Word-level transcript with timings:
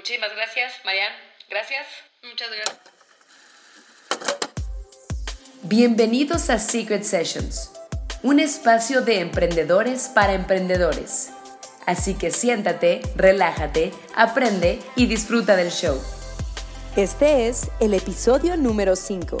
Muchísimas 0.00 0.34
gracias, 0.34 0.72
Marian. 0.82 1.12
Gracias. 1.50 1.86
Muchas 2.22 2.48
gracias. 2.48 2.78
Bienvenidos 5.64 6.48
a 6.48 6.58
Secret 6.58 7.02
Sessions, 7.02 7.70
un 8.22 8.40
espacio 8.40 9.02
de 9.02 9.20
emprendedores 9.20 10.08
para 10.08 10.32
emprendedores. 10.32 11.28
Así 11.84 12.14
que 12.14 12.30
siéntate, 12.30 13.02
relájate, 13.14 13.92
aprende 14.16 14.78
y 14.96 15.04
disfruta 15.04 15.54
del 15.54 15.70
show. 15.70 16.02
Este 16.96 17.48
es 17.48 17.68
el 17.78 17.92
episodio 17.92 18.56
número 18.56 18.96
5. 18.96 19.36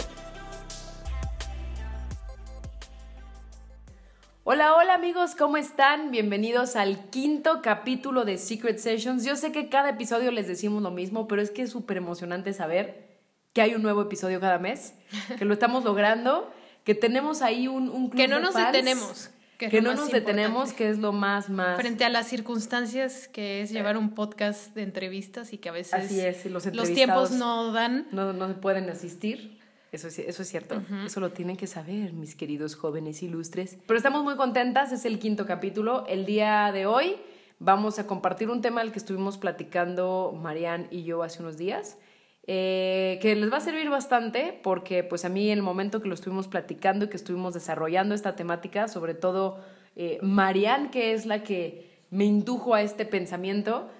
Amigos, 5.00 5.34
¿cómo 5.34 5.56
están? 5.56 6.10
Bienvenidos 6.10 6.76
al 6.76 7.08
quinto 7.08 7.62
capítulo 7.62 8.26
de 8.26 8.36
Secret 8.36 8.76
Sessions. 8.76 9.24
Yo 9.24 9.34
sé 9.34 9.50
que 9.50 9.70
cada 9.70 9.88
episodio 9.88 10.30
les 10.30 10.46
decimos 10.46 10.82
lo 10.82 10.90
mismo, 10.90 11.26
pero 11.26 11.40
es 11.40 11.50
que 11.50 11.62
es 11.62 11.70
súper 11.70 11.96
emocionante 11.96 12.52
saber 12.52 13.08
que 13.54 13.62
hay 13.62 13.74
un 13.74 13.80
nuevo 13.80 14.02
episodio 14.02 14.40
cada 14.40 14.58
mes, 14.58 14.92
que 15.38 15.46
lo 15.46 15.54
estamos 15.54 15.84
logrando, 15.84 16.52
que 16.84 16.94
tenemos 16.94 17.40
ahí 17.40 17.66
un, 17.66 17.88
un 17.88 18.10
club 18.10 18.20
Que 18.20 18.28
no 18.28 18.36
de 18.36 18.42
nos 18.42 18.52
fans, 18.52 18.72
detenemos. 18.72 19.30
Que, 19.56 19.80
no 19.80 19.94
nos 19.94 20.10
detenemos, 20.10 20.74
que 20.74 20.90
es 20.90 20.98
lo 20.98 21.12
más, 21.14 21.48
más... 21.48 21.80
Frente 21.80 22.04
a 22.04 22.10
las 22.10 22.28
circunstancias 22.28 23.26
que 23.26 23.62
es 23.62 23.70
llevar 23.70 23.96
un 23.96 24.14
podcast 24.14 24.74
de 24.74 24.82
entrevistas 24.82 25.54
y 25.54 25.56
que 25.56 25.70
a 25.70 25.72
veces 25.72 25.94
Así 25.94 26.20
es, 26.20 26.44
y 26.44 26.50
los 26.50 26.92
tiempos 26.92 27.30
no 27.30 27.72
dan. 27.72 28.06
no, 28.12 28.34
no 28.34 28.60
pueden 28.60 28.90
asistir. 28.90 29.59
Eso 29.92 30.06
es, 30.08 30.18
eso 30.20 30.42
es 30.42 30.48
cierto. 30.48 30.80
Eso 31.04 31.18
lo 31.20 31.30
tienen 31.30 31.56
que 31.56 31.66
saber, 31.66 32.12
mis 32.12 32.36
queridos 32.36 32.76
jóvenes 32.76 33.22
ilustres. 33.22 33.76
Pero 33.86 33.96
estamos 33.96 34.22
muy 34.22 34.36
contentas, 34.36 34.92
es 34.92 35.04
el 35.04 35.18
quinto 35.18 35.46
capítulo. 35.46 36.04
El 36.06 36.26
día 36.26 36.70
de 36.72 36.86
hoy 36.86 37.16
vamos 37.58 37.98
a 37.98 38.06
compartir 38.06 38.50
un 38.50 38.60
tema 38.62 38.82
del 38.82 38.92
que 38.92 38.98
estuvimos 38.98 39.36
platicando 39.36 40.32
Marianne 40.40 40.86
y 40.90 41.02
yo 41.02 41.22
hace 41.22 41.42
unos 41.42 41.56
días. 41.56 41.98
eh, 42.46 43.18
que 43.22 43.36
les 43.36 43.52
va 43.52 43.58
a 43.58 43.60
servir 43.60 43.90
bastante 43.90 44.58
porque 44.62 45.04
pues 45.04 45.24
a 45.24 45.28
mí 45.28 45.50
el 45.50 45.62
momento 45.62 46.00
que 46.00 46.08
lo 46.08 46.14
estuvimos 46.14 46.48
platicando 46.48 47.04
y 47.04 47.08
que 47.08 47.16
estuvimos 47.16 47.54
desarrollando 47.54 48.14
esta 48.14 48.34
temática, 48.34 48.88
sobre 48.88 49.14
todo 49.14 49.60
eh, 49.94 50.18
Marianne, 50.22 50.90
que 50.90 51.12
es 51.12 51.26
la 51.26 51.42
que 51.44 52.00
me 52.10 52.24
indujo 52.24 52.74
a 52.74 52.82
este 52.82 53.04
pensamiento, 53.04 53.90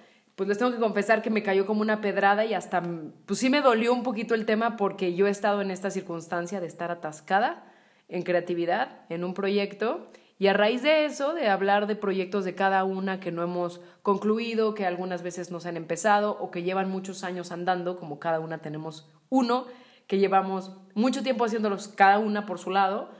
pues 0.41 0.47
les 0.47 0.57
tengo 0.57 0.71
que 0.71 0.79
confesar 0.79 1.21
que 1.21 1.29
me 1.29 1.43
cayó 1.43 1.67
como 1.67 1.81
una 1.81 2.01
pedrada 2.01 2.45
y 2.45 2.55
hasta, 2.55 2.81
pues 3.27 3.39
sí 3.39 3.51
me 3.51 3.61
dolió 3.61 3.93
un 3.93 4.01
poquito 4.01 4.33
el 4.33 4.47
tema 4.47 4.75
porque 4.75 5.13
yo 5.13 5.27
he 5.27 5.29
estado 5.29 5.61
en 5.61 5.69
esta 5.69 5.91
circunstancia 5.91 6.59
de 6.59 6.65
estar 6.65 6.89
atascada 6.89 7.71
en 8.09 8.23
creatividad, 8.23 9.01
en 9.09 9.23
un 9.23 9.35
proyecto, 9.35 10.07
y 10.39 10.47
a 10.47 10.53
raíz 10.53 10.81
de 10.81 11.05
eso, 11.05 11.35
de 11.35 11.47
hablar 11.47 11.85
de 11.85 11.95
proyectos 11.95 12.43
de 12.43 12.55
cada 12.55 12.83
una 12.85 13.19
que 13.19 13.31
no 13.31 13.43
hemos 13.43 13.81
concluido, 14.01 14.73
que 14.73 14.87
algunas 14.87 15.21
veces 15.21 15.51
nos 15.51 15.67
han 15.67 15.77
empezado 15.77 16.31
o 16.39 16.49
que 16.49 16.63
llevan 16.63 16.89
muchos 16.89 17.23
años 17.23 17.51
andando, 17.51 17.95
como 17.95 18.17
cada 18.17 18.39
una 18.39 18.57
tenemos 18.57 19.07
uno, 19.29 19.67
que 20.07 20.17
llevamos 20.17 20.71
mucho 20.95 21.21
tiempo 21.21 21.45
haciéndolos 21.45 21.87
cada 21.87 22.17
una 22.17 22.47
por 22.47 22.57
su 22.57 22.71
lado 22.71 23.11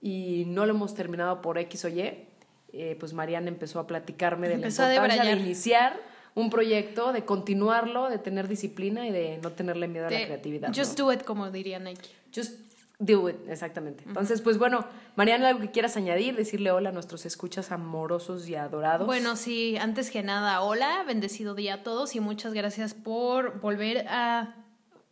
y 0.00 0.44
no 0.46 0.64
lo 0.64 0.72
hemos 0.72 0.94
terminado 0.94 1.42
por 1.42 1.58
X 1.58 1.84
o 1.84 1.88
Y, 1.90 2.26
eh, 2.72 2.96
pues 2.98 3.12
Mariana 3.12 3.48
empezó 3.48 3.80
a 3.80 3.86
platicarme 3.86 4.48
de 4.48 4.54
Empezó 4.54 4.84
a 4.84 4.86
la 4.86 4.94
importancia 4.94 5.34
de 5.34 5.40
iniciar 5.42 6.10
un 6.34 6.50
proyecto, 6.50 7.12
de 7.12 7.24
continuarlo, 7.24 8.08
de 8.08 8.18
tener 8.18 8.48
disciplina 8.48 9.06
y 9.06 9.12
de 9.12 9.38
no 9.42 9.52
tenerle 9.52 9.88
miedo 9.88 10.06
a 10.06 10.10
la 10.10 10.24
creatividad. 10.24 10.72
Just 10.74 10.98
¿no? 10.98 11.06
do 11.06 11.12
it, 11.12 11.22
como 11.22 11.50
diría 11.50 11.78
Nike. 11.78 12.08
Just 12.34 12.70
do 12.98 13.28
it, 13.28 13.36
exactamente. 13.48 14.04
Entonces, 14.06 14.40
pues 14.42 14.58
bueno, 14.58 14.84
Mariana, 15.16 15.48
algo 15.48 15.60
que 15.60 15.70
quieras 15.70 15.96
añadir, 15.96 16.36
decirle 16.36 16.70
hola 16.70 16.90
a 16.90 16.92
nuestros 16.92 17.26
escuchas 17.26 17.72
amorosos 17.72 18.48
y 18.48 18.54
adorados. 18.54 19.06
Bueno, 19.06 19.36
sí, 19.36 19.76
antes 19.78 20.10
que 20.10 20.22
nada, 20.22 20.60
hola, 20.60 21.02
bendecido 21.06 21.54
día 21.54 21.74
a 21.74 21.82
todos 21.82 22.14
y 22.14 22.20
muchas 22.20 22.52
gracias 22.52 22.94
por 22.94 23.60
volver 23.60 24.06
a. 24.08 24.54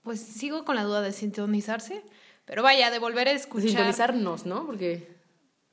Pues 0.03 0.21
sigo 0.21 0.65
con 0.65 0.77
la 0.77 0.85
duda 0.85 1.01
de 1.01 1.13
sintonizarse, 1.13 2.03
pero 2.45 2.63
vaya, 2.63 2.91
de 2.91 2.99
volver 2.99 3.29
a 3.29 3.33
escuchar. 3.33 3.69
sintonizarnos, 3.69 4.47
¿no? 4.47 4.67
Porque 4.67 5.09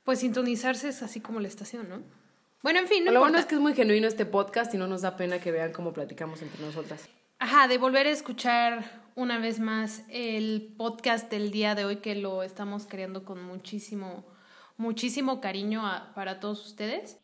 Pues 0.03 0.19
sintonizarse 0.19 0.89
es 0.89 1.03
así 1.03 1.19
como 1.19 1.39
la 1.39 1.47
estación, 1.47 1.87
¿no? 1.89 2.01
Bueno, 2.65 2.79
en 2.79 2.87
fin, 2.87 3.05
no 3.05 3.11
lo 3.11 3.19
bueno 3.19 3.37
es 3.37 3.45
que 3.45 3.53
es 3.53 3.61
muy 3.61 3.75
genuino 3.75 4.07
este 4.07 4.25
podcast 4.25 4.73
y 4.73 4.77
no 4.79 4.87
nos 4.87 5.03
da 5.03 5.15
pena 5.15 5.37
que 5.39 5.51
vean 5.51 5.71
cómo 5.71 5.93
platicamos 5.93 6.41
entre 6.41 6.65
nosotras. 6.65 7.07
Ajá, 7.37 7.67
de 7.67 7.77
volver 7.77 8.07
a 8.07 8.09
escuchar 8.09 9.03
una 9.13 9.37
vez 9.37 9.59
más 9.59 10.03
el 10.09 10.73
podcast 10.75 11.29
del 11.29 11.51
día 11.51 11.75
de 11.75 11.85
hoy 11.85 11.97
que 11.97 12.15
lo 12.15 12.41
estamos 12.41 12.87
creando 12.87 13.23
con 13.23 13.39
muchísimo, 13.43 14.25
muchísimo 14.77 15.41
cariño 15.41 15.85
a- 15.85 16.11
para 16.15 16.39
todos 16.39 16.65
ustedes. 16.65 17.19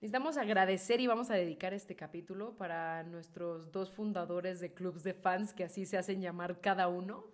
Necesitamos 0.00 0.36
agradecer 0.36 1.00
y 1.00 1.06
vamos 1.06 1.30
a 1.30 1.34
dedicar 1.34 1.72
este 1.72 1.94
capítulo 1.94 2.56
para 2.56 3.04
nuestros 3.04 3.70
dos 3.70 3.92
fundadores 3.92 4.58
de 4.58 4.74
clubs 4.74 5.04
de 5.04 5.14
fans, 5.14 5.52
que 5.52 5.62
así 5.62 5.86
se 5.86 5.98
hacen 5.98 6.20
llamar 6.20 6.60
cada 6.60 6.88
uno. 6.88 7.26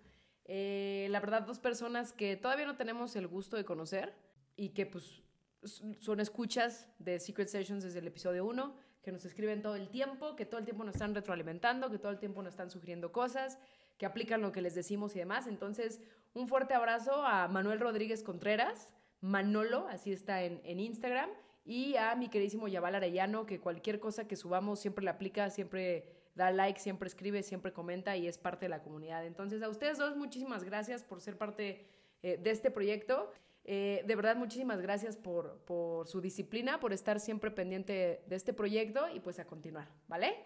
Eh, 0.45 1.07
la 1.09 1.19
verdad, 1.19 1.41
dos 1.41 1.57
personas 1.57 2.13
que 2.13 2.37
todavía 2.37 2.67
no 2.67 2.77
tenemos 2.77 3.15
el 3.15 3.25
gusto 3.25 3.57
de 3.57 3.65
conocer 3.65 4.13
y 4.55 4.75
que 4.75 4.85
pues 4.85 5.23
son 5.63 6.19
escuchas 6.19 6.87
de 6.99 7.19
Secret 7.19 7.47
Sessions 7.47 7.83
desde 7.83 7.99
el 7.99 8.07
episodio 8.07 8.45
1, 8.45 8.75
que 9.01 9.11
nos 9.11 9.25
escriben 9.25 9.61
todo 9.61 9.75
el 9.75 9.89
tiempo, 9.89 10.35
que 10.35 10.45
todo 10.45 10.59
el 10.59 10.65
tiempo 10.65 10.83
nos 10.83 10.95
están 10.95 11.15
retroalimentando, 11.15 11.89
que 11.89 11.97
todo 11.97 12.11
el 12.11 12.19
tiempo 12.19 12.41
nos 12.41 12.53
están 12.53 12.69
sugiriendo 12.69 13.11
cosas, 13.11 13.57
que 13.97 14.05
aplican 14.05 14.41
lo 14.41 14.51
que 14.51 14.61
les 14.61 14.75
decimos 14.75 15.15
y 15.15 15.19
demás. 15.19 15.47
Entonces, 15.47 16.01
un 16.33 16.47
fuerte 16.47 16.73
abrazo 16.73 17.25
a 17.25 17.47
Manuel 17.47 17.79
Rodríguez 17.79 18.23
Contreras, 18.23 18.89
Manolo, 19.21 19.87
así 19.87 20.11
está 20.11 20.43
en, 20.43 20.61
en 20.63 20.79
Instagram, 20.79 21.29
y 21.65 21.95
a 21.95 22.15
mi 22.15 22.29
queridísimo 22.29 22.67
Yabal 22.67 22.95
Arellano, 22.95 23.45
que 23.45 23.59
cualquier 23.59 23.99
cosa 23.99 24.27
que 24.27 24.35
subamos 24.35 24.79
siempre 24.79 25.03
le 25.03 25.09
aplica, 25.09 25.49
siempre 25.49 26.17
da 26.35 26.51
like, 26.51 26.79
siempre 26.79 27.07
escribe, 27.07 27.43
siempre 27.43 27.73
comenta 27.73 28.15
y 28.15 28.27
es 28.27 28.37
parte 28.37 28.65
de 28.65 28.69
la 28.69 28.81
comunidad. 28.81 29.25
Entonces, 29.25 29.61
a 29.63 29.69
ustedes 29.69 29.97
dos, 29.97 30.15
muchísimas 30.15 30.63
gracias 30.63 31.03
por 31.03 31.19
ser 31.19 31.37
parte 31.37 31.87
eh, 32.21 32.37
de 32.37 32.51
este 32.51 32.71
proyecto. 32.71 33.31
Eh, 33.69 34.01
de 34.07 34.15
verdad, 34.15 34.37
muchísimas 34.37 34.81
gracias 34.81 35.17
por, 35.17 35.59
por 35.65 36.07
su 36.07 36.21
disciplina, 36.21 36.79
por 36.79 36.93
estar 36.93 37.19
siempre 37.19 37.51
pendiente 37.51 38.23
de 38.25 38.35
este 38.37 38.53
proyecto 38.53 39.09
y 39.13 39.19
pues 39.19 39.39
a 39.39 39.45
continuar, 39.45 39.89
¿vale? 40.07 40.37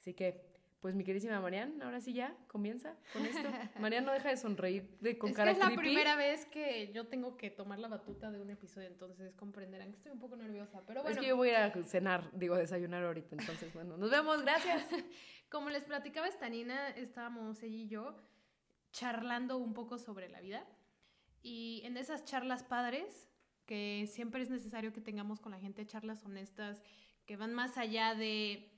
Así 0.00 0.14
que, 0.14 0.42
pues 0.80 0.94
mi 0.94 1.04
queridísima 1.04 1.38
Marian, 1.38 1.82
ahora 1.82 2.00
sí 2.00 2.14
ya 2.14 2.34
comienza 2.46 2.96
con 3.12 3.26
esto. 3.26 3.46
Marian 3.78 4.06
no 4.06 4.12
deja 4.12 4.30
de 4.30 4.38
sonreír 4.38 4.96
de, 5.00 5.18
con 5.18 5.30
es 5.30 5.36
cara 5.36 5.50
que 5.50 5.58
es 5.58 5.58
la 5.58 5.66
creepy. 5.66 5.82
primera 5.82 6.16
vez 6.16 6.46
que 6.46 6.90
yo 6.94 7.06
tengo 7.08 7.36
que 7.36 7.50
tomar 7.50 7.78
la 7.78 7.88
batuta 7.88 8.30
de 8.30 8.40
un 8.40 8.48
episodio, 8.48 8.86
entonces 8.86 9.34
comprenderán 9.34 9.90
que 9.90 9.96
estoy 9.96 10.12
un 10.12 10.18
poco 10.18 10.36
nerviosa. 10.36 10.82
Pero 10.86 11.02
bueno, 11.02 11.14
Es 11.14 11.20
que 11.20 11.28
yo 11.28 11.36
voy 11.36 11.50
a 11.50 11.70
cenar, 11.84 12.30
digo, 12.32 12.56
desayunar 12.56 13.04
ahorita, 13.04 13.36
entonces, 13.38 13.70
bueno, 13.74 13.98
nos 13.98 14.10
vemos, 14.10 14.40
gracias. 14.40 14.82
como 15.50 15.68
les 15.68 15.84
platicaba 15.84 16.26
esta 16.26 16.48
Nina, 16.48 16.88
estábamos 16.90 17.62
ella 17.62 17.76
y 17.76 17.88
yo 17.88 18.16
charlando 18.92 19.58
un 19.58 19.74
poco 19.74 19.98
sobre 19.98 20.30
la 20.30 20.40
vida. 20.40 20.66
Y 21.42 21.82
en 21.84 21.96
esas 21.96 22.24
charlas 22.24 22.64
padres, 22.64 23.28
que 23.66 24.08
siempre 24.10 24.42
es 24.42 24.50
necesario 24.50 24.92
que 24.92 25.00
tengamos 25.00 25.40
con 25.40 25.52
la 25.52 25.58
gente 25.58 25.86
charlas 25.86 26.24
honestas, 26.24 26.82
que 27.26 27.36
van 27.36 27.54
más 27.54 27.76
allá 27.76 28.14
de, 28.14 28.70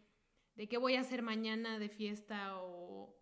de 0.56 0.68
qué 0.68 0.78
voy 0.78 0.96
a 0.96 1.00
hacer 1.00 1.22
mañana 1.22 1.78
de 1.78 1.88
fiesta 1.88 2.58
o, 2.62 3.14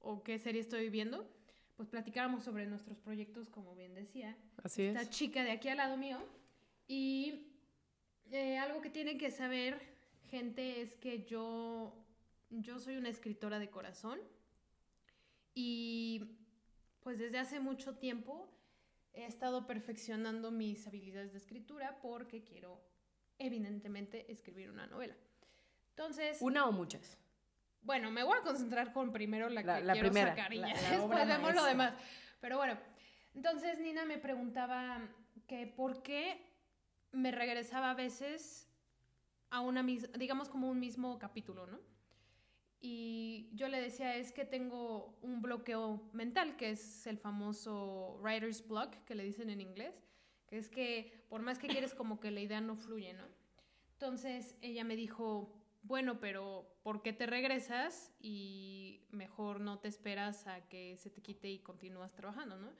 o 0.00 0.22
qué 0.22 0.38
serie 0.38 0.60
estoy 0.60 0.82
viviendo, 0.82 1.28
pues 1.76 1.88
platicábamos 1.88 2.44
sobre 2.44 2.66
nuestros 2.66 2.98
proyectos, 2.98 3.48
como 3.48 3.74
bien 3.74 3.94
decía 3.94 4.36
Así 4.62 4.82
esta 4.82 5.08
chica 5.08 5.42
de 5.42 5.52
aquí 5.52 5.68
al 5.68 5.78
lado 5.78 5.96
mío. 5.96 6.18
Y 6.86 7.48
eh, 8.30 8.58
algo 8.58 8.80
que 8.80 8.90
tienen 8.90 9.18
que 9.18 9.30
saber, 9.30 9.80
gente, 10.30 10.82
es 10.82 10.96
que 10.96 11.24
yo, 11.24 11.94
yo 12.50 12.78
soy 12.78 12.96
una 12.96 13.08
escritora 13.08 13.58
de 13.58 13.70
corazón. 13.70 14.20
Y 15.54 16.36
pues 17.02 17.18
desde 17.18 17.38
hace 17.38 17.60
mucho 17.60 17.96
tiempo 17.96 18.48
he 19.14 19.26
estado 19.26 19.66
perfeccionando 19.66 20.50
mis 20.50 20.86
habilidades 20.86 21.32
de 21.32 21.38
escritura 21.38 21.98
porque 22.00 22.42
quiero, 22.44 22.80
evidentemente, 23.38 24.30
escribir 24.32 24.70
una 24.70 24.86
novela. 24.86 25.14
Entonces, 25.90 26.38
¿Una 26.40 26.66
o 26.66 26.72
muchas? 26.72 27.18
bueno, 27.82 28.10
me 28.10 28.22
voy 28.22 28.38
a 28.38 28.42
concentrar 28.42 28.92
con 28.92 29.12
primero 29.12 29.48
la, 29.48 29.62
La- 29.62 29.78
que 29.78 29.84
la 29.84 29.92
quiero 29.92 30.08
primera, 30.08 30.30
sacar 30.30 30.52
y 30.52 30.58
la- 30.58 30.68
después 30.68 31.26
vemos 31.26 31.54
lo 31.54 31.64
demás. 31.64 31.94
Pero 32.40 32.56
bueno, 32.56 32.78
entonces 33.34 33.78
Nina 33.80 34.04
me 34.04 34.18
preguntaba 34.18 35.00
que 35.46 35.66
por 35.66 36.02
qué 36.02 36.40
me 37.12 37.30
regresaba 37.30 37.90
a 37.90 37.94
veces 37.94 38.68
a 39.50 39.60
una 39.60 39.82
misma, 39.82 40.08
digamos 40.16 40.48
como 40.48 40.70
un 40.70 40.80
mismo 40.80 41.18
capítulo, 41.18 41.66
¿no? 41.66 41.78
Y 42.84 43.48
yo 43.54 43.68
le 43.68 43.80
decía, 43.80 44.16
es 44.16 44.32
que 44.32 44.44
tengo 44.44 45.16
un 45.22 45.40
bloqueo 45.40 46.10
mental, 46.12 46.56
que 46.56 46.70
es 46.70 47.06
el 47.06 47.16
famoso 47.16 48.18
writer's 48.20 48.66
block, 48.66 48.96
que 49.04 49.14
le 49.14 49.22
dicen 49.22 49.50
en 49.50 49.60
inglés, 49.60 49.94
que 50.48 50.58
es 50.58 50.68
que 50.68 51.24
por 51.28 51.42
más 51.42 51.60
que 51.60 51.68
quieres 51.68 51.94
como 51.94 52.18
que 52.18 52.32
la 52.32 52.40
idea 52.40 52.60
no 52.60 52.74
fluye, 52.74 53.12
¿no? 53.14 53.24
Entonces 53.92 54.56
ella 54.62 54.82
me 54.82 54.96
dijo, 54.96 55.62
bueno, 55.82 56.18
pero 56.18 56.76
¿por 56.82 57.02
qué 57.02 57.12
te 57.12 57.26
regresas 57.26 58.12
y 58.18 59.06
mejor 59.12 59.60
no 59.60 59.78
te 59.78 59.86
esperas 59.86 60.48
a 60.48 60.68
que 60.68 60.96
se 60.96 61.08
te 61.08 61.22
quite 61.22 61.48
y 61.48 61.60
continúas 61.60 62.12
trabajando, 62.12 62.56
¿no? 62.56 62.72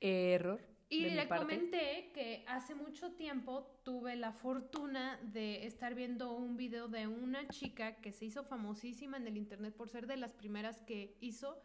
Error. 0.00 0.73
Y 0.88 1.10
le 1.10 1.28
comenté 1.28 2.10
que 2.14 2.44
hace 2.46 2.74
mucho 2.74 3.12
tiempo 3.12 3.80
tuve 3.82 4.16
la 4.16 4.32
fortuna 4.32 5.18
de 5.22 5.66
estar 5.66 5.94
viendo 5.94 6.32
un 6.32 6.56
video 6.56 6.88
de 6.88 7.06
una 7.06 7.48
chica 7.48 7.96
que 7.96 8.12
se 8.12 8.26
hizo 8.26 8.44
famosísima 8.44 9.16
en 9.16 9.26
el 9.26 9.36
internet 9.36 9.74
por 9.74 9.88
ser 9.88 10.06
de 10.06 10.16
las 10.16 10.34
primeras 10.34 10.82
que 10.82 11.16
hizo 11.20 11.60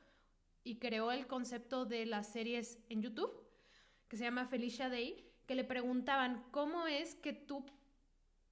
y 0.64 0.78
creó 0.78 1.12
el 1.12 1.28
concepto 1.28 1.86
de 1.86 2.06
las 2.06 2.32
series 2.32 2.80
en 2.90 3.02
YouTube, 3.02 3.32
que 4.08 4.18
se 4.18 4.24
llama 4.24 4.46
Felicia 4.46 4.90
Day, 4.90 5.26
que 5.46 5.56
le 5.56 5.64
preguntaban 5.64 6.44
cómo 6.52 6.88
es 6.88 7.16
que 7.16 7.34
tú 7.34 7.66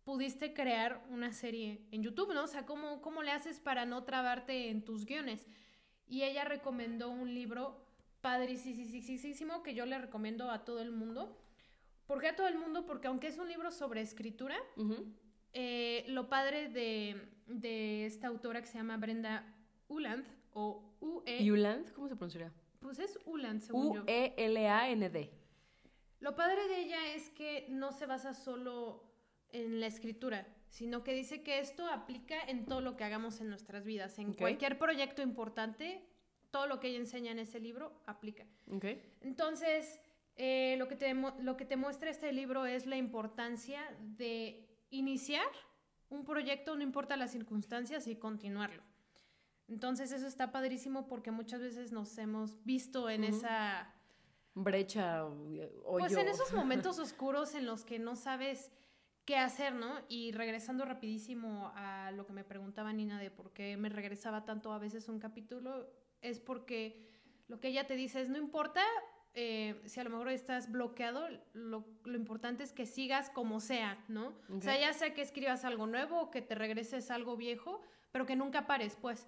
pudiste 0.03 0.53
crear 0.53 1.05
una 1.09 1.33
serie 1.33 1.85
en 1.91 2.01
YouTube, 2.01 2.33
¿no? 2.33 2.43
O 2.43 2.47
sea, 2.47 2.65
¿cómo, 2.65 3.01
cómo 3.01 3.23
le 3.23 3.31
haces 3.31 3.59
para 3.59 3.85
no 3.85 4.03
trabarte 4.03 4.69
en 4.69 4.83
tus 4.83 5.05
guiones? 5.05 5.45
Y 6.07 6.23
ella 6.23 6.45
recomendó 6.45 7.09
un 7.09 7.33
libro 7.33 7.86
padricísimo 8.21 9.63
que 9.63 9.73
yo 9.73 9.85
le 9.85 9.97
recomiendo 9.97 10.49
a 10.51 10.65
todo 10.65 10.81
el 10.81 10.91
mundo. 10.91 11.37
¿Por 12.05 12.19
qué 12.19 12.29
a 12.29 12.35
todo 12.35 12.47
el 12.47 12.57
mundo? 12.57 12.85
Porque 12.85 13.07
aunque 13.07 13.27
es 13.27 13.37
un 13.37 13.49
libro 13.49 13.71
sobre 13.71 14.01
escritura, 14.01 14.57
eh, 15.53 16.05
lo 16.07 16.29
padre 16.29 16.69
de, 16.69 17.29
de 17.47 18.05
esta 18.05 18.27
autora 18.27 18.61
que 18.61 18.67
se 18.67 18.77
llama 18.77 18.97
Brenda 18.97 19.53
Uland, 19.87 20.25
o 20.53 20.95
UE, 20.99 21.43
Yuland, 21.43 21.91
¿cómo 21.93 22.07
se 22.07 22.15
pronunciaría? 22.15 22.51
pues 22.79 22.99
es 22.99 23.19
Uland, 23.25 23.61
según 23.61 23.95
yo. 23.95 24.03
E 24.07 24.33
U-E-L-A-N-D. 24.37 25.29
Lo 26.19 26.35
padre 26.35 26.67
de 26.67 26.79
ella 26.79 27.13
es 27.13 27.29
que 27.31 27.67
no 27.69 27.91
se 27.91 28.05
basa 28.05 28.33
solo 28.33 29.03
en 29.51 29.79
la 29.79 29.87
escritura, 29.87 30.47
sino 30.69 31.03
que 31.03 31.13
dice 31.13 31.43
que 31.43 31.59
esto 31.59 31.85
aplica 31.87 32.39
en 32.41 32.65
todo 32.65 32.81
lo 32.81 32.97
que 32.97 33.03
hagamos 33.03 33.39
en 33.41 33.49
nuestras 33.49 33.83
vidas, 33.83 34.17
en 34.19 34.33
cualquier 34.33 34.79
proyecto 34.79 35.21
importante, 35.21 36.01
todo 36.57 36.65
lo 36.65 36.79
que 36.79 36.87
ella 36.87 36.97
enseña 36.97 37.31
en 37.31 37.37
ese 37.37 37.59
libro 37.59 38.01
aplica. 38.07 38.43
Ok. 38.73 38.85
Entonces, 39.21 39.99
eh, 40.37 40.75
lo, 40.79 40.87
que 40.87 40.95
te, 40.95 41.13
lo 41.13 41.55
que 41.55 41.65
te 41.65 41.77
muestra 41.77 42.09
este 42.09 42.33
libro 42.33 42.65
es 42.65 42.87
la 42.87 42.95
importancia 42.95 43.79
de 43.99 44.67
iniciar 44.89 45.45
un 46.09 46.25
proyecto, 46.25 46.75
no 46.75 46.81
importa 46.81 47.15
las 47.15 47.31
circunstancias, 47.31 48.07
y 48.07 48.15
continuarlo. 48.15 48.81
Entonces, 49.67 50.11
eso 50.11 50.25
está 50.25 50.51
padrísimo 50.51 51.07
porque 51.07 51.29
muchas 51.29 51.61
veces 51.61 51.91
nos 51.91 52.17
hemos 52.17 52.63
visto 52.65 53.07
en 53.07 53.23
Ujú. 53.23 53.35
esa 53.35 53.93
Brecha 54.55 55.25
o 55.25 55.29
hoyo. 55.43 55.69
pues 55.99 56.17
en 56.17 56.27
esos 56.27 56.51
momentos 56.53 56.97
oscuros 56.97 57.53
en 57.53 57.67
los 57.67 57.85
que 57.85 57.99
no 57.99 58.15
sabes 58.15 58.71
qué 59.25 59.37
hacer, 59.37 59.75
¿no? 59.75 59.93
Y 60.09 60.31
regresando 60.31 60.85
rapidísimo 60.85 61.71
a 61.75 62.09
lo 62.13 62.25
que 62.25 62.33
me 62.33 62.43
preguntaba 62.43 62.91
Nina 62.93 63.19
de 63.19 63.29
por 63.29 63.53
qué 63.53 63.77
me 63.77 63.89
regresaba 63.89 64.43
tanto 64.43 64.73
a 64.73 64.79
veces 64.79 65.07
un 65.07 65.19
capítulo, 65.19 65.87
es 66.29 66.39
porque 66.39 67.07
lo 67.47 67.59
que 67.59 67.69
ella 67.69 67.87
te 67.87 67.95
dice 67.95 68.21
es, 68.21 68.29
no 68.29 68.37
importa 68.37 68.83
eh, 69.39 69.79
si 69.85 69.99
a 69.99 70.03
lo 70.03 70.09
mejor 70.09 70.29
estás 70.29 70.71
bloqueado, 70.71 71.27
lo, 71.53 71.85
lo 72.05 72.15
importante 72.17 72.63
es 72.63 72.73
que 72.73 72.87
sigas 72.87 73.29
como 73.29 73.59
sea, 73.59 74.03
¿no? 74.07 74.33
O 74.49 74.61
sea, 74.61 74.79
ya 74.79 74.91
sea 74.93 75.13
que 75.13 75.21
escribas 75.21 75.63
algo 75.63 75.85
nuevo 75.85 76.19
o 76.19 76.31
que 76.31 76.41
te 76.41 76.55
regreses 76.55 77.11
algo 77.11 77.37
viejo, 77.37 77.81
pero 78.11 78.25
que 78.25 78.35
nunca 78.35 78.65
pares, 78.65 78.97
pues. 78.99 79.27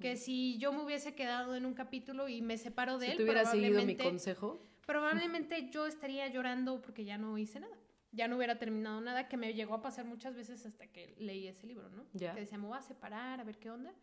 Que 0.00 0.16
si 0.16 0.58
yo 0.58 0.72
me 0.72 0.82
hubiese 0.82 1.14
quedado 1.14 1.54
en 1.54 1.66
un 1.66 1.74
capítulo 1.74 2.26
y 2.26 2.42
me 2.42 2.56
separo 2.58 2.98
de 2.98 3.06
si 3.06 3.12
él, 3.12 3.18
tú 3.18 3.22
hubieras 3.24 3.50
seguido 3.50 3.84
mi 3.84 3.96
consejo. 3.96 4.66
probablemente 4.86 5.68
yo 5.70 5.86
estaría 5.86 6.26
llorando 6.26 6.80
porque 6.82 7.04
ya 7.04 7.16
no 7.16 7.38
hice 7.38 7.60
nada. 7.60 7.76
Ya 8.10 8.26
no 8.26 8.38
hubiera 8.38 8.58
terminado 8.58 9.00
nada, 9.00 9.28
que 9.28 9.36
me 9.36 9.54
llegó 9.54 9.74
a 9.74 9.82
pasar 9.82 10.04
muchas 10.04 10.34
veces 10.34 10.66
hasta 10.66 10.88
que 10.88 11.14
leí 11.18 11.46
ese 11.46 11.64
libro, 11.66 11.90
¿no? 11.90 12.06
Ya. 12.12 12.34
Que 12.34 12.40
decía, 12.40 12.58
me 12.58 12.66
voy 12.66 12.78
a 12.78 12.82
separar, 12.82 13.38
a 13.38 13.44
ver 13.44 13.58
qué 13.58 13.70
onda. 13.70 13.94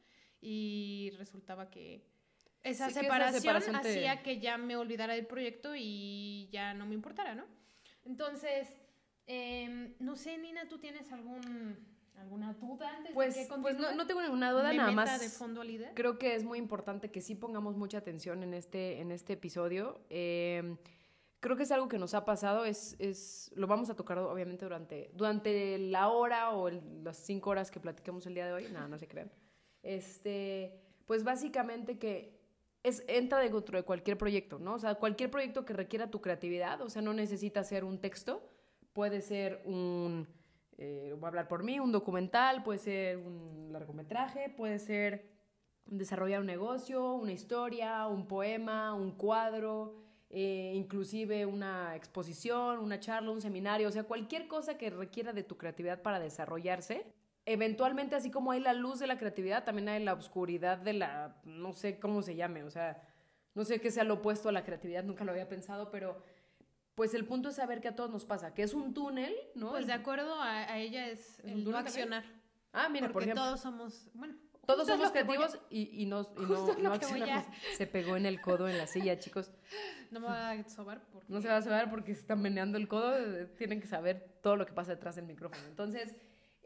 Y 0.42 1.12
resultaba 1.18 1.70
que 1.70 2.04
esa 2.64 2.88
Sí, 2.90 2.94
que 3.00 3.06
esa 3.08 3.32
separación, 3.32 3.82
te- 3.82 3.90
hacía 3.90 4.22
que 4.24 4.40
ya 4.40 4.58
me 4.58 4.76
olvidara 4.76 5.14
del 5.14 5.26
proyecto 5.26 5.74
y 5.76 6.50
ya 6.52 6.74
no 6.74 6.86
me 6.86 6.96
importara, 6.96 7.34
¿no? 7.36 7.46
Entonces, 8.06 8.68
em, 9.26 9.94
no 10.00 10.16
sé, 10.16 10.38
Nina, 10.38 10.68
¿tú 10.68 10.78
tienes 10.78 11.12
algún, 11.12 11.78
alguna 12.16 12.54
duda 12.54 12.90
antes 12.98 13.14
Pues, 13.14 13.36
de 13.36 13.48
que 13.48 13.62
pues 13.62 13.78
no, 13.78 13.94
no 13.96 14.08
tengo 14.08 14.22
ninguna 14.22 14.52
duda, 14.52 14.70
¿Me 14.70 14.78
nada 14.78 14.92
más. 14.92 15.20
de 15.20 15.30
fondo 15.30 15.62
al 15.62 15.68
líder? 15.68 15.94
Creo 15.94 16.18
que 16.18 16.36
es 16.36 16.44
muy 16.44 16.58
importante 16.60 17.10
que 17.12 17.22
sí 17.22 17.36
pongamos 17.36 17.76
mucha 17.78 17.98
atención 18.00 18.44
en 18.44 18.54
este, 18.54 19.00
en 19.00 19.12
este 19.12 19.34
episodio. 19.34 20.02
Eh, 20.10 20.78
creo 21.40 21.56
que 21.58 21.64
es 21.64 21.72
algo 21.72 21.88
que 21.88 21.98
nos 22.00 22.14
ha 22.14 22.26
pasado, 22.26 22.66
es, 22.66 22.96
es, 23.00 23.52
lo 23.56 23.68
vamos 23.68 23.90
a 23.90 23.96
tocar 23.96 24.18
obviamente 24.20 24.66
durante, 24.66 25.12
durante 25.14 25.78
la 25.78 26.10
hora 26.10 26.52
o 26.52 26.68
el- 26.70 27.04
las 27.04 27.18
cinco 27.18 27.50
horas 27.52 27.70
que 27.72 27.80
platiquemos 27.80 28.26
el 28.26 28.34
día 28.34 28.46
de 28.48 28.54
hoy. 28.54 28.68
No, 28.72 28.88
no 28.88 28.98
se 28.98 29.08
crean. 29.08 29.32
Este, 29.88 30.82
pues 31.06 31.24
básicamente 31.24 31.98
que 31.98 32.38
es, 32.84 33.06
entra 33.08 33.40
dentro 33.40 33.78
de 33.78 33.84
cualquier 33.84 34.18
proyecto, 34.18 34.60
¿no? 34.60 34.74
O 34.74 34.80
sea, 34.80 34.96
cualquier 34.96 35.32
proyecto 35.32 35.64
que 35.64 35.72
requiera 35.72 36.12
tu 36.12 36.20
creatividad, 36.20 36.82
o 36.82 36.90
sea, 36.90 37.02
no 37.02 37.14
necesita 37.14 37.64
ser 37.64 37.86
un 37.86 38.00
texto, 38.00 38.44
puede 38.92 39.22
ser 39.22 39.62
un, 39.64 40.28
eh, 40.78 41.14
voy 41.16 41.24
a 41.24 41.28
hablar 41.30 41.48
por 41.48 41.64
mí, 41.64 41.80
un 41.80 41.94
documental, 41.94 42.64
puede 42.64 42.80
ser 42.80 43.18
un 43.18 43.70
largometraje, 43.72 44.50
puede 44.50 44.78
ser 44.80 45.30
desarrollar 45.86 46.42
un 46.42 46.48
negocio, 46.48 47.14
una 47.14 47.32
historia, 47.32 48.08
un 48.08 48.28
poema, 48.28 48.94
un 48.94 49.14
cuadro, 49.14 49.96
eh, 50.30 50.74
inclusive 50.76 51.46
una 51.46 51.96
exposición, 51.96 52.80
una 52.80 53.00
charla, 53.00 53.32
un 53.32 53.42
seminario, 53.42 53.88
o 53.88 53.92
sea, 53.92 54.04
cualquier 54.04 54.50
cosa 54.50 54.78
que 54.78 54.90
requiera 54.90 55.32
de 55.32 55.44
tu 55.44 55.56
creatividad 55.56 56.02
para 56.02 56.20
desarrollarse. 56.20 57.06
Eventualmente, 57.50 58.14
así 58.16 58.30
como 58.30 58.52
hay 58.52 58.60
la 58.60 58.74
luz 58.74 59.00
de 59.00 59.08
la 59.08 59.18
creatividad, 59.18 59.64
también 59.64 59.88
hay 59.88 60.04
la 60.04 60.14
oscuridad 60.14 60.78
de 60.80 60.92
la, 60.92 61.38
no 61.46 61.72
sé 61.72 61.98
cómo 61.98 62.22
se 62.22 62.36
llame, 62.36 62.64
o 62.64 62.70
sea, 62.70 63.02
no 63.56 63.64
sé 63.64 63.80
qué 63.80 63.90
sea 63.90 64.04
lo 64.04 64.16
opuesto 64.16 64.50
a 64.50 64.52
la 64.52 64.66
creatividad, 64.66 65.06
nunca 65.06 65.24
lo 65.24 65.32
había 65.32 65.48
pensado, 65.48 65.90
pero 65.90 66.22
pues 66.94 67.14
el 67.14 67.24
punto 67.26 67.48
es 67.48 67.56
saber 67.56 67.80
que 67.80 67.88
a 67.88 67.96
todos 67.96 68.10
nos 68.12 68.26
pasa, 68.26 68.54
que 68.54 68.64
es 68.64 68.74
un 68.74 68.94
túnel, 68.94 69.34
¿no? 69.56 69.70
Pues 69.70 69.88
de 69.88 69.94
acuerdo 69.94 70.42
a, 70.42 70.58
a 70.74 70.78
ella 70.78 71.08
es 71.08 71.40
el 71.46 71.60
no 71.64 71.70
túnel 71.72 71.86
también? 71.86 72.14
accionar. 72.14 72.24
Ah, 72.74 72.90
mira, 72.90 73.06
por 73.08 73.14
porque 73.14 73.26
ejemplo. 73.30 73.46
todos 73.46 73.62
somos, 73.62 74.10
bueno, 74.14 74.36
Todos 74.66 74.86
somos 74.86 75.00
voy 75.00 75.08
a- 75.08 75.12
creativos 75.24 75.58
y, 75.70 76.02
y 76.04 76.06
no, 76.08 76.28
y 76.38 76.42
no, 76.42 76.48
no 76.48 76.74
voy 76.76 76.86
a- 76.86 76.94
accionamos. 76.96 77.46
Se 77.78 77.88
pegó 77.88 78.18
en 78.18 78.26
el 78.26 78.42
codo 78.42 78.68
en 78.68 78.78
la 78.78 78.88
silla, 78.88 79.18
chicos. 79.20 79.52
No 80.12 80.20
me 80.20 80.28
va 80.28 80.52
a 80.52 80.64
sobar 80.70 81.02
porque... 81.14 81.32
No 81.32 81.40
se 81.40 81.48
va 81.48 81.56
a 81.58 81.62
saber 81.62 81.90
porque 81.90 82.14
se 82.14 82.20
están 82.20 82.42
meneando 82.42 82.78
el 82.78 82.90
codo. 82.90 83.14
Tienen 83.58 83.80
que 83.80 83.88
saber 83.88 84.38
todo 84.42 84.58
lo 84.58 84.66
que 84.66 84.74
pasa 84.74 84.92
detrás 84.92 85.16
del 85.16 85.26
micrófono. 85.26 85.62
Entonces, 85.70 86.14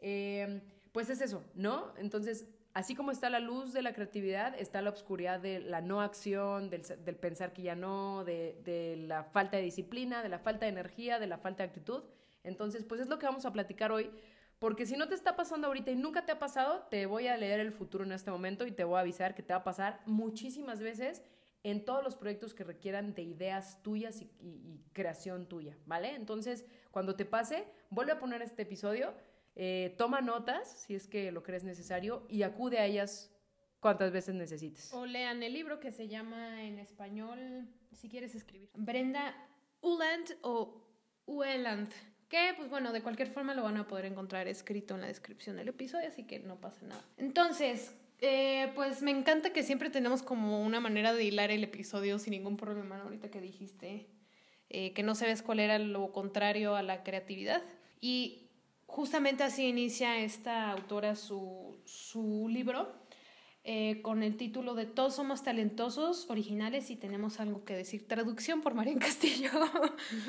eh, 0.02 0.60
pues 0.92 1.08
es 1.08 1.20
eso, 1.20 1.42
¿no? 1.54 1.94
Entonces, 1.96 2.46
así 2.74 2.94
como 2.94 3.10
está 3.10 3.30
la 3.30 3.40
luz 3.40 3.72
de 3.72 3.82
la 3.82 3.94
creatividad, 3.94 4.58
está 4.58 4.82
la 4.82 4.90
oscuridad 4.90 5.40
de 5.40 5.60
la 5.60 5.80
no 5.80 6.00
acción, 6.00 6.70
del, 6.70 6.82
pensar 7.16 7.52
que 7.52 7.62
ya 7.62 7.74
no, 7.74 8.24
de, 8.24 8.96
la 9.08 9.24
falta 9.24 9.56
de 9.56 9.62
disciplina, 9.62 10.22
de 10.22 10.28
la 10.28 10.38
falta 10.38 10.66
de 10.66 10.72
energía, 10.72 11.18
de 11.18 11.26
la 11.26 11.38
falta 11.38 11.62
de 11.62 11.68
actitud. 11.68 12.02
Entonces, 12.44 12.84
pues 12.84 13.00
es 13.00 13.08
lo 13.08 13.18
que 13.18 13.26
vamos 13.26 13.46
a 13.46 13.52
platicar 13.52 13.92
hoy. 13.92 14.10
Porque 14.58 14.86
si 14.86 14.96
no 14.96 15.08
te 15.08 15.14
está 15.14 15.34
pasando 15.34 15.66
ahorita 15.66 15.90
y 15.90 15.96
nunca 15.96 16.24
te 16.24 16.32
ha 16.32 16.38
pasado, 16.38 16.86
te 16.90 17.06
voy 17.06 17.26
a 17.26 17.36
leer 17.36 17.58
el 17.58 17.72
futuro 17.72 18.04
en 18.04 18.12
este 18.12 18.30
momento 18.30 18.64
y 18.66 18.70
te 18.70 18.84
voy 18.84 18.96
a 18.96 19.00
avisar 19.00 19.34
que 19.34 19.42
te 19.42 19.52
va 19.52 19.60
a 19.60 19.64
pasar 19.64 20.00
muchísimas 20.06 20.80
veces 20.80 21.22
en 21.64 21.84
todos 21.84 22.02
los 22.02 22.16
proyectos 22.16 22.54
que 22.54 22.64
requieran 22.64 23.14
de 23.14 23.22
ideas 23.22 23.82
tuyas 23.82 24.20
y- 24.20 24.30
y 24.40 24.80
creación 24.92 25.46
tuya, 25.46 25.76
¿vale? 25.86 26.14
Entonces, 26.14 26.64
cuando 26.90 27.16
te 27.16 27.24
pase, 27.24 27.66
vuelve 27.90 28.12
a 28.12 28.18
poner 28.18 28.42
este 28.42 28.62
episodio, 28.62 29.14
eh, 29.54 29.94
toma 29.98 30.20
notas 30.20 30.68
si 30.68 30.94
es 30.94 31.06
que 31.06 31.30
lo 31.32 31.42
crees 31.42 31.64
necesario 31.64 32.26
y 32.28 32.42
acude 32.42 32.78
a 32.78 32.86
ellas 32.86 33.30
cuantas 33.80 34.12
veces 34.12 34.34
necesites. 34.34 34.92
O 34.94 35.06
lean 35.06 35.42
el 35.42 35.52
libro 35.52 35.80
que 35.80 35.90
se 35.90 36.08
llama 36.08 36.62
en 36.62 36.78
español, 36.78 37.68
si 37.92 38.08
quieres 38.08 38.34
escribir. 38.34 38.70
Brenda 38.74 39.34
Uland 39.80 40.36
o 40.42 40.82
Ueland. 41.26 41.90
Que, 42.28 42.54
pues 42.56 42.70
bueno, 42.70 42.92
de 42.92 43.02
cualquier 43.02 43.28
forma 43.28 43.54
lo 43.54 43.62
van 43.62 43.76
a 43.76 43.86
poder 43.86 44.06
encontrar 44.06 44.48
escrito 44.48 44.94
en 44.94 45.02
la 45.02 45.06
descripción 45.08 45.56
del 45.56 45.68
episodio, 45.68 46.08
así 46.08 46.24
que 46.24 46.38
no 46.38 46.58
pasa 46.60 46.86
nada. 46.86 47.04
Entonces, 47.18 47.94
eh, 48.20 48.72
pues 48.74 49.02
me 49.02 49.10
encanta 49.10 49.52
que 49.52 49.62
siempre 49.62 49.90
tenemos 49.90 50.22
como 50.22 50.62
una 50.62 50.80
manera 50.80 51.12
de 51.12 51.24
hilar 51.24 51.50
el 51.50 51.64
episodio 51.64 52.18
sin 52.18 52.30
ningún 52.30 52.56
problema, 52.56 52.96
¿no? 52.96 53.04
Ahorita 53.04 53.30
que 53.30 53.40
dijiste 53.40 54.06
eh, 54.70 54.94
que 54.94 55.02
no 55.02 55.14
sabes 55.14 55.42
cuál 55.42 55.60
era 55.60 55.78
lo 55.78 56.12
contrario 56.12 56.74
a 56.74 56.82
la 56.82 57.02
creatividad. 57.02 57.62
Y 58.00 58.48
justamente 58.92 59.42
así 59.42 59.66
inicia 59.66 60.18
esta 60.18 60.70
autora 60.70 61.16
su, 61.16 61.78
su 61.86 62.46
libro 62.48 62.92
eh, 63.64 64.02
con 64.02 64.22
el 64.22 64.36
título 64.36 64.74
de 64.74 64.84
Todos 64.84 65.14
somos 65.14 65.42
talentosos, 65.42 66.28
originales 66.28 66.90
y 66.90 66.96
tenemos 66.96 67.40
algo 67.40 67.64
que 67.64 67.74
decir. 67.74 68.06
Traducción 68.06 68.60
por 68.60 68.74
Marian 68.74 68.98
Castillo, 69.00 69.50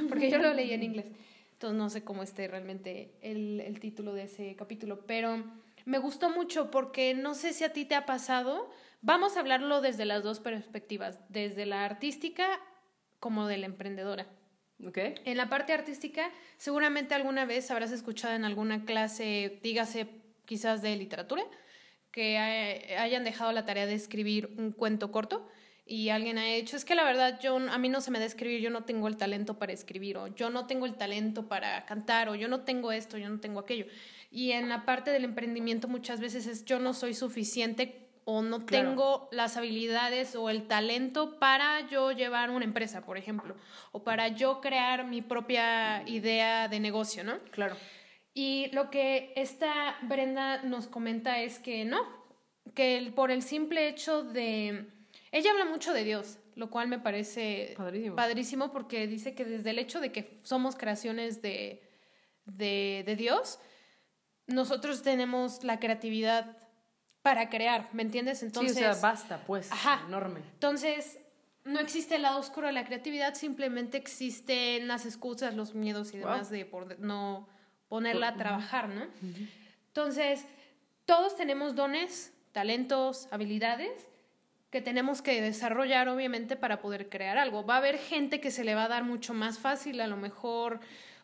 porque 0.08 0.32
yo 0.32 0.38
lo 0.38 0.53
leí 0.53 0.72
en 0.72 0.84
inglés. 0.84 1.08
Entonces 1.51 1.77
no 1.77 1.89
sé 1.89 2.05
cómo 2.05 2.24
esté 2.24 2.48
realmente 2.48 3.12
el, 3.22 3.60
el 3.60 3.82
título 3.82 4.13
de 4.13 4.24
ese 4.24 4.55
capítulo, 4.55 5.05
pero 5.05 5.43
me 5.84 5.98
gustó 5.98 6.29
mucho 6.29 6.72
porque 6.72 7.13
no 7.13 7.34
sé 7.34 7.51
si 7.51 7.65
a 7.65 7.74
ti 7.74 7.84
te 7.84 7.96
ha 7.96 8.05
pasado. 8.05 8.70
Vamos 9.01 9.36
a 9.36 9.41
hablarlo 9.41 9.82
desde 9.82 10.05
las 10.05 10.24
dos 10.24 10.39
perspectivas, 10.39 11.20
desde 11.27 11.65
la 11.65 11.84
artística 11.84 12.48
como 13.20 13.46
de 13.48 13.58
la 13.58 13.65
emprendedora. 13.65 14.25
En 15.25 15.37
la 15.37 15.49
parte 15.49 15.73
artística, 15.73 16.29
seguramente 16.57 17.13
alguna 17.13 17.45
vez 17.45 17.71
habrás 17.71 17.91
escuchado 17.91 18.35
en 18.35 18.45
alguna 18.45 18.85
clase, 18.85 19.59
dígase 19.63 20.07
quizás 20.45 20.81
de 20.81 20.95
literatura, 20.95 21.43
que 22.11 22.37
hay- 22.37 22.93
hayan 22.95 23.23
dejado 23.23 23.51
la 23.51 23.65
tarea 23.65 23.85
de 23.85 23.95
escribir 23.95 24.53
un 24.57 24.71
cuento 24.71 25.11
corto 25.11 25.47
y 25.85 26.09
alguien 26.09 26.37
ha 26.37 26.47
hecho, 26.49 26.77
es 26.77 26.85
que 26.85 26.95
la 26.95 27.03
verdad 27.03 27.39
yo 27.41 27.57
a 27.57 27.77
mí 27.77 27.89
no 27.89 28.01
se 28.01 28.11
me 28.11 28.19
da 28.19 28.25
escribir, 28.25 28.61
yo 28.61 28.69
no 28.69 28.83
tengo 28.83 29.07
el 29.07 29.17
talento 29.17 29.57
para 29.57 29.73
escribir 29.73 30.17
o 30.17 30.27
yo 30.27 30.49
no 30.49 30.67
tengo 30.67 30.85
el 30.85 30.95
talento 30.95 31.47
para 31.47 31.85
cantar 31.85 32.29
o 32.29 32.35
yo 32.35 32.47
no 32.47 32.61
tengo 32.61 32.91
esto, 32.91 33.17
yo 33.17 33.29
no 33.29 33.39
tengo 33.39 33.59
aquello. 33.59 33.85
Y 34.31 34.51
en 34.51 34.69
la 34.69 34.85
parte 34.85 35.11
del 35.11 35.25
emprendimiento 35.25 35.87
muchas 35.87 36.19
veces 36.19 36.47
es 36.47 36.65
yo 36.65 36.79
no 36.79 36.93
soy 36.93 37.13
suficiente 37.13 38.02
o 38.25 38.41
no 38.41 38.65
tengo 38.65 39.27
las 39.31 39.57
habilidades 39.57 40.35
o 40.35 40.49
el 40.49 40.67
talento 40.67 41.39
para 41.39 41.87
yo 41.87 42.11
llevar 42.11 42.49
una 42.49 42.65
empresa, 42.65 43.05
por 43.05 43.17
ejemplo, 43.17 43.55
o 43.91 44.03
para 44.03 44.29
yo 44.29 44.61
crear 44.61 45.05
mi 45.05 45.21
propia 45.21 46.07
idea 46.07 46.67
de 46.67 46.79
negocio, 46.79 47.23
¿no? 47.23 47.39
Claro. 47.51 47.75
Y 48.33 48.69
lo 48.73 48.89
que 48.89 49.33
esta 49.35 49.97
Brenda 50.03 50.63
nos 50.63 50.87
comenta 50.87 51.39
es 51.39 51.59
que 51.59 51.85
no, 51.85 52.01
que 52.73 53.11
por 53.15 53.29
el 53.29 53.43
simple 53.43 53.87
hecho 53.87 54.23
de 54.23 54.87
ella 55.33 55.51
habla 55.51 55.65
mucho 55.65 55.93
de 55.93 56.03
Dios, 56.03 56.37
lo 56.55 56.69
cual 56.69 56.87
me 56.87 56.99
parece 56.99 57.75
padrísimo, 58.15 58.71
porque 58.71 59.07
dice 59.07 59.33
que 59.33 59.45
desde 59.45 59.71
el 59.71 59.79
hecho 59.79 59.99
de 59.99 60.11
que 60.11 60.37
somos 60.43 60.75
creaciones 60.75 61.41
de, 61.41 61.81
de, 62.45 63.15
Dios, 63.17 63.59
nosotros 64.45 65.01
tenemos 65.01 65.63
la 65.63 65.79
creatividad 65.79 66.55
para 67.23 67.49
crear, 67.49 67.89
¿me 67.93 68.03
entiendes? 68.03 68.43
Entonces, 68.43 68.75
sí, 68.75 68.83
o 68.83 68.93
sea, 68.93 69.01
basta, 69.01 69.43
pues, 69.47 69.69
enorme. 70.07 70.41
Entonces, 70.53 71.17
no 71.63 71.79
existe 71.79 72.15
el 72.15 72.21
lado 72.21 72.37
oscuro 72.37 72.67
de 72.67 72.73
la 72.73 72.83
creatividad, 72.83 73.33
simplemente 73.33 73.97
existen 73.97 74.87
las 74.87 75.05
excusas, 75.05 75.55
los 75.55 75.73
miedos 75.73 76.13
y 76.13 76.17
demás 76.17 76.49
de 76.49 76.65
por 76.65 76.99
no 76.99 77.47
ponerla 77.87 78.27
a 78.29 78.35
trabajar, 78.35 78.89
¿no? 78.89 79.07
Entonces, 79.87 80.45
todos 81.05 81.37
tenemos 81.37 81.75
dones, 81.75 82.33
talentos, 82.51 83.29
habilidades, 83.31 84.07
que 84.69 84.81
tenemos 84.81 85.21
que 85.21 85.41
desarrollar 85.41 86.09
obviamente 86.09 86.57
para 86.57 86.81
poder 86.81 87.07
crear 87.07 87.37
algo. 87.37 87.65
Va 87.65 87.75
a 87.75 87.77
haber 87.77 87.97
gente 87.97 88.41
que 88.41 88.51
se 88.51 88.63
le 88.65 88.75
va 88.75 88.85
a 88.85 88.87
dar 88.89 89.03
mucho 89.03 89.33
más 89.33 89.59
fácil 89.59 90.01
a 90.01 90.07
lo 90.07 90.17
mejor 90.17 90.81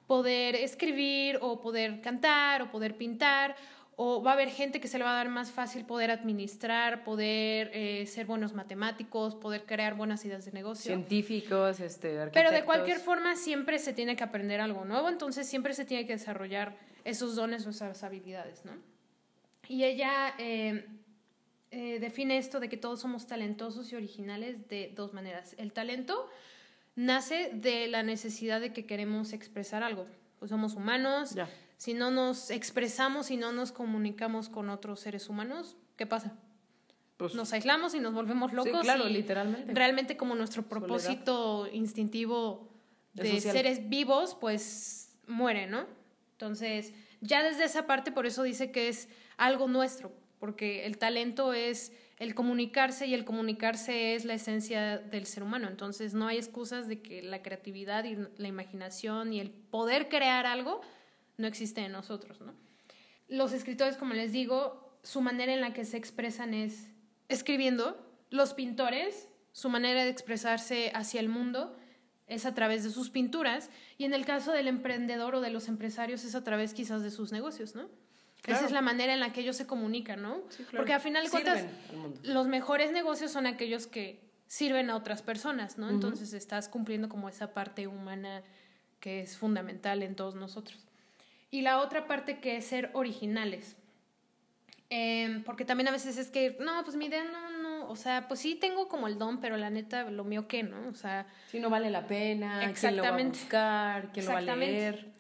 poder 0.08 0.56
escribir 0.56 1.40
o 1.42 1.60
poder 1.60 2.00
cantar 2.02 2.62
o 2.62 2.72
poder 2.72 2.96
pintar 2.96 3.56
o 4.02 4.24
va 4.24 4.32
a 4.32 4.34
haber 4.36 4.50
gente 4.50 4.80
que 4.80 4.88
se 4.88 4.98
le 4.98 5.04
va 5.04 5.12
a 5.12 5.16
dar 5.16 5.28
más 5.28 5.52
fácil 5.52 5.84
poder 5.84 6.10
administrar, 6.10 7.04
poder 7.04 7.70
eh, 7.74 8.06
ser 8.06 8.26
buenos 8.26 8.54
matemáticos, 8.54 9.36
poder 9.36 9.66
crear 9.66 9.96
buenas 9.96 10.24
ideas 10.24 10.46
de 10.46 10.54
negocio. 10.54 10.86
Científicos, 10.86 11.82
este, 11.82 12.18
arquitectos. 12.18 12.32
Pero 12.34 12.52
de 12.52 12.64
cualquier 12.64 13.00
forma 13.00 13.36
siempre 13.36 13.78
se 13.78 13.92
tiene 13.92 14.16
que 14.16 14.24
aprender 14.24 14.62
algo 14.62 14.86
nuevo, 14.86 15.10
entonces 15.10 15.50
siempre 15.50 15.74
se 15.74 15.84
tiene 15.84 16.06
que 16.06 16.14
desarrollar 16.14 16.78
esos 17.04 17.36
dones 17.36 17.68
o 17.68 17.72
esas 17.72 18.02
habilidades, 18.02 18.64
¿no? 18.64 18.72
Y 19.68 19.84
ella 19.84 20.34
eh, 20.38 20.86
eh, 21.72 22.00
define 22.00 22.38
esto 22.38 22.62
de 22.62 22.70
que 22.70 22.78
todos 22.78 23.02
somos 23.02 23.28
talentosos 23.28 23.92
y 23.92 23.98
originales 23.98 24.70
de 24.70 24.94
dos 24.96 25.12
maneras. 25.12 25.56
El 25.58 25.74
talento 25.74 26.30
nace 26.96 27.50
de 27.54 27.90
la 27.90 28.04
necesidad 28.04 28.62
de 28.62 28.72
que 28.72 28.86
queremos 28.86 29.34
expresar 29.34 29.84
algo. 29.84 30.08
Pues 30.40 30.52
somos 30.52 30.76
humanos. 30.76 31.36
Si 31.80 31.94
no 31.94 32.12
nos 32.12 32.52
expresamos 32.52 33.32
y 33.32 33.38
no 33.38 33.54
nos 33.54 33.72
comunicamos 33.72 34.50
con 34.50 34.70
otros 34.70 35.00
seres 35.00 35.30
humanos, 35.30 35.78
¿qué 35.96 36.06
pasa? 36.06 36.34
Pues 37.16 37.36
nos 37.36 37.54
aislamos 37.54 37.96
y 37.96 38.02
nos 38.02 38.14
volvemos 38.14 38.52
locos. 38.52 38.82
claro, 38.82 39.06
literalmente. 39.06 39.74
Realmente 39.74 40.18
como 40.18 40.36
nuestro 40.36 40.64
propósito 40.64 41.70
instintivo 41.72 42.70
de 43.14 43.40
seres 43.40 43.88
vivos, 43.88 44.36
pues 44.36 45.18
muere, 45.26 45.68
¿no? 45.68 45.86
Entonces, 46.34 46.92
ya 47.22 47.44
desde 47.44 47.64
esa 47.64 47.88
parte, 47.88 48.12
por 48.12 48.26
eso 48.26 48.44
dice 48.44 48.72
que 48.72 48.90
es 48.90 49.08
algo 49.38 49.70
nuestro, 49.70 50.12
porque 50.38 50.86
el 50.86 50.98
talento 50.98 51.54
es 51.54 51.94
el 52.18 52.36
comunicarse 52.36 53.08
y 53.08 53.14
el 53.14 53.24
comunicarse 53.24 54.16
es 54.16 54.26
la 54.26 54.34
esencia 54.34 54.98
del 54.98 55.26
ser 55.28 55.44
humano. 55.44 55.70
Entonces 55.70 56.14
no 56.14 56.28
hay 56.28 56.36
excusas 56.36 56.90
de 56.90 57.02
que 57.02 57.22
la 57.22 57.42
creatividad 57.42 58.04
y 58.04 58.18
la 58.36 58.50
imaginación 58.50 59.32
y 59.32 59.40
el 59.40 59.50
poder 59.50 60.10
crear 60.10 60.46
algo 60.46 60.82
no 61.40 61.48
existe 61.48 61.82
en 61.82 61.92
nosotros, 61.92 62.40
¿no? 62.42 62.54
Los 63.28 63.54
escritores, 63.54 63.96
como 63.98 64.14
les 64.14 64.32
digo, 64.32 65.00
su 65.04 65.22
manera 65.22 65.54
en 65.54 65.62
la 65.62 65.74
que 65.74 65.86
se 65.86 65.98
expresan 65.98 66.54
es 66.54 66.88
escribiendo. 67.30 67.98
Los 68.30 68.54
pintores, 68.54 69.28
su 69.52 69.70
manera 69.70 70.04
de 70.04 70.10
expresarse 70.10 70.92
hacia 70.94 71.20
el 71.20 71.30
mundo 71.30 71.76
es 72.28 72.46
a 72.46 72.54
través 72.54 72.84
de 72.84 72.92
sus 72.92 73.10
pinturas 73.10 73.70
y 73.98 74.06
en 74.06 74.14
el 74.14 74.26
caso 74.26 74.52
del 74.52 74.68
emprendedor 74.68 75.36
o 75.36 75.42
de 75.42 75.50
los 75.50 75.68
empresarios 75.68 76.24
es 76.26 76.36
a 76.36 76.44
través 76.44 76.74
quizás 76.74 77.02
de 77.02 77.12
sus 77.12 77.32
negocios, 77.32 77.74
¿no? 77.74 77.90
Esa 78.46 78.66
es 78.66 78.72
la 78.72 78.82
manera 78.82 79.14
en 79.14 79.20
la 79.20 79.34
que 79.34 79.42
ellos 79.42 79.58
se 79.58 79.68
comunican, 79.68 80.22
¿no? 80.22 80.42
Porque 80.76 80.94
al 80.94 81.02
final 81.02 81.26
de 81.26 81.30
cuentas, 81.30 81.66
los 82.24 82.48
mejores 82.48 82.92
negocios 82.92 83.32
son 83.32 83.48
aquellos 83.48 83.86
que 83.86 84.22
sirven 84.48 84.90
a 84.90 84.96
otras 84.96 85.22
personas, 85.22 85.78
¿no? 85.78 85.90
Entonces 85.90 86.34
estás 86.34 86.70
cumpliendo 86.70 87.10
como 87.10 87.30
esa 87.30 87.54
parte 87.54 87.88
humana 87.88 88.44
que 89.00 89.22
es 89.22 89.38
fundamental 89.38 90.04
en 90.04 90.16
todos 90.16 90.36
nosotros. 90.36 90.89
Y 91.52 91.62
la 91.62 91.80
otra 91.80 92.08
parte 92.08 92.40
que 92.40 92.58
es 92.58 92.66
ser 92.66 92.92
originales. 92.94 93.76
Em, 94.92 95.44
porque 95.44 95.66
también 95.66 95.88
a 95.88 95.92
veces 95.92 96.18
es 96.18 96.30
que, 96.30 96.58
no, 96.60 96.84
pues 96.84 96.96
mi 96.96 97.06
idea 97.06 97.24
no, 97.24 97.58
no, 97.60 97.90
o 97.90 97.96
sea, 97.96 98.28
pues 98.28 98.40
sí 98.40 98.56
tengo 98.56 98.88
como 98.88 99.08
el 99.08 99.20
don, 99.20 99.40
pero 99.40 99.56
la 99.56 99.70
neta, 99.70 100.10
lo 100.10 100.24
mío 100.24 100.48
qué, 100.48 100.64
¿no? 100.64 100.88
O 100.88 100.96
sea... 100.96 101.28
Si 101.48 101.60
no 101.60 101.70
vale 101.70 101.92
la 101.92 102.08
pena, 102.08 102.68
exactamente, 102.68 102.80
quién 102.80 102.96
lo 102.98 103.04
va 103.04 103.96
a 103.96 104.02
buscar, 104.02 104.12
quién 104.12 104.26
lo 104.26 104.32
va 104.32 104.38
a 104.40 104.56
leer. 104.56 105.14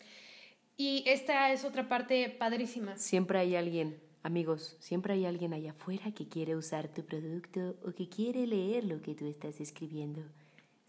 Y 0.75 1.03
esta 1.05 1.51
es 1.51 1.65
otra 1.65 1.87
parte 1.87 2.29
padrísima. 2.29 2.97
Siempre 2.97 3.37
hay 3.37 3.55
alguien, 3.55 3.99
amigos, 4.23 4.75
siempre 4.79 5.13
hay 5.13 5.25
alguien 5.25 5.53
allá 5.53 5.71
afuera 5.71 6.13
que 6.13 6.27
quiere 6.27 6.55
usar 6.55 6.87
tu 6.87 7.05
producto 7.05 7.77
o 7.85 7.91
que 7.91 8.09
quiere 8.09 8.47
leer 8.47 8.85
lo 8.85 9.01
que 9.01 9.13
tú 9.13 9.27
estás 9.27 9.59
escribiendo. 9.59 10.23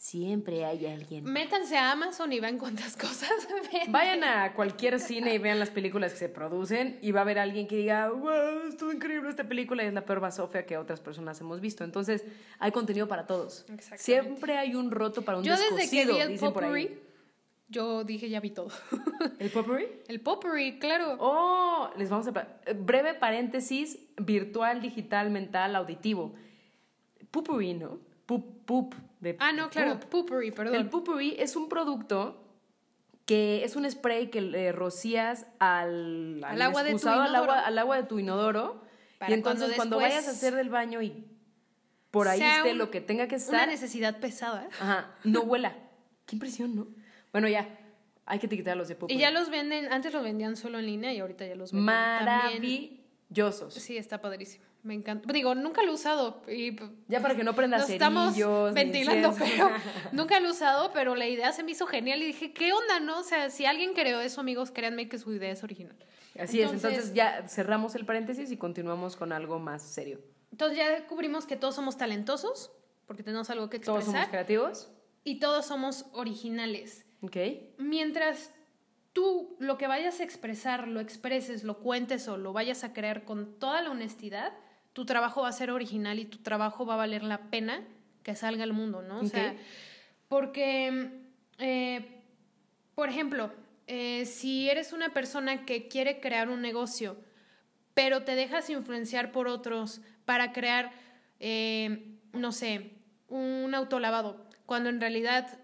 Siempre 0.00 0.64
hay 0.64 0.86
alguien. 0.86 1.24
Métanse 1.24 1.76
a 1.76 1.92
Amazon 1.92 2.32
y 2.32 2.40
vean 2.40 2.56
cuántas 2.56 2.96
cosas 2.96 3.30
Vayan 3.90 4.24
a 4.24 4.54
cualquier 4.54 4.98
cine 4.98 5.34
y 5.34 5.38
vean 5.38 5.58
las 5.58 5.68
películas 5.68 6.12
que 6.12 6.18
se 6.18 6.28
producen 6.30 6.98
y 7.02 7.12
va 7.12 7.20
a 7.20 7.22
haber 7.22 7.38
alguien 7.38 7.66
que 7.66 7.76
diga, 7.76 8.08
wow, 8.08 8.66
estuvo 8.66 8.92
increíble 8.92 9.28
esta 9.28 9.44
película 9.44 9.84
y 9.84 9.88
es 9.88 9.92
la 9.92 10.06
peor 10.06 10.20
basofia 10.20 10.64
que 10.64 10.78
otras 10.78 11.00
personas 11.00 11.38
hemos 11.42 11.60
visto. 11.60 11.84
Entonces, 11.84 12.24
hay 12.58 12.72
contenido 12.72 13.08
para 13.08 13.26
todos. 13.26 13.66
Siempre 13.96 14.56
hay 14.56 14.74
un 14.74 14.90
roto 14.90 15.20
para 15.20 15.36
un 15.36 15.44
Yo 15.44 15.54
desde 15.54 15.90
que 15.90 16.06
vi 16.06 16.18
el 16.18 16.28
dicen 16.28 16.50
por 16.54 16.64
ahí 16.64 16.98
yo 17.68 18.02
dije, 18.02 18.30
ya 18.30 18.40
vi 18.40 18.50
todo. 18.50 18.68
¿El 19.38 19.50
potpourri? 19.50 19.86
El 20.08 20.20
potpourri, 20.20 20.78
claro. 20.78 21.18
Oh, 21.20 21.90
les 21.96 22.08
vamos 22.08 22.26
a... 22.26 22.48
Breve 22.74 23.14
paréntesis, 23.14 23.98
virtual, 24.16 24.80
digital, 24.80 25.30
mental, 25.30 25.76
auditivo. 25.76 26.34
Potpourri, 27.30 27.74
¿no? 27.74 28.00
Pup, 28.26 28.64
pup. 28.64 28.94
De, 29.20 29.36
ah, 29.38 29.52
no, 29.52 29.68
claro, 29.68 30.00
potpourri, 30.00 30.50
perdón. 30.50 30.74
El 30.74 30.88
potpourri 30.88 31.36
es 31.38 31.54
un 31.54 31.68
producto 31.68 32.42
que 33.26 33.64
es 33.64 33.76
un 33.76 33.88
spray 33.88 34.28
que 34.30 34.40
le 34.40 34.72
rocías 34.72 35.46
al, 35.58 36.42
al, 36.42 36.60
agua 36.62 36.82
de 36.82 36.92
tu 36.92 36.98
inodoro. 36.98 37.22
Al 37.22 37.36
agua, 37.36 37.60
al 37.60 37.78
agua 37.78 37.96
de 37.96 38.02
tu 38.04 38.18
inodoro. 38.18 38.82
y 39.28 39.32
entonces 39.32 39.74
cuando, 39.76 39.98
vayas 39.98 40.26
a 40.26 40.30
hacer 40.30 40.54
del 40.54 40.70
baño 40.70 41.02
y 41.02 41.26
por 42.10 42.28
ahí 42.28 42.42
esté 42.42 42.74
lo 42.74 42.90
que 42.90 43.00
tenga 43.00 43.28
que 43.28 43.36
estar... 43.36 43.54
Una 43.54 43.66
necesidad 43.66 44.18
pesada. 44.18 44.68
Ajá, 44.80 45.14
no 45.22 45.42
huela. 45.42 45.76
Qué 46.26 46.36
impresión, 46.36 46.74
¿no? 46.74 46.88
Bueno, 47.30 47.46
ya. 47.46 47.78
Hay 48.26 48.38
que 48.38 48.46
etiquetarlos 48.46 48.88
de 48.88 48.96
Y 49.08 49.18
ya 49.18 49.30
los 49.30 49.50
venden, 49.50 49.92
antes 49.92 50.12
los 50.12 50.22
vendían 50.22 50.56
solo 50.56 50.78
en 50.78 50.86
línea 50.86 51.12
y 51.12 51.20
ahorita 51.20 51.46
ya 51.46 51.54
los 51.54 51.72
venden. 51.72 51.84
Maravillosos. 51.84 53.74
Sí, 53.74 53.96
está 53.96 54.20
padrísimo. 54.20 54.64
Me 54.82 54.94
encanta. 54.94 55.30
Digo, 55.32 55.54
nunca 55.54 55.82
lo 55.82 55.90
he 55.90 55.94
usado. 55.94 56.42
Y 56.48 56.76
ya 57.08 57.20
para 57.20 57.36
que 57.36 57.44
no 57.44 57.54
prendas 57.54 57.86
cerillos. 57.86 58.36
Estamos 58.36 58.74
ventilando, 58.74 59.34
pero 59.38 59.70
nunca 60.12 60.40
lo 60.40 60.48
he 60.48 60.50
usado, 60.50 60.90
pero 60.92 61.14
la 61.14 61.28
idea 61.28 61.52
se 61.52 61.62
me 61.62 61.72
hizo 61.72 61.86
genial 61.86 62.22
y 62.22 62.26
dije, 62.26 62.52
¿qué 62.52 62.72
onda, 62.72 63.00
no? 63.00 63.18
O 63.18 63.22
sea, 63.22 63.50
si 63.50 63.66
alguien 63.66 63.92
creó 63.92 64.20
eso, 64.20 64.40
amigos, 64.40 64.70
créanme 64.70 65.08
que 65.08 65.18
su 65.18 65.32
idea 65.32 65.50
es 65.50 65.62
original. 65.62 65.96
Así 66.38 66.62
es, 66.62 66.72
entonces 66.72 67.12
ya 67.12 67.46
cerramos 67.48 67.94
el 67.94 68.06
paréntesis 68.06 68.50
y 68.50 68.56
continuamos 68.56 69.16
con 69.16 69.32
algo 69.32 69.58
más 69.58 69.82
serio. 69.82 70.20
Entonces 70.50 70.78
ya 70.78 70.90
descubrimos 70.90 71.46
que 71.46 71.56
todos 71.56 71.74
somos 71.74 71.96
talentosos, 71.96 72.72
porque 73.06 73.22
tenemos 73.22 73.50
algo 73.50 73.68
que 73.68 73.78
expresar. 73.78 74.02
Todos 74.02 74.14
somos 74.14 74.28
creativos. 74.28 74.90
Y 75.24 75.38
todos 75.38 75.66
somos 75.66 76.06
originales. 76.12 77.04
Okay. 77.22 77.74
Mientras 77.78 78.50
tú 79.12 79.56
lo 79.58 79.76
que 79.76 79.86
vayas 79.86 80.20
a 80.20 80.24
expresar, 80.24 80.88
lo 80.88 81.00
expreses, 81.00 81.64
lo 81.64 81.78
cuentes 81.78 82.28
o 82.28 82.36
lo 82.36 82.52
vayas 82.52 82.84
a 82.84 82.92
crear 82.92 83.24
con 83.24 83.58
toda 83.58 83.82
la 83.82 83.90
honestidad, 83.90 84.52
tu 85.00 85.06
trabajo 85.06 85.40
va 85.40 85.48
a 85.48 85.52
ser 85.52 85.70
original 85.70 86.18
y 86.18 86.26
tu 86.26 86.36
trabajo 86.36 86.84
va 86.84 86.92
a 86.92 86.98
valer 86.98 87.22
la 87.22 87.48
pena 87.48 87.82
que 88.22 88.34
salga 88.34 88.64
al 88.64 88.74
mundo, 88.74 89.00
¿no? 89.00 89.20
O 89.20 89.24
sea, 89.24 89.56
porque, 90.28 91.08
eh, 91.56 92.20
por 92.94 93.08
ejemplo, 93.08 93.50
eh, 93.86 94.26
si 94.26 94.68
eres 94.68 94.92
una 94.92 95.14
persona 95.14 95.64
que 95.64 95.88
quiere 95.88 96.20
crear 96.20 96.50
un 96.50 96.60
negocio, 96.60 97.16
pero 97.94 98.24
te 98.24 98.34
dejas 98.34 98.68
influenciar 98.68 99.32
por 99.32 99.48
otros 99.48 100.02
para 100.26 100.52
crear, 100.52 100.92
eh, 101.38 102.18
no 102.34 102.52
sé, 102.52 102.90
un 103.28 103.74
autolavado, 103.74 104.44
cuando 104.66 104.90
en 104.90 105.00
realidad 105.00 105.60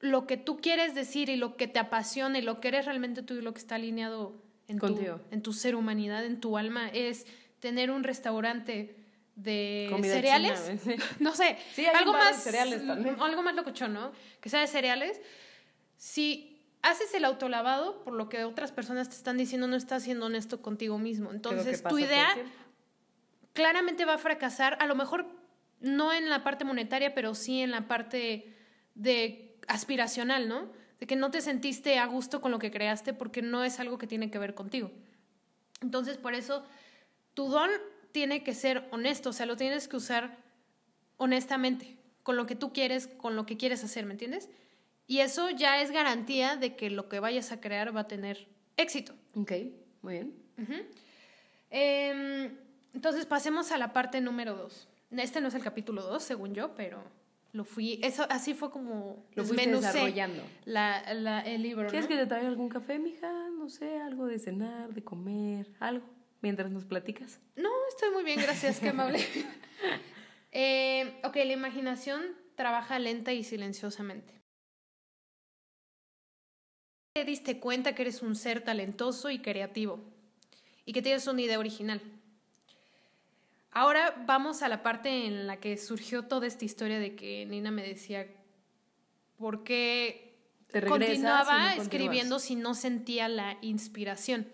lo 0.00 0.26
que 0.26 0.36
tú 0.36 0.60
quieres 0.60 0.96
decir 0.96 1.28
y 1.28 1.36
lo 1.36 1.56
que 1.56 1.68
te 1.68 1.78
apasiona 1.78 2.36
y 2.36 2.42
lo 2.42 2.58
que 2.58 2.66
eres 2.66 2.86
realmente 2.86 3.22
tú 3.22 3.34
y 3.34 3.42
lo 3.42 3.54
que 3.54 3.60
está 3.60 3.76
alineado 3.76 4.42
en, 4.66 4.80
tu, 4.80 5.20
en 5.30 5.42
tu 5.42 5.52
ser 5.52 5.76
humanidad, 5.76 6.24
en 6.24 6.40
tu 6.40 6.58
alma, 6.58 6.88
es 6.88 7.26
tener 7.62 7.92
un 7.92 8.02
restaurante 8.02 8.96
de 9.36 9.86
Comida 9.88 10.14
cereales. 10.14 10.72
no 11.20 11.32
sé, 11.32 11.56
Sí, 11.74 11.86
algo 11.86 12.12
más 12.12 12.42
cereales 12.42 12.84
también. 12.84 13.16
algo 13.20 13.42
más 13.42 13.54
locochón, 13.54 13.94
¿no? 13.94 14.10
Que 14.40 14.48
sea 14.48 14.60
de 14.60 14.66
cereales. 14.66 15.20
Si 15.96 16.60
haces 16.82 17.14
el 17.14 17.24
autolavado, 17.24 18.02
por 18.02 18.14
lo 18.14 18.28
que 18.28 18.42
otras 18.42 18.72
personas 18.72 19.08
te 19.08 19.14
están 19.14 19.38
diciendo, 19.38 19.68
no 19.68 19.76
estás 19.76 20.02
siendo 20.02 20.26
honesto 20.26 20.60
contigo 20.60 20.98
mismo. 20.98 21.30
Entonces, 21.30 21.84
tu 21.84 22.00
idea 22.00 22.34
claramente 23.52 24.04
va 24.04 24.14
a 24.14 24.18
fracasar, 24.18 24.76
a 24.80 24.86
lo 24.86 24.96
mejor 24.96 25.26
no 25.78 26.12
en 26.12 26.28
la 26.28 26.42
parte 26.42 26.64
monetaria, 26.64 27.14
pero 27.14 27.36
sí 27.36 27.60
en 27.60 27.70
la 27.70 27.86
parte 27.86 28.52
de 28.96 29.56
aspiracional, 29.68 30.48
¿no? 30.48 30.68
De 30.98 31.06
que 31.06 31.14
no 31.14 31.30
te 31.30 31.40
sentiste 31.40 32.00
a 32.00 32.06
gusto 32.06 32.40
con 32.40 32.50
lo 32.50 32.58
que 32.58 32.72
creaste 32.72 33.12
porque 33.12 33.40
no 33.40 33.62
es 33.62 33.78
algo 33.78 33.98
que 33.98 34.08
tiene 34.08 34.32
que 34.32 34.38
ver 34.38 34.56
contigo. 34.56 34.90
Entonces, 35.80 36.16
por 36.16 36.34
eso, 36.34 36.64
tu 37.34 37.48
don 37.48 37.70
tiene 38.12 38.42
que 38.42 38.54
ser 38.54 38.86
honesto, 38.90 39.30
o 39.30 39.32
sea, 39.32 39.46
lo 39.46 39.56
tienes 39.56 39.88
que 39.88 39.96
usar 39.96 40.36
honestamente, 41.16 41.96
con 42.22 42.36
lo 42.36 42.46
que 42.46 42.54
tú 42.56 42.72
quieres, 42.72 43.06
con 43.06 43.36
lo 43.36 43.46
que 43.46 43.56
quieres 43.56 43.82
hacer, 43.84 44.04
¿me 44.06 44.12
entiendes? 44.12 44.48
Y 45.06 45.18
eso 45.20 45.50
ya 45.50 45.80
es 45.82 45.90
garantía 45.90 46.56
de 46.56 46.76
que 46.76 46.90
lo 46.90 47.08
que 47.08 47.20
vayas 47.20 47.52
a 47.52 47.60
crear 47.60 47.94
va 47.94 48.00
a 48.02 48.06
tener 48.06 48.46
éxito. 48.76 49.14
Ok, 49.34 49.52
muy 50.02 50.14
bien. 50.14 50.34
Em, 51.70 52.50
entonces 52.94 53.26
pasemos 53.26 53.72
a 53.72 53.78
la 53.78 53.92
parte 53.92 54.20
número 54.20 54.54
dos. 54.54 54.88
Este 55.10 55.40
no 55.40 55.48
es 55.48 55.54
el 55.54 55.62
capítulo 55.62 56.02
dos, 56.02 56.22
según 56.22 56.54
yo, 56.54 56.74
pero 56.74 57.02
lo 57.52 57.64
fui. 57.64 57.98
Eso 58.02 58.26
así 58.30 58.54
fue 58.54 58.70
como 58.70 59.24
Lo 59.34 59.42
desmenucé 59.42 59.86
desarrollando. 59.88 60.42
la, 60.64 61.12
la- 61.14 61.40
el 61.42 61.62
libro. 61.62 61.88
¿Quieres 61.88 62.08
¿no? 62.08 62.16
que 62.16 62.22
te 62.22 62.26
traiga 62.26 62.48
algún 62.48 62.68
café, 62.68 62.98
mija? 62.98 63.30
No 63.50 63.68
sé, 63.68 63.98
algo 64.00 64.26
de 64.26 64.38
cenar, 64.38 64.92
de 64.94 65.02
comer, 65.02 65.68
algo, 65.80 66.06
mientras 66.42 66.70
nos 66.70 66.84
platicas. 66.84 67.40
No, 67.56 67.70
estoy 67.88 68.10
muy 68.10 68.24
bien, 68.24 68.40
gracias, 68.40 68.80
qué 68.80 68.90
amable. 68.90 69.18
Eh, 70.54 71.18
ok, 71.24 71.34
la 71.36 71.54
imaginación 71.54 72.36
trabaja 72.56 72.98
lenta 72.98 73.32
y 73.32 73.42
silenciosamente. 73.42 74.34
Te 77.14 77.24
diste 77.24 77.58
cuenta 77.58 77.94
que 77.94 78.02
eres 78.02 78.20
un 78.20 78.36
ser 78.36 78.62
talentoso 78.62 79.30
y 79.30 79.38
creativo 79.38 80.00
y 80.84 80.92
que 80.92 81.00
tienes 81.00 81.26
una 81.26 81.40
idea 81.40 81.58
original. 81.58 82.02
Ahora 83.70 84.14
vamos 84.26 84.62
a 84.62 84.68
la 84.68 84.82
parte 84.82 85.24
en 85.26 85.46
la 85.46 85.58
que 85.58 85.78
surgió 85.78 86.24
toda 86.24 86.46
esta 86.46 86.66
historia 86.66 86.98
de 86.98 87.16
que 87.16 87.46
Nina 87.46 87.70
me 87.70 87.82
decía 87.82 88.26
por 89.38 89.64
qué 89.64 90.36
Te 90.70 90.82
no 90.82 90.88
continuaba 90.88 91.74
escribiendo 91.76 92.38
si 92.38 92.56
no 92.56 92.74
sentía 92.74 93.28
la 93.28 93.56
inspiración. 93.62 94.46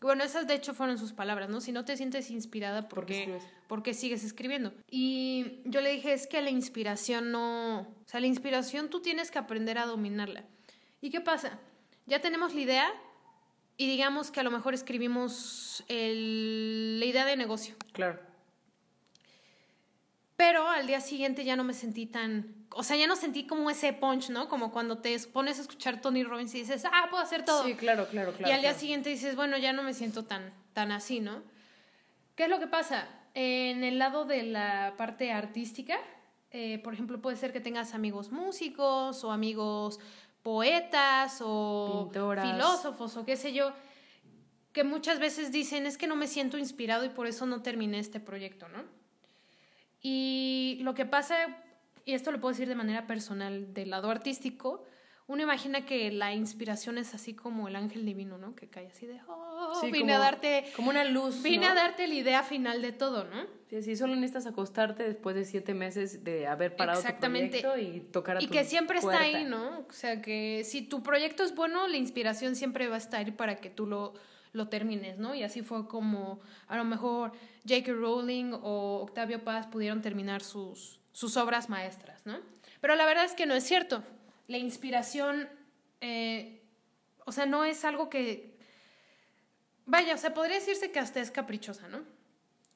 Bueno, 0.00 0.24
esas 0.24 0.46
de 0.46 0.54
hecho 0.54 0.72
fueron 0.74 0.96
sus 0.98 1.12
palabras, 1.12 1.48
¿no? 1.50 1.60
Si 1.60 1.72
no 1.72 1.84
te 1.84 1.96
sientes 1.96 2.30
inspirada, 2.30 2.88
¿Por 2.88 3.04
qué 3.06 3.26
porque? 3.28 3.46
¿por 3.68 3.82
qué 3.82 3.94
sigues 3.94 4.24
escribiendo? 4.24 4.72
Y 4.90 5.60
yo 5.66 5.80
le 5.82 5.90
dije, 5.92 6.12
es 6.14 6.26
que 6.26 6.40
la 6.40 6.50
inspiración 6.50 7.30
no... 7.32 7.80
O 7.80 7.86
sea, 8.06 8.18
la 8.20 8.26
inspiración 8.26 8.88
tú 8.88 9.00
tienes 9.02 9.30
que 9.30 9.38
aprender 9.38 9.76
a 9.78 9.86
dominarla. 9.86 10.44
¿Y 11.02 11.10
qué 11.10 11.20
pasa? 11.20 11.58
Ya 12.06 12.20
tenemos 12.20 12.54
la 12.54 12.60
idea 12.62 12.90
y 13.76 13.86
digamos 13.86 14.30
que 14.30 14.40
a 14.40 14.42
lo 14.42 14.50
mejor 14.50 14.74
escribimos 14.74 15.84
el- 15.88 16.98
la 16.98 17.06
idea 17.06 17.24
de 17.26 17.36
negocio. 17.36 17.74
Claro. 17.92 18.18
Pero 20.40 20.66
al 20.66 20.86
día 20.86 21.02
siguiente 21.02 21.44
ya 21.44 21.54
no 21.54 21.64
me 21.64 21.74
sentí 21.74 22.06
tan... 22.06 22.64
O 22.70 22.82
sea, 22.82 22.96
ya 22.96 23.06
no 23.06 23.14
sentí 23.14 23.46
como 23.46 23.68
ese 23.68 23.92
punch, 23.92 24.30
¿no? 24.30 24.48
Como 24.48 24.72
cuando 24.72 24.96
te 24.96 25.14
pones 25.34 25.58
a 25.58 25.60
escuchar 25.60 26.00
Tony 26.00 26.24
Robbins 26.24 26.54
y 26.54 26.60
dices, 26.60 26.86
ah, 26.90 27.08
puedo 27.10 27.22
hacer 27.22 27.44
todo. 27.44 27.62
Sí, 27.62 27.74
claro, 27.74 28.08
claro, 28.08 28.32
claro. 28.32 28.48
y 28.48 28.54
al 28.54 28.62
día 28.62 28.70
claro. 28.70 28.80
siguiente 28.80 29.10
dices, 29.10 29.36
bueno, 29.36 29.58
ya 29.58 29.74
no 29.74 29.82
me 29.82 29.92
siento 29.92 30.24
tan, 30.24 30.50
tan 30.72 30.92
así, 30.92 31.20
¿no? 31.20 31.42
¿Qué 32.36 32.44
es 32.44 32.48
lo 32.48 32.58
que 32.58 32.68
pasa? 32.68 33.06
En 33.34 33.84
el 33.84 33.98
lado 33.98 34.24
de 34.24 34.44
la 34.44 34.94
parte 34.96 35.30
artística, 35.30 35.98
eh, 36.52 36.78
por 36.78 36.94
ejemplo, 36.94 37.20
puede 37.20 37.36
ser 37.36 37.52
que 37.52 37.60
tengas 37.60 37.92
amigos 37.92 38.32
músicos 38.32 39.22
o 39.22 39.32
amigos 39.32 40.00
poetas 40.42 41.40
o 41.42 42.04
Pintoras. 42.04 42.50
filósofos 42.50 43.14
o 43.18 43.26
qué 43.26 43.36
sé 43.36 43.52
yo, 43.52 43.74
que 44.72 44.84
muchas 44.84 45.18
veces 45.18 45.52
dicen, 45.52 45.84
es 45.84 45.98
que 45.98 46.06
no 46.06 46.16
me 46.16 46.26
siento 46.26 46.56
inspirado 46.56 47.04
y 47.04 47.10
por 47.10 47.26
eso 47.26 47.44
no 47.44 47.60
terminé 47.60 47.98
este 47.98 48.20
proyecto, 48.20 48.70
¿no? 48.70 48.99
Y 50.02 50.78
lo 50.82 50.94
que 50.94 51.06
pasa, 51.06 51.36
y 52.04 52.14
esto 52.14 52.32
lo 52.32 52.40
puedo 52.40 52.52
decir 52.52 52.68
de 52.68 52.74
manera 52.74 53.06
personal, 53.06 53.74
del 53.74 53.90
lado 53.90 54.10
artístico, 54.10 54.84
uno 55.26 55.42
imagina 55.44 55.84
que 55.86 56.10
la 56.10 56.34
inspiración 56.34 56.98
es 56.98 57.14
así 57.14 57.34
como 57.34 57.68
el 57.68 57.76
ángel 57.76 58.04
divino, 58.04 58.36
¿no? 58.36 58.56
Que 58.56 58.68
cae 58.68 58.88
así 58.88 59.06
de, 59.06 59.20
oh, 59.28 59.78
Sí, 59.80 59.86
vine 59.92 60.12
como- 60.12 60.14
a 60.14 60.18
darte, 60.18 60.64
Como 60.74 60.90
una 60.90 61.04
luz. 61.04 61.40
vine 61.42 61.66
¿no? 61.66 61.72
a 61.72 61.74
darte 61.76 62.08
la 62.08 62.14
idea 62.14 62.42
final 62.42 62.82
de 62.82 62.90
todo, 62.90 63.24
¿no? 63.24 63.46
Sí, 63.68 63.80
sí, 63.82 63.94
solo 63.94 64.16
necesitas 64.16 64.46
acostarte 64.48 65.04
después 65.04 65.36
de 65.36 65.44
siete 65.44 65.72
meses 65.72 66.24
de 66.24 66.48
haber 66.48 66.74
parado 66.74 66.98
Exactamente. 66.98 67.58
tu 67.60 67.68
proyecto 67.68 67.96
y 67.96 68.00
tocar 68.10 68.38
a 68.38 68.42
Y 68.42 68.48
tu 68.48 68.52
que 68.52 68.64
siempre 68.64 68.98
está 68.98 69.20
ahí, 69.20 69.44
¿no? 69.44 69.86
O 69.88 69.92
sea, 69.92 70.20
que 70.20 70.62
si 70.64 70.82
tu 70.82 71.04
proyecto 71.04 71.44
es 71.44 71.54
bueno, 71.54 71.86
la 71.86 71.96
inspiración 71.96 72.56
siempre 72.56 72.88
va 72.88 72.96
a 72.96 72.98
estar 72.98 73.24
ahí 73.24 73.30
para 73.30 73.56
que 73.58 73.70
tú 73.70 73.86
lo, 73.86 74.14
lo 74.52 74.68
termines, 74.68 75.18
¿no? 75.18 75.34
Y 75.34 75.42
así 75.42 75.62
fue 75.62 75.86
como 75.86 76.40
a 76.66 76.76
lo 76.76 76.84
mejor 76.84 77.32
J.K. 77.68 77.92
Rowling 77.92 78.52
o 78.52 79.00
Octavio 79.02 79.44
Paz 79.44 79.66
pudieron 79.66 80.02
terminar 80.02 80.42
sus, 80.42 81.00
sus 81.12 81.36
obras 81.36 81.68
maestras, 81.68 82.24
¿no? 82.26 82.38
Pero 82.80 82.96
la 82.96 83.06
verdad 83.06 83.24
es 83.24 83.34
que 83.34 83.46
no 83.46 83.54
es 83.54 83.64
cierto. 83.64 84.02
La 84.48 84.58
inspiración, 84.58 85.48
eh, 86.00 86.62
o 87.24 87.32
sea, 87.32 87.46
no 87.46 87.64
es 87.64 87.84
algo 87.84 88.08
que... 88.08 88.58
Vaya, 89.86 90.14
o 90.14 90.18
sea, 90.18 90.34
podría 90.34 90.56
decirse 90.56 90.90
que 90.90 90.98
hasta 90.98 91.20
es 91.20 91.30
caprichosa, 91.30 91.88
¿no? 91.88 92.02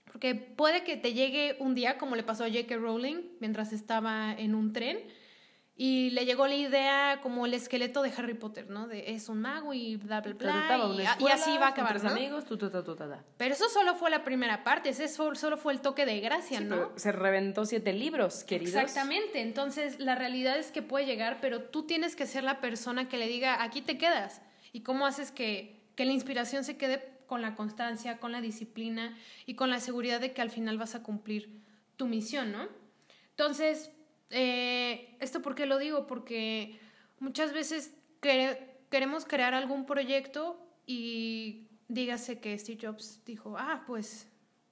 Porque 0.04 0.34
puede 0.34 0.84
que 0.84 0.96
te 0.96 1.12
llegue 1.12 1.56
un 1.58 1.74
día, 1.74 1.98
como 1.98 2.16
le 2.16 2.22
pasó 2.22 2.44
a 2.44 2.48
J.K. 2.48 2.76
Rowling, 2.76 3.16
mientras 3.40 3.72
estaba 3.72 4.32
en 4.32 4.54
un 4.54 4.72
tren, 4.72 4.98
y 5.76 6.10
le 6.10 6.24
llegó 6.24 6.46
la 6.46 6.54
idea 6.54 7.20
como 7.20 7.46
el 7.46 7.54
esqueleto 7.54 8.02
de 8.02 8.12
Harry 8.16 8.34
Potter, 8.34 8.70
¿no? 8.70 8.86
De 8.86 9.12
es 9.12 9.28
un 9.28 9.40
mago 9.40 9.74
y 9.74 9.96
bla, 9.96 10.20
bla, 10.20 10.34
bla. 10.34 11.16
Y, 11.18 11.26
así 11.26 11.58
va 11.58 11.66
a 11.66 11.70
acabar, 11.70 12.00
¿no? 12.00 12.10
amigos, 12.10 12.44
tu, 12.44 12.56
tu, 12.56 12.70
tu. 12.70 12.96
Pero 13.36 13.54
eso 13.54 13.68
solo 13.68 13.96
fue 13.96 14.08
la 14.08 14.22
primera 14.22 14.62
parte, 14.62 14.90
ese 14.90 15.08
solo 15.08 15.56
fue 15.56 15.72
el 15.72 15.80
toque 15.80 16.06
de 16.06 16.20
gracia, 16.20 16.58
Sí, 16.58 16.64
¿no? 16.64 16.76
pero 16.76 16.92
se 16.94 17.10
reventó 17.10 17.66
siete 17.66 17.92
libros, 17.92 18.44
queridos. 18.44 18.76
Exactamente, 18.76 19.40
entonces 19.40 19.98
la 19.98 20.14
realidad 20.14 20.56
es 20.58 20.70
que 20.70 20.80
puede 20.80 21.06
llegar, 21.06 21.38
pero 21.40 21.62
tú 21.62 21.82
tienes 21.82 22.14
que 22.14 22.26
ser 22.26 22.44
la 22.44 22.60
persona 22.60 23.08
que 23.08 23.18
le 23.18 23.26
diga, 23.26 23.62
aquí 23.62 23.82
te 23.82 23.98
quedas. 23.98 24.42
¿Y 24.72 24.80
cómo 24.80 25.06
haces 25.06 25.32
que, 25.32 25.80
que 25.96 26.04
la 26.04 26.12
inspiración 26.12 26.62
se 26.62 26.76
quede 26.76 27.14
con 27.26 27.42
la 27.42 27.56
constancia, 27.56 28.18
con 28.18 28.30
la 28.30 28.40
disciplina 28.40 29.16
y 29.44 29.54
con 29.54 29.70
la 29.70 29.80
seguridad 29.80 30.20
de 30.20 30.32
que 30.32 30.42
al 30.42 30.50
final 30.50 30.78
vas 30.78 30.94
a 30.94 31.02
cumplir 31.02 31.62
tu 31.96 32.06
misión, 32.06 32.52
¿no? 32.52 32.68
Entonces, 33.30 33.90
eh, 34.30 35.16
¿esto 35.20 35.42
por 35.42 35.54
qué 35.54 35.66
lo 35.66 35.78
digo? 35.78 36.06
Porque 36.06 36.78
muchas 37.20 37.52
veces 37.52 37.92
quere- 38.20 38.76
queremos 38.90 39.24
crear 39.24 39.54
algún 39.54 39.86
proyecto 39.86 40.60
y 40.86 41.68
dígase 41.88 42.40
que 42.40 42.56
Steve 42.58 42.78
Jobs 42.86 43.24
dijo, 43.24 43.56
ah, 43.58 43.84
pues 43.86 44.28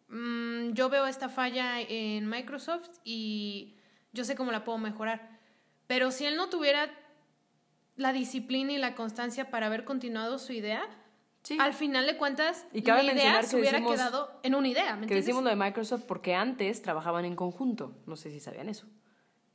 mm, 0.09 0.73
yo 0.73 0.89
veo 0.89 1.07
esta 1.07 1.29
falla 1.29 1.81
en 1.81 2.29
Microsoft 2.29 2.91
y 3.05 3.77
yo 4.13 4.25
sé 4.25 4.35
cómo 4.37 4.53
la 4.53 4.65
puedo 4.65 4.79
mejorar. 4.79 5.39
Pero 5.87 6.11
si 6.11 6.25
él 6.27 6.37
no 6.37 6.49
tuviera 6.49 6.91
la 7.97 8.13
disciplina 8.13 8.73
y 8.73 8.79
la 8.79 8.95
constancia 8.95 9.51
para 9.51 9.67
haber 9.67 9.85
continuado 9.85 10.39
su 10.39 10.53
idea, 10.53 10.83
Sí. 11.43 11.57
al 11.61 11.75
final 11.75 12.07
de 12.07 12.17
cuentas, 12.17 12.67
Y 12.73 12.83
la 12.83 13.03
idea 13.03 13.43
se 13.43 13.57
hubiera 13.57 13.73
decimos- 13.79 13.93
quedado 13.95 14.41
en 14.45 14.55
una 14.55 14.69
idea, 14.69 14.85
¿me 14.95 15.01
Que 15.01 15.15
entiendes? 15.15 15.27
decimos 15.27 15.43
lo 15.43 15.51
de 15.51 15.57
Microsoft 15.57 16.05
porque 16.07 16.35
antes 16.35 16.83
trabajaban 16.83 17.25
en 17.25 17.35
conjunto. 17.35 17.97
No 18.07 18.15
sé 18.17 18.31
si 18.31 18.39
sabían 18.39 18.69
eso. 18.69 18.87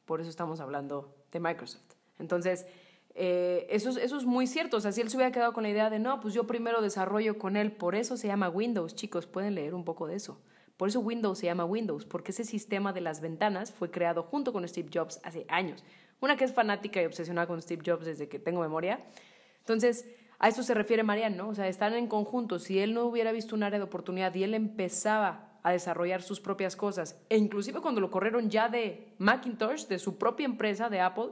Por 0.08 0.22
eso 0.22 0.32
estamos 0.32 0.60
hablando 0.62 1.14
de 1.32 1.40
Microsoft. 1.40 1.84
Entonces, 2.18 2.66
eh, 3.14 3.68
eso, 3.70 3.90
es, 3.90 3.98
eso 3.98 4.20
muy 4.22 4.48
cierto. 4.48 4.78
O 4.78 4.80
sea, 4.80 4.92
si 4.92 5.02
él 5.02 5.10
se 5.10 5.18
hubiera 5.18 5.32
quedado 5.32 5.52
con 5.54 5.64
la 5.64 5.70
idea 5.70 5.90
de, 5.90 6.00
no, 6.00 6.20
pues 6.22 6.34
yo 6.34 6.48
primero 6.48 6.82
desarrollo 6.82 7.38
con 7.38 7.58
él, 7.58 7.74
por 7.74 7.94
eso 7.94 8.18
se 8.18 8.28
llama 8.28 8.48
Windows, 8.48 8.96
chicos, 8.96 9.28
pueden 9.28 9.54
leer 9.54 9.76
un 9.76 9.84
poco 9.84 10.08
de 10.08 10.16
eso. 10.16 10.40
Por 10.78 10.88
eso 10.88 11.02
Windows 11.02 11.40
se 11.40 11.48
llama 11.48 11.66
Windows, 11.66 12.06
porque 12.06 12.32
ese 12.32 12.46
sistema 12.46 12.94
de 12.94 13.02
las 13.02 13.20
ventanas 13.20 13.72
fue 13.72 13.92
creado 13.92 14.24
junto 14.24 14.54
con 14.54 14.68
Steve 14.68 14.90
Jobs 14.94 15.20
hace 15.24 15.46
años. 15.50 15.84
Una 16.22 16.38
que 16.38 16.46
es 16.46 16.54
fanática 16.54 17.02
y 17.02 17.06
obsesionada 17.06 17.48
con 17.48 17.62
Steve 17.62 17.84
Jobs 17.86 18.06
desde 18.06 18.30
que 18.30 18.40
tengo 18.40 18.62
memoria. 18.62 19.04
Entonces, 19.60 20.08
a 20.40 20.48
esto 20.48 20.64
se 20.64 20.74
refiere 20.74 21.04
Marian, 21.04 21.36
¿no? 21.36 21.50
O 21.50 21.56
sea, 21.56 21.68
están 21.68 21.94
en 21.96 22.08
conjunto. 22.08 22.60
Si 22.60 22.80
él 22.80 22.94
no 22.94 23.06
hubiera 23.06 23.34
visto 23.34 23.56
un 23.56 23.64
área 23.64 23.80
de 23.80 23.86
oportunidad 23.86 24.34
y 24.36 24.44
él 24.44 24.54
empezaba 24.54 25.47
a 25.68 25.72
desarrollar 25.72 26.22
sus 26.22 26.40
propias 26.40 26.78
cosas, 26.78 27.20
e 27.30 27.38
inclusive 27.38 27.82
cuando 27.82 28.00
lo 28.00 28.10
corrieron 28.10 28.50
ya 28.50 28.70
de 28.70 29.14
Macintosh, 29.18 29.88
de 29.88 30.00
su 30.00 30.18
propia 30.18 30.46
empresa, 30.46 30.90
de 30.90 31.02
Apple, 31.02 31.32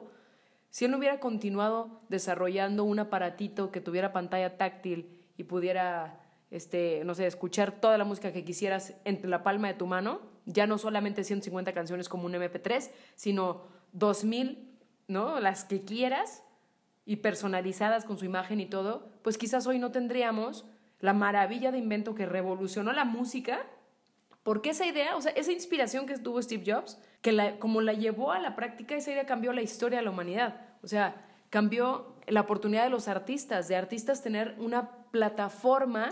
si 0.70 0.84
él 0.84 0.92
no 0.92 0.98
hubiera 0.98 1.22
continuado 1.22 2.02
desarrollando 2.10 2.84
un 2.84 3.00
aparatito 3.00 3.72
que 3.72 3.80
tuviera 3.80 4.12
pantalla 4.12 4.58
táctil 4.58 5.26
y 5.38 5.46
pudiera, 5.46 6.20
este, 6.52 7.04
no 7.06 7.16
sé, 7.16 7.28
escuchar 7.28 7.80
toda 7.80 7.98
la 7.98 8.04
música 8.04 8.34
que 8.34 8.44
quisieras 8.44 8.94
entre 9.06 9.30
la 9.30 9.42
palma 9.42 9.70
de 9.70 9.76
tu 9.76 9.88
mano, 9.88 10.20
ya 10.46 10.68
no 10.68 10.78
solamente 10.78 11.24
150 11.24 11.72
canciones 11.72 12.10
como 12.10 12.26
un 12.26 12.34
MP3, 12.34 12.92
sino 13.16 13.62
2000, 13.94 14.70
¿no? 15.08 15.40
Las 15.40 15.64
que 15.64 15.86
quieras 15.86 16.44
y 17.06 17.18
personalizadas 17.18 18.04
con 18.04 18.18
su 18.18 18.26
imagen 18.26 18.60
y 18.60 18.66
todo, 18.66 19.08
pues 19.22 19.38
quizás 19.38 19.66
hoy 19.66 19.80
no 19.80 19.92
tendríamos 19.94 20.66
la 21.00 21.14
maravilla 21.14 21.72
de 21.72 21.78
invento 21.78 22.16
que 22.16 22.26
revolucionó 22.26 22.92
la 22.92 23.06
música 23.06 23.66
Porque 24.46 24.70
esa 24.70 24.86
idea, 24.86 25.16
o 25.16 25.22
sea, 25.22 25.32
esa 25.32 25.52
inspiración 25.52 26.06
que 26.06 26.20
tuvo 26.20 26.40
Steve 26.40 26.72
Jobs, 26.72 27.00
que 27.24 27.56
como 27.58 27.82
la 27.82 27.94
llevó 27.94 28.32
a 28.32 28.38
la 28.38 28.56
práctica, 28.56 28.94
esa 28.94 29.12
idea 29.12 29.26
cambió 29.26 29.52
la 29.54 29.64
historia 29.64 29.98
de 29.98 30.06
la 30.06 30.12
humanidad. 30.12 30.62
O 30.84 30.88
sea, 30.88 31.16
cambió 31.50 32.14
la 32.28 32.42
oportunidad 32.42 32.84
de 32.84 32.92
los 32.92 33.08
artistas, 33.08 33.68
de 33.68 33.76
artistas 33.76 34.22
tener 34.22 34.54
una 34.60 34.92
plataforma 35.10 36.12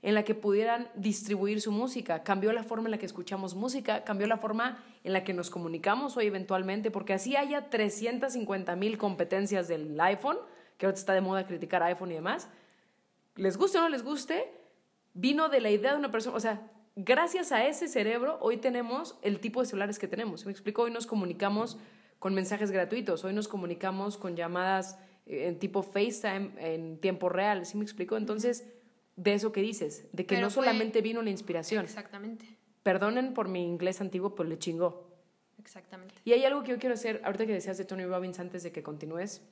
en 0.00 0.14
la 0.14 0.22
que 0.22 0.34
pudieran 0.34 0.88
distribuir 0.94 1.60
su 1.60 1.72
música, 1.72 2.22
cambió 2.22 2.54
la 2.54 2.62
forma 2.62 2.86
en 2.86 2.92
la 2.92 2.98
que 2.98 3.04
escuchamos 3.04 3.54
música, 3.54 4.02
cambió 4.02 4.26
la 4.26 4.38
forma 4.38 4.82
en 5.02 5.12
la 5.12 5.22
que 5.22 5.34
nos 5.34 5.50
comunicamos 5.50 6.16
hoy 6.16 6.28
eventualmente, 6.28 6.90
porque 6.90 7.12
así 7.12 7.36
haya 7.36 7.68
350 7.68 8.76
mil 8.76 8.96
competencias 8.96 9.68
del 9.68 10.00
iPhone, 10.00 10.38
que 10.78 10.86
ahora 10.86 10.96
está 10.96 11.12
de 11.12 11.20
moda 11.20 11.46
criticar 11.46 11.82
iPhone 11.82 12.12
y 12.12 12.14
demás, 12.14 12.48
les 13.36 13.58
guste 13.58 13.76
o 13.76 13.82
no 13.82 13.90
les 13.90 14.02
guste, 14.02 14.50
vino 15.12 15.50
de 15.50 15.60
la 15.60 15.70
idea 15.70 15.92
de 15.92 15.98
una 15.98 16.10
persona, 16.10 16.34
o 16.34 16.40
sea, 16.40 16.70
gracias 16.96 17.52
a 17.52 17.66
ese 17.66 17.88
cerebro 17.88 18.38
hoy 18.40 18.56
tenemos 18.56 19.18
el 19.22 19.40
tipo 19.40 19.60
de 19.60 19.66
celulares 19.66 19.98
que 19.98 20.08
tenemos. 20.08 20.46
¿Me 20.46 20.52
explico? 20.52 20.82
Hoy 20.82 20.90
nos 20.90 21.06
comunicamos 21.06 21.78
con 22.18 22.34
mensajes 22.34 22.70
gratuitos, 22.70 23.24
hoy 23.24 23.32
nos 23.32 23.48
comunicamos 23.48 24.16
con 24.16 24.36
llamadas 24.36 24.98
eh, 25.26 25.48
en 25.48 25.58
tipo 25.58 25.82
FaceTime 25.82 26.52
en 26.58 26.98
tiempo 26.98 27.28
real, 27.28 27.66
¿sí 27.66 27.76
me 27.76 27.84
explico? 27.84 28.16
Entonces, 28.16 28.64
de 29.16 29.34
eso 29.34 29.52
que 29.52 29.60
dices, 29.60 30.06
de 30.12 30.26
que 30.26 30.40
no 30.40 30.50
solamente 30.50 31.00
vino 31.00 31.22
la 31.22 31.30
inspiración. 31.30 31.84
Exactamente. 31.84 32.46
Perdonen 32.82 33.34
por 33.34 33.48
mi 33.48 33.64
inglés 33.64 34.00
antiguo, 34.00 34.34
pero 34.34 34.48
le 34.48 34.58
chingó. 34.58 35.10
Exactamente. 35.58 36.14
Y 36.24 36.32
hay 36.32 36.44
algo 36.44 36.62
que 36.62 36.72
yo 36.72 36.78
quiero 36.78 36.94
hacer, 36.94 37.20
ahorita 37.24 37.46
que 37.46 37.52
decías 37.52 37.78
de 37.78 37.84
Tony 37.84 38.04
Robbins 38.04 38.38
antes 38.38 38.62
de 38.62 38.72
que 38.72 38.82
continúes, 38.82 39.42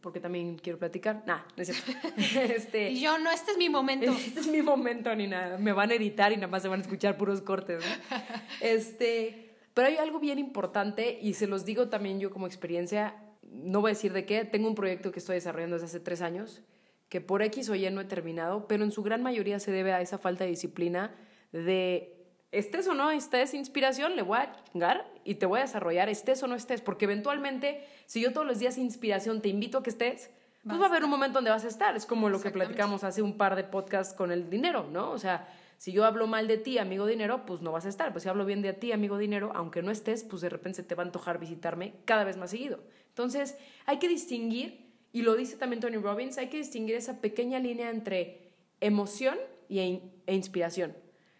porque 0.00 0.20
también 0.20 0.56
quiero 0.56 0.78
platicar. 0.78 1.22
Nah, 1.26 1.40
no 1.56 1.62
es 1.62 1.68
cierto. 1.68 2.08
este, 2.54 2.90
y 2.90 3.00
yo, 3.00 3.18
no, 3.18 3.30
este 3.30 3.52
es 3.52 3.58
mi 3.58 3.68
momento. 3.68 4.12
Este 4.26 4.40
es 4.40 4.46
mi 4.46 4.62
momento, 4.62 5.14
ni 5.14 5.26
nada. 5.26 5.58
Me 5.58 5.72
van 5.72 5.90
a 5.90 5.94
editar 5.94 6.32
y 6.32 6.36
nada 6.36 6.48
más 6.48 6.62
se 6.62 6.68
van 6.68 6.80
a 6.80 6.82
escuchar 6.82 7.16
puros 7.16 7.42
cortes. 7.42 7.84
Este, 8.60 9.54
pero 9.74 9.88
hay 9.88 9.96
algo 9.96 10.18
bien 10.18 10.38
importante 10.38 11.18
y 11.20 11.34
se 11.34 11.46
los 11.46 11.64
digo 11.64 11.88
también 11.88 12.20
yo 12.20 12.30
como 12.30 12.46
experiencia. 12.46 13.14
No 13.42 13.80
voy 13.80 13.90
a 13.90 13.94
decir 13.94 14.12
de 14.12 14.24
qué. 14.24 14.44
Tengo 14.44 14.68
un 14.68 14.74
proyecto 14.74 15.12
que 15.12 15.18
estoy 15.18 15.34
desarrollando 15.34 15.76
desde 15.76 15.86
hace 15.86 16.00
tres 16.00 16.22
años 16.22 16.62
que 17.08 17.20
por 17.20 17.42
X 17.42 17.68
o 17.68 17.74
Y 17.74 17.88
no 17.90 18.00
he 18.00 18.04
terminado, 18.04 18.66
pero 18.66 18.84
en 18.84 18.90
su 18.90 19.02
gran 19.02 19.22
mayoría 19.22 19.60
se 19.60 19.70
debe 19.70 19.92
a 19.92 20.00
esa 20.00 20.18
falta 20.18 20.44
de 20.44 20.50
disciplina 20.50 21.14
de 21.52 22.15
estés 22.52 22.86
o 22.88 22.94
no 22.94 23.10
estés 23.10 23.54
inspiración, 23.54 24.16
le 24.16 24.22
voy 24.22 24.38
a 24.38 24.52
chingar 24.64 25.10
y 25.24 25.36
te 25.36 25.46
voy 25.46 25.58
a 25.58 25.62
desarrollar, 25.62 26.08
estés 26.08 26.42
o 26.42 26.46
no 26.46 26.54
estés, 26.54 26.80
porque 26.80 27.04
eventualmente, 27.04 27.86
si 28.06 28.20
yo 28.20 28.32
todos 28.32 28.46
los 28.46 28.58
días 28.58 28.78
inspiración 28.78 29.42
te 29.42 29.48
invito 29.48 29.78
a 29.78 29.82
que 29.82 29.90
estés, 29.90 30.30
pues 30.66 30.80
va 30.80 30.86
a 30.86 30.88
haber 30.88 31.04
un 31.04 31.10
momento 31.10 31.34
donde 31.34 31.50
vas 31.50 31.64
a 31.64 31.68
estar. 31.68 31.96
Es 31.96 32.06
como 32.06 32.28
lo 32.28 32.40
que 32.40 32.50
platicamos 32.50 33.04
hace 33.04 33.22
un 33.22 33.36
par 33.36 33.54
de 33.54 33.62
podcasts 33.62 34.14
con 34.14 34.32
el 34.32 34.50
dinero, 34.50 34.88
¿no? 34.90 35.12
O 35.12 35.18
sea, 35.18 35.46
si 35.78 35.92
yo 35.92 36.04
hablo 36.04 36.26
mal 36.26 36.48
de 36.48 36.58
ti, 36.58 36.78
amigo 36.78 37.06
dinero, 37.06 37.46
pues 37.46 37.62
no 37.62 37.70
vas 37.70 37.86
a 37.86 37.88
estar. 37.88 38.10
Pues 38.10 38.24
si 38.24 38.28
hablo 38.28 38.44
bien 38.44 38.62
de 38.62 38.72
ti, 38.72 38.90
amigo 38.90 39.16
dinero, 39.16 39.52
aunque 39.54 39.82
no 39.82 39.92
estés, 39.92 40.24
pues 40.24 40.42
de 40.42 40.48
repente 40.48 40.82
te 40.82 40.94
va 40.96 41.04
a 41.04 41.06
antojar 41.06 41.38
visitarme 41.38 41.94
cada 42.04 42.24
vez 42.24 42.36
más 42.36 42.50
seguido. 42.50 42.80
Entonces, 43.10 43.56
hay 43.84 43.98
que 43.98 44.08
distinguir 44.08 44.86
y 45.12 45.22
lo 45.22 45.36
dice 45.36 45.56
también 45.56 45.80
Tony 45.80 45.98
Robbins, 45.98 46.36
hay 46.36 46.48
que 46.48 46.58
distinguir 46.58 46.96
esa 46.96 47.20
pequeña 47.20 47.58
línea 47.58 47.90
entre 47.90 48.50
emoción 48.80 49.38
y, 49.68 49.78
e 49.78 50.34
inspiración. 50.34 50.96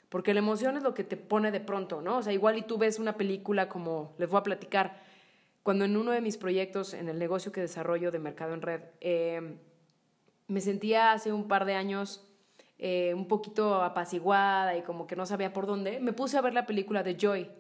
Porque 0.08 0.34
la 0.34 0.38
emoción 0.38 0.76
es 0.76 0.82
lo 0.82 0.94
que 0.94 1.04
te 1.04 1.16
pone 1.16 1.50
de 1.50 1.60
pronto, 1.60 2.00
¿no? 2.00 2.18
O 2.18 2.22
sea, 2.22 2.32
igual 2.32 2.58
y 2.58 2.62
tú 2.62 2.78
ves 2.78 2.98
una 2.98 3.16
película 3.16 3.68
como, 3.68 4.14
les 4.18 4.30
voy 4.30 4.38
a 4.38 4.42
platicar, 4.42 5.02
cuando 5.62 5.84
en 5.84 5.96
uno 5.96 6.12
de 6.12 6.20
mis 6.20 6.36
proyectos, 6.36 6.94
en 6.94 7.08
el 7.08 7.18
negocio 7.18 7.50
que 7.50 7.60
desarrollo 7.60 8.12
de 8.12 8.20
Mercado 8.20 8.54
en 8.54 8.62
Red, 8.62 8.82
eh, 9.00 9.58
me 10.46 10.60
sentía 10.60 11.12
hace 11.12 11.32
un 11.32 11.48
par 11.48 11.64
de 11.64 11.74
años 11.74 12.24
eh, 12.78 13.14
un 13.14 13.26
poquito 13.26 13.82
apaciguada 13.82 14.76
y 14.76 14.82
como 14.82 15.06
que 15.06 15.16
no 15.16 15.26
sabía 15.26 15.52
por 15.52 15.66
dónde, 15.66 15.98
me 15.98 16.12
puse 16.12 16.36
a 16.36 16.40
ver 16.42 16.54
la 16.54 16.66
película 16.66 17.02
de 17.02 17.16
Joy, 17.16 17.50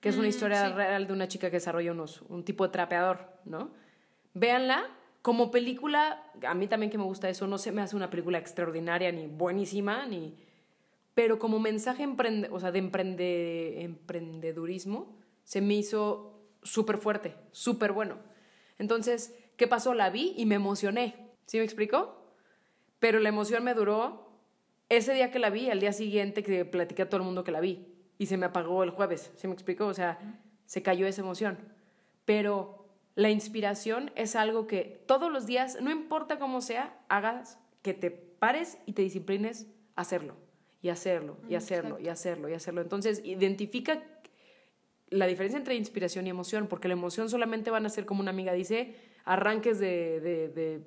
que 0.00 0.08
es 0.08 0.16
una 0.16 0.26
mm, 0.26 0.30
historia 0.30 0.68
real 0.74 1.06
de 1.06 1.12
una 1.12 1.28
chica 1.28 1.50
que 1.50 1.56
desarrolla 1.56 1.92
unos, 1.92 2.22
un 2.22 2.44
tipo 2.44 2.66
de 2.66 2.72
trapeador, 2.72 3.26
¿no? 3.44 3.70
Véanla, 4.34 4.88
como 5.22 5.50
película, 5.50 6.24
a 6.46 6.54
mí 6.54 6.66
también 6.66 6.90
que 6.90 6.98
me 6.98 7.04
gusta 7.04 7.28
eso, 7.28 7.46
no 7.46 7.58
se 7.58 7.72
me 7.72 7.80
hace 7.80 7.94
una 7.94 8.10
película 8.10 8.38
extraordinaria 8.38 9.12
ni 9.12 9.26
buenísima, 9.26 10.04
ni... 10.06 10.36
Pero 11.14 11.38
como 11.38 11.58
mensaje 11.58 12.02
emprende, 12.02 12.48
o 12.50 12.60
sea, 12.60 12.72
de 12.72 12.78
emprende, 12.78 13.82
emprendedurismo, 13.82 15.16
se 15.44 15.60
me 15.60 15.74
hizo 15.74 16.40
súper 16.62 16.98
fuerte, 16.98 17.34
súper 17.50 17.92
bueno. 17.92 18.18
Entonces, 18.78 19.34
¿qué 19.56 19.66
pasó? 19.66 19.94
La 19.94 20.10
vi 20.10 20.34
y 20.36 20.46
me 20.46 20.54
emocioné. 20.54 21.30
¿Sí 21.46 21.58
me 21.58 21.64
explicó? 21.64 22.34
Pero 22.98 23.18
la 23.18 23.28
emoción 23.28 23.64
me 23.64 23.74
duró 23.74 24.30
ese 24.88 25.14
día 25.14 25.30
que 25.30 25.38
la 25.38 25.50
vi, 25.50 25.70
al 25.70 25.80
día 25.80 25.92
siguiente 25.92 26.42
que 26.42 26.64
platiqué 26.64 27.02
a 27.02 27.08
todo 27.08 27.18
el 27.20 27.26
mundo 27.26 27.44
que 27.44 27.52
la 27.52 27.60
vi. 27.60 27.86
Y 28.18 28.26
se 28.26 28.36
me 28.36 28.46
apagó 28.46 28.84
el 28.84 28.90
jueves. 28.90 29.32
¿Sí 29.36 29.46
me 29.46 29.54
explicó? 29.54 29.86
O 29.86 29.94
sea, 29.94 30.18
se 30.66 30.82
cayó 30.82 31.06
esa 31.06 31.22
emoción. 31.22 31.58
Pero 32.24 32.86
la 33.14 33.30
inspiración 33.30 34.12
es 34.14 34.36
algo 34.36 34.66
que 34.66 35.02
todos 35.06 35.32
los 35.32 35.46
días, 35.46 35.78
no 35.80 35.90
importa 35.90 36.38
cómo 36.38 36.60
sea, 36.60 36.98
hagas 37.08 37.58
que 37.82 37.94
te 37.94 38.10
pares 38.10 38.78
y 38.86 38.92
te 38.92 39.02
disciplines 39.02 39.66
a 39.96 40.02
hacerlo, 40.02 40.36
y 40.82 40.88
hacerlo, 40.88 41.36
y 41.48 41.54
hacerlo, 41.54 41.98
y 41.98 42.08
hacerlo, 42.08 42.48
y 42.48 42.54
hacerlo. 42.54 42.80
Entonces, 42.80 43.20
identifica 43.24 44.02
la 45.10 45.26
diferencia 45.26 45.58
entre 45.58 45.74
inspiración 45.74 46.26
y 46.26 46.30
emoción, 46.30 46.68
porque 46.68 46.88
la 46.88 46.94
emoción 46.94 47.28
solamente 47.28 47.70
van 47.70 47.84
a 47.84 47.88
ser, 47.88 48.06
como 48.06 48.20
una 48.20 48.30
amiga 48.30 48.52
dice, 48.52 48.94
arranques 49.24 49.78
de, 49.78 50.20
de, 50.20 50.82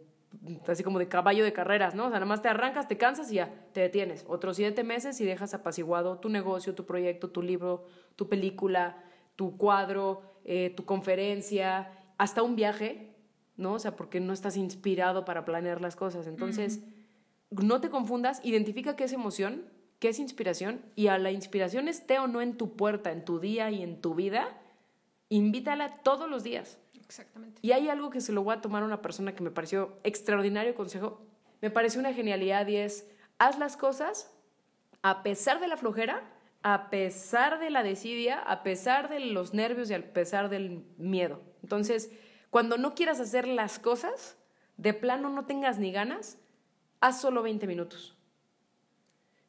así 0.68 0.84
como 0.84 0.98
de 0.98 1.08
caballo 1.08 1.44
de 1.44 1.54
carreras, 1.54 1.94
¿no? 1.94 2.06
O 2.06 2.10
sea, 2.10 2.20
nada 2.20 2.26
más 2.26 2.42
te 2.42 2.48
arrancas, 2.48 2.88
te 2.88 2.98
cansas 2.98 3.32
y 3.32 3.36
ya, 3.36 3.54
te 3.74 3.82
detienes. 3.82 4.26
Otros 4.28 4.58
siete 4.58 4.84
meses 4.84 5.20
y 5.22 5.26
dejas 5.26 5.54
apaciguado 5.54 6.18
tu 6.20 6.30
negocio, 6.30 6.74
tu 6.74 6.86
proyecto, 6.86 7.30
tu 7.30 7.42
libro, 7.42 7.86
tu 8.16 8.30
película, 8.30 9.04
tu 9.36 9.58
cuadro, 9.58 10.22
eh, 10.46 10.74
tu 10.76 10.86
conferencia 10.86 11.92
hasta 12.18 12.44
un 12.44 12.56
viaje, 12.56 13.16
¿no? 13.58 13.74
O 13.74 13.80
sea, 13.80 13.96
porque 13.96 14.20
no 14.20 14.34
estás 14.34 14.58
inspirado 14.58 15.26
para 15.26 15.46
planear 15.46 15.82
las 15.82 15.96
cosas. 15.96 16.28
Entonces, 16.28 16.82
no 17.52 17.82
te 17.82 17.90
confundas, 17.90 18.42
identifica 18.44 18.96
qué 18.96 19.04
es 19.04 19.14
emoción, 19.14 19.66
qué 20.04 20.10
es 20.10 20.20
inspiración, 20.20 20.82
y 20.98 21.08
a 21.08 21.18
la 21.18 21.32
inspiración 21.32 21.88
esté 21.88 22.20
o 22.20 22.28
no 22.28 22.42
en 22.42 22.58
tu 22.58 22.76
puerta, 22.76 23.14
en 23.14 23.24
tu 23.24 23.40
día 23.40 23.72
y 23.72 23.82
en 23.82 24.02
tu 24.02 24.16
vida, 24.16 24.50
invítala 25.30 25.94
todos 26.04 26.30
los 26.30 26.44
días. 26.44 26.78
Exactamente. 27.00 27.58
Y 27.62 27.72
hay 27.72 27.88
algo 27.88 28.10
que 28.10 28.20
se 28.20 28.34
lo 28.34 28.44
voy 28.44 28.54
a 28.54 28.60
tomar 28.60 28.84
a 28.84 28.86
una 28.86 29.02
persona 29.02 29.34
que 29.34 29.42
me 29.42 29.50
pareció 29.50 29.98
extraordinario 30.04 30.76
consejo, 30.76 31.22
me 31.62 31.70
pareció 31.70 32.02
una 32.02 32.14
genialidad 32.14 32.68
y 32.68 32.76
es, 32.76 33.08
haz 33.38 33.58
las 33.58 33.78
cosas 33.78 34.30
a 35.04 35.24
pesar 35.24 35.62
de 35.62 35.70
la 35.70 35.78
flojera, 35.78 36.30
a 36.64 36.90
pesar 36.90 37.62
de 37.62 37.70
la 37.70 37.82
desidia, 37.82 38.42
a 38.42 38.62
pesar 38.62 39.08
de 39.08 39.22
los 39.22 39.54
nervios 39.54 39.90
y 39.90 39.94
a 39.94 40.12
pesar 40.12 40.50
del 40.50 40.84
miedo. 40.98 41.40
Entonces, 41.62 42.12
cuando 42.50 42.78
no 42.78 42.94
quieras 42.94 43.22
hacer 43.22 43.48
las 43.48 43.80
cosas, 43.80 44.36
de 44.76 44.94
plano 44.94 45.30
no 45.30 45.46
tengas 45.46 45.80
ni 45.80 45.94
ganas, 45.94 46.40
haz 47.00 47.22
solo 47.22 47.42
20 47.42 47.68
minutos. 47.68 48.18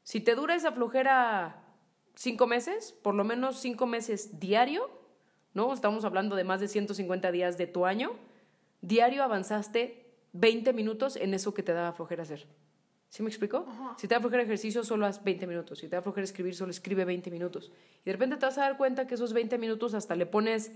Si 0.04 0.20
te 0.20 0.36
dura 0.36 0.54
esa 0.54 0.70
flojera 0.70 1.64
cinco 2.14 2.46
meses, 2.46 2.92
por 3.02 3.14
lo 3.14 3.24
menos 3.24 3.58
cinco 3.58 3.86
meses 3.86 4.38
diario, 4.38 4.88
¿no? 5.52 5.72
Estamos 5.74 6.04
hablando 6.04 6.36
de 6.36 6.44
más 6.44 6.60
de 6.60 6.68
150 6.68 7.32
días 7.32 7.58
de 7.58 7.66
tu 7.66 7.86
año, 7.86 8.12
diario 8.80 9.24
avanzaste 9.24 10.06
20 10.32 10.72
minutos 10.72 11.16
en 11.16 11.34
eso 11.34 11.52
que 11.54 11.64
te 11.64 11.72
daba 11.72 11.92
flojera 11.92 12.22
hacer. 12.22 12.46
¿Sí 13.08 13.22
me 13.22 13.28
explico? 13.28 13.66
Si 13.96 14.06
te 14.08 14.14
da 14.14 14.20
flojera 14.20 14.42
ejercicio, 14.42 14.84
solo 14.84 15.06
haz 15.06 15.22
20 15.22 15.46
minutos. 15.46 15.78
Si 15.78 15.88
te 15.88 15.96
da 15.96 16.02
flojera 16.02 16.24
escribir, 16.24 16.54
solo 16.54 16.70
escribe 16.70 17.04
20 17.04 17.30
minutos. 17.30 17.72
Y 18.02 18.06
de 18.06 18.12
repente 18.12 18.36
te 18.36 18.46
vas 18.46 18.58
a 18.58 18.62
dar 18.62 18.76
cuenta 18.76 19.06
que 19.06 19.14
esos 19.14 19.32
20 19.32 19.56
minutos 19.58 19.94
hasta 19.94 20.16
le 20.16 20.26
pones 20.26 20.72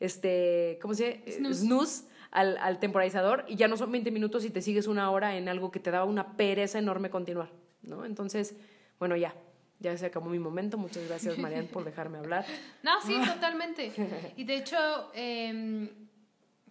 este, 0.00 0.78
¿cómo 0.80 0.94
se 0.94 1.22
dice? 1.26 1.54
Snooze, 1.54 2.04
al, 2.30 2.78
temporizador 2.80 3.44
y 3.48 3.56
ya 3.56 3.68
no 3.68 3.76
son 3.76 3.92
20 3.92 4.10
minutos 4.10 4.44
y 4.44 4.50
te 4.50 4.62
sigues 4.62 4.86
una 4.86 5.10
hora 5.10 5.36
en 5.36 5.48
algo 5.48 5.70
que 5.70 5.80
te 5.80 5.90
daba 5.90 6.04
una 6.04 6.36
pereza 6.36 6.78
enorme 6.78 7.10
continuar, 7.10 7.50
¿no? 7.82 8.04
Entonces, 8.04 8.54
bueno, 8.98 9.16
ya, 9.16 9.34
ya 9.78 9.96
se 9.96 10.06
acabó 10.06 10.28
mi 10.28 10.38
momento. 10.38 10.78
Muchas 10.78 11.06
gracias, 11.06 11.38
Marian, 11.38 11.66
por 11.66 11.84
dejarme 11.86 12.18
hablar. 12.18 12.44
No, 12.82 13.00
sí, 13.02 13.14
totalmente. 13.34 13.92
Y 14.36 14.44
de 14.44 14.56
hecho, 14.56 15.10
em, 15.14 15.88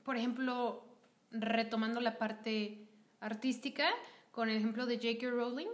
por 0.04 0.18
ejemplo, 0.18 0.84
retomando 1.32 2.00
la 2.02 2.18
parte 2.18 2.88
artística, 3.20 3.88
con 4.32 4.50
el 4.50 4.58
ejemplo 4.58 4.86
de 4.86 4.96
J.K. 4.98 5.30
Rowling, 5.30 5.68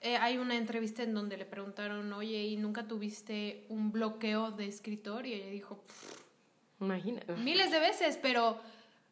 eh, 0.00 0.16
hay 0.16 0.38
una 0.38 0.56
entrevista 0.56 1.02
en 1.02 1.14
donde 1.14 1.36
le 1.36 1.44
preguntaron, 1.44 2.12
oye, 2.12 2.42
¿y 2.42 2.56
nunca 2.56 2.88
tuviste 2.88 3.66
un 3.68 3.92
bloqueo 3.92 4.50
de 4.50 4.66
escritor? 4.66 5.26
Y 5.26 5.34
ella 5.34 5.50
dijo, 5.50 5.84
Imagina. 6.82 7.20
Miles 7.38 7.70
de 7.70 7.78
veces, 7.78 8.18
pero 8.20 8.60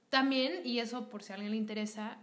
también, 0.09 0.63
y 0.65 0.81
eso 0.81 1.09
por 1.09 1.23
si 1.23 1.33
a 1.33 1.37
alguien 1.37 1.53
le 1.53 1.57
interesa, 1.57 2.19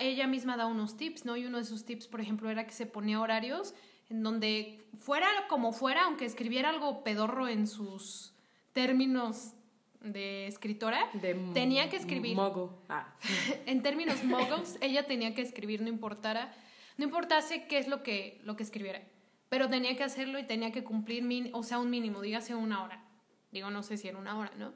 ella 0.00 0.26
misma 0.26 0.56
da 0.56 0.66
unos 0.66 0.96
tips, 0.96 1.24
¿no? 1.24 1.36
Y 1.36 1.46
uno 1.46 1.58
de 1.58 1.64
sus 1.64 1.84
tips, 1.84 2.06
por 2.06 2.20
ejemplo, 2.20 2.50
era 2.50 2.66
que 2.66 2.72
se 2.72 2.86
ponía 2.86 3.20
horarios 3.20 3.74
en 4.08 4.22
donde 4.22 4.86
fuera 4.98 5.26
como 5.48 5.72
fuera, 5.72 6.04
aunque 6.04 6.24
escribiera 6.24 6.70
algo 6.70 7.04
pedorro 7.04 7.48
en 7.48 7.66
sus 7.66 8.32
términos 8.72 9.54
de 10.00 10.46
escritora, 10.46 11.10
tenía 11.52 11.90
que 11.90 11.96
escribir. 11.96 12.36
Mogo. 12.36 12.82
Ah. 12.88 13.14
en 13.66 13.82
términos 13.82 14.22
mogos, 14.24 14.76
ella 14.80 15.06
tenía 15.06 15.34
que 15.34 15.42
escribir, 15.42 15.82
no 15.82 15.88
importara, 15.88 16.54
no 16.96 17.04
importase 17.04 17.66
qué 17.66 17.78
es 17.78 17.88
lo 17.88 18.02
que, 18.02 18.40
lo 18.44 18.56
que 18.56 18.62
escribiera. 18.62 19.02
pero 19.48 19.68
tenía 19.68 19.96
que 19.96 20.04
hacerlo 20.04 20.38
y 20.38 20.44
tenía 20.44 20.72
que 20.72 20.84
cumplir, 20.84 21.22
min 21.22 21.50
o 21.52 21.62
sea, 21.62 21.78
un 21.78 21.90
mínimo, 21.90 22.20
dígase 22.20 22.54
una 22.54 22.82
hora. 22.82 23.02
Digo, 23.50 23.70
no 23.70 23.82
sé 23.82 23.96
si 23.96 24.08
era 24.08 24.18
una 24.18 24.38
hora, 24.38 24.52
¿no? 24.58 24.72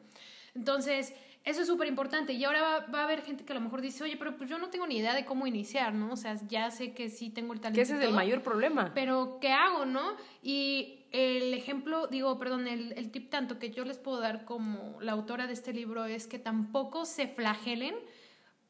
Entonces, 0.55 1.15
eso 1.45 1.63
es 1.63 1.67
súper 1.67 1.89
importante. 1.89 2.33
Y 2.33 2.45
ahora 2.45 2.63
va, 2.63 2.87
va, 2.87 3.01
a 3.01 3.05
haber 3.05 3.23
gente 3.23 3.45
que 3.45 3.53
a 3.53 3.57
lo 3.57 3.61
mejor 3.61 3.81
dice, 3.81 4.05
oye, 4.05 4.17
pero 4.17 4.37
pues 4.37 4.49
yo 4.49 4.59
no 4.59 4.71
tengo 4.71 4.87
ni 4.87 4.99
idea 4.99 5.15
de 5.15 5.25
cómo 5.25 5.47
iniciar, 5.47 5.93
¿no? 5.93 6.13
O 6.13 6.17
sea, 6.17 6.37
ya 6.49 6.71
sé 6.71 6.93
que 6.93 7.09
sí 7.09 7.31
tengo 7.31 7.53
el 7.53 7.61
talento. 7.61 7.77
Que 7.77 7.83
ese 7.83 7.97
es 7.97 8.03
el 8.03 8.13
mayor 8.13 8.43
problema. 8.43 8.93
Pero, 8.95 9.39
¿qué 9.41 9.51
hago, 9.51 9.85
no? 9.85 10.17
Y 10.43 11.07
el 11.11 11.53
ejemplo, 11.53 12.07
digo, 12.07 12.39
perdón, 12.39 12.69
el, 12.69 12.93
el 12.93 13.11
tip 13.11 13.29
tanto 13.29 13.59
que 13.59 13.71
yo 13.71 13.85
les 13.85 13.99
puedo 13.99 14.21
dar 14.21 14.45
como 14.45 15.01
la 15.01 15.13
autora 15.13 15.47
de 15.47 15.53
este 15.53 15.73
libro 15.73 16.05
es 16.05 16.27
que 16.27 16.39
tampoco 16.39 17.05
se 17.05 17.27
flagelen 17.27 17.95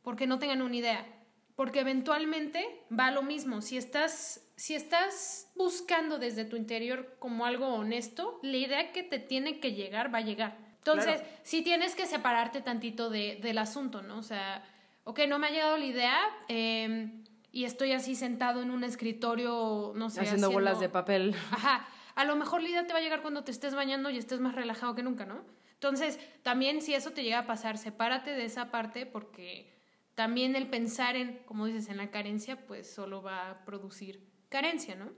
porque 0.03 0.27
no 0.27 0.39
tengan 0.39 0.63
una 0.63 0.77
idea. 0.77 1.07
Porque 1.55 1.81
eventualmente 1.81 2.65
va 2.91 3.11
lo 3.11 3.23
mismo. 3.23 3.61
Si 3.61 3.77
estás, 3.77 4.51
si 4.57 4.75
estás 4.75 5.53
buscando 5.55 6.19
desde 6.19 6.47
tu 6.47 6.57
interior 6.57 7.17
como 7.19 7.45
algo 7.45 7.69
honesto, 7.75 8.41
la 8.43 8.57
idea 8.57 8.93
que 8.93 9.03
te 9.03 9.19
tiene 9.19 9.61
que 9.61 9.73
llegar 9.73 10.13
va 10.13 10.19
a 10.19 10.23
llegar. 10.23 10.72
Entonces, 10.85 11.21
claro. 11.21 11.37
sí 11.45 11.63
tienes 11.63 11.95
que 11.95 12.07
separarte 12.07 12.61
tantito 12.61 13.09
de, 13.09 13.39
del 13.41 13.59
asunto, 13.59 14.03
¿no? 14.03 14.19
O 14.19 14.23
sea, 14.23 14.65
ok, 15.05 15.21
no 15.29 15.39
me 15.39 15.47
ha 15.47 15.51
llegado 15.51 15.77
la 15.77 15.85
idea 15.85 16.19
eh, 16.49 17.13
y 17.53 17.65
estoy 17.65 17.93
así 17.93 18.17
sentado 18.17 18.63
en 18.63 18.73
un 18.73 18.83
escritorio, 18.83 19.93
no 19.95 20.11
sé. 20.11 20.23
Haciendo, 20.23 20.47
haciendo 20.47 20.51
bolas 20.51 20.81
de 20.81 20.89
papel. 20.89 21.37
Ajá. 21.53 21.87
A 22.17 22.25
lo 22.25 22.35
mejor 22.35 22.63
la 22.63 22.69
idea 22.69 22.87
te 22.87 22.93
va 22.93 22.99
a 22.99 23.03
llegar 23.03 23.23
cuando 23.23 23.45
te 23.45 23.53
estés 23.53 23.77
bañando 23.77 24.11
y 24.11 24.19
estés 24.19 24.41
más 24.41 24.57
relajado 24.57 24.97
que 24.97 25.05
nunca, 25.05 25.25
¿no? 25.25 25.45
Entonces, 25.75 26.19
también 26.43 26.83
si 26.83 26.95
eso 26.95 27.13
te 27.13 27.23
llega 27.23 27.39
a 27.39 27.47
pasar, 27.47 27.79
sepárate 27.79 28.33
de 28.33 28.45
esa 28.45 28.73
parte 28.73 29.07
porque 29.07 29.73
también 30.17 30.57
el 30.57 30.69
pensar 30.69 31.15
en, 31.15 31.39
como 31.45 31.67
dices, 31.67 31.89
en 31.89 31.97
la 31.97 32.11
carencia, 32.11 32.67
pues 32.67 32.93
solo 32.93 33.23
va 33.23 33.51
a 33.51 33.65
producir 33.65 34.21
carencia, 34.49 34.97
¿no? 34.97 35.13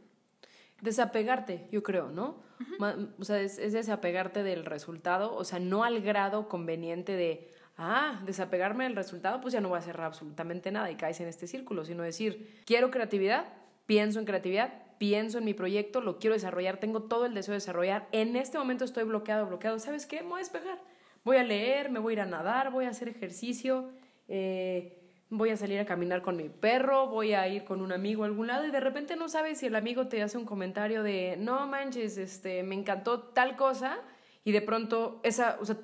Desapegarte, 0.80 1.68
yo 1.70 1.82
creo, 1.82 2.10
¿no? 2.10 2.42
Uh 2.60 2.64
-huh. 2.78 3.08
O 3.18 3.24
sea, 3.24 3.40
es, 3.40 3.58
es, 3.58 3.72
desapegarte 3.72 4.42
del 4.42 4.64
resultado, 4.64 5.34
o 5.34 5.44
sea, 5.44 5.58
no 5.58 5.84
al 5.84 6.00
grado 6.00 6.48
conveniente 6.48 7.12
de, 7.12 7.50
ah, 7.76 8.22
desapegarme 8.24 8.84
del 8.84 8.96
resultado, 8.96 9.40
pues 9.40 9.52
ya 9.52 9.60
no 9.60 9.68
voy 9.68 9.76
a 9.76 9.80
hacer 9.80 10.00
absolutamente 10.00 10.70
nada 10.70 10.90
y 10.90 10.96
caes 10.96 11.20
en 11.20 11.28
este 11.28 11.46
círculo, 11.46 11.84
sino 11.84 12.02
decir, 12.02 12.60
quiero 12.66 12.90
creatividad, 12.90 13.46
pienso 13.86 14.18
en 14.18 14.24
creatividad, 14.24 14.72
pienso 14.98 15.38
en 15.38 15.44
mi 15.44 15.54
proyecto, 15.54 16.00
lo 16.00 16.18
quiero 16.18 16.34
desarrollar, 16.34 16.78
tengo 16.78 17.02
todo 17.02 17.26
el 17.26 17.34
deseo 17.34 17.52
de 17.52 17.56
desarrollar, 17.56 18.08
en 18.12 18.36
este 18.36 18.58
momento 18.58 18.84
estoy 18.84 19.04
bloqueado, 19.04 19.46
bloqueado, 19.46 19.78
¿sabes 19.78 20.06
qué? 20.06 20.22
Me 20.22 20.28
voy 20.28 20.36
a 20.36 20.38
despegar, 20.38 20.78
voy 21.24 21.36
a 21.36 21.42
leer, 21.42 21.90
me 21.90 21.98
voy 21.98 22.12
a 22.12 22.14
ir 22.14 22.20
a 22.20 22.26
nadar, 22.26 22.70
voy 22.70 22.84
a 22.84 22.90
hacer 22.90 23.08
ejercicio, 23.08 23.90
eh, 24.28 25.00
voy 25.36 25.50
a 25.50 25.56
salir 25.56 25.78
a 25.78 25.84
caminar 25.84 26.22
con 26.22 26.36
mi 26.36 26.48
perro, 26.48 27.08
voy 27.08 27.34
a 27.34 27.46
ir 27.48 27.64
con 27.64 27.80
un 27.80 27.92
amigo 27.92 28.22
a 28.22 28.26
algún 28.26 28.46
lado 28.46 28.66
y 28.66 28.70
de 28.70 28.80
repente 28.80 29.16
no 29.16 29.28
sabes 29.28 29.58
si 29.58 29.66
el 29.66 29.76
amigo 29.76 30.08
te 30.08 30.22
hace 30.22 30.38
un 30.38 30.44
comentario 30.44 31.02
de, 31.02 31.36
no 31.38 31.66
manches, 31.66 32.18
este, 32.18 32.62
me 32.62 32.74
encantó 32.74 33.20
tal 33.20 33.56
cosa 33.56 33.98
y 34.44 34.52
de 34.52 34.62
pronto 34.62 35.20
esa, 35.24 35.58
o 35.60 35.64
sea, 35.64 35.76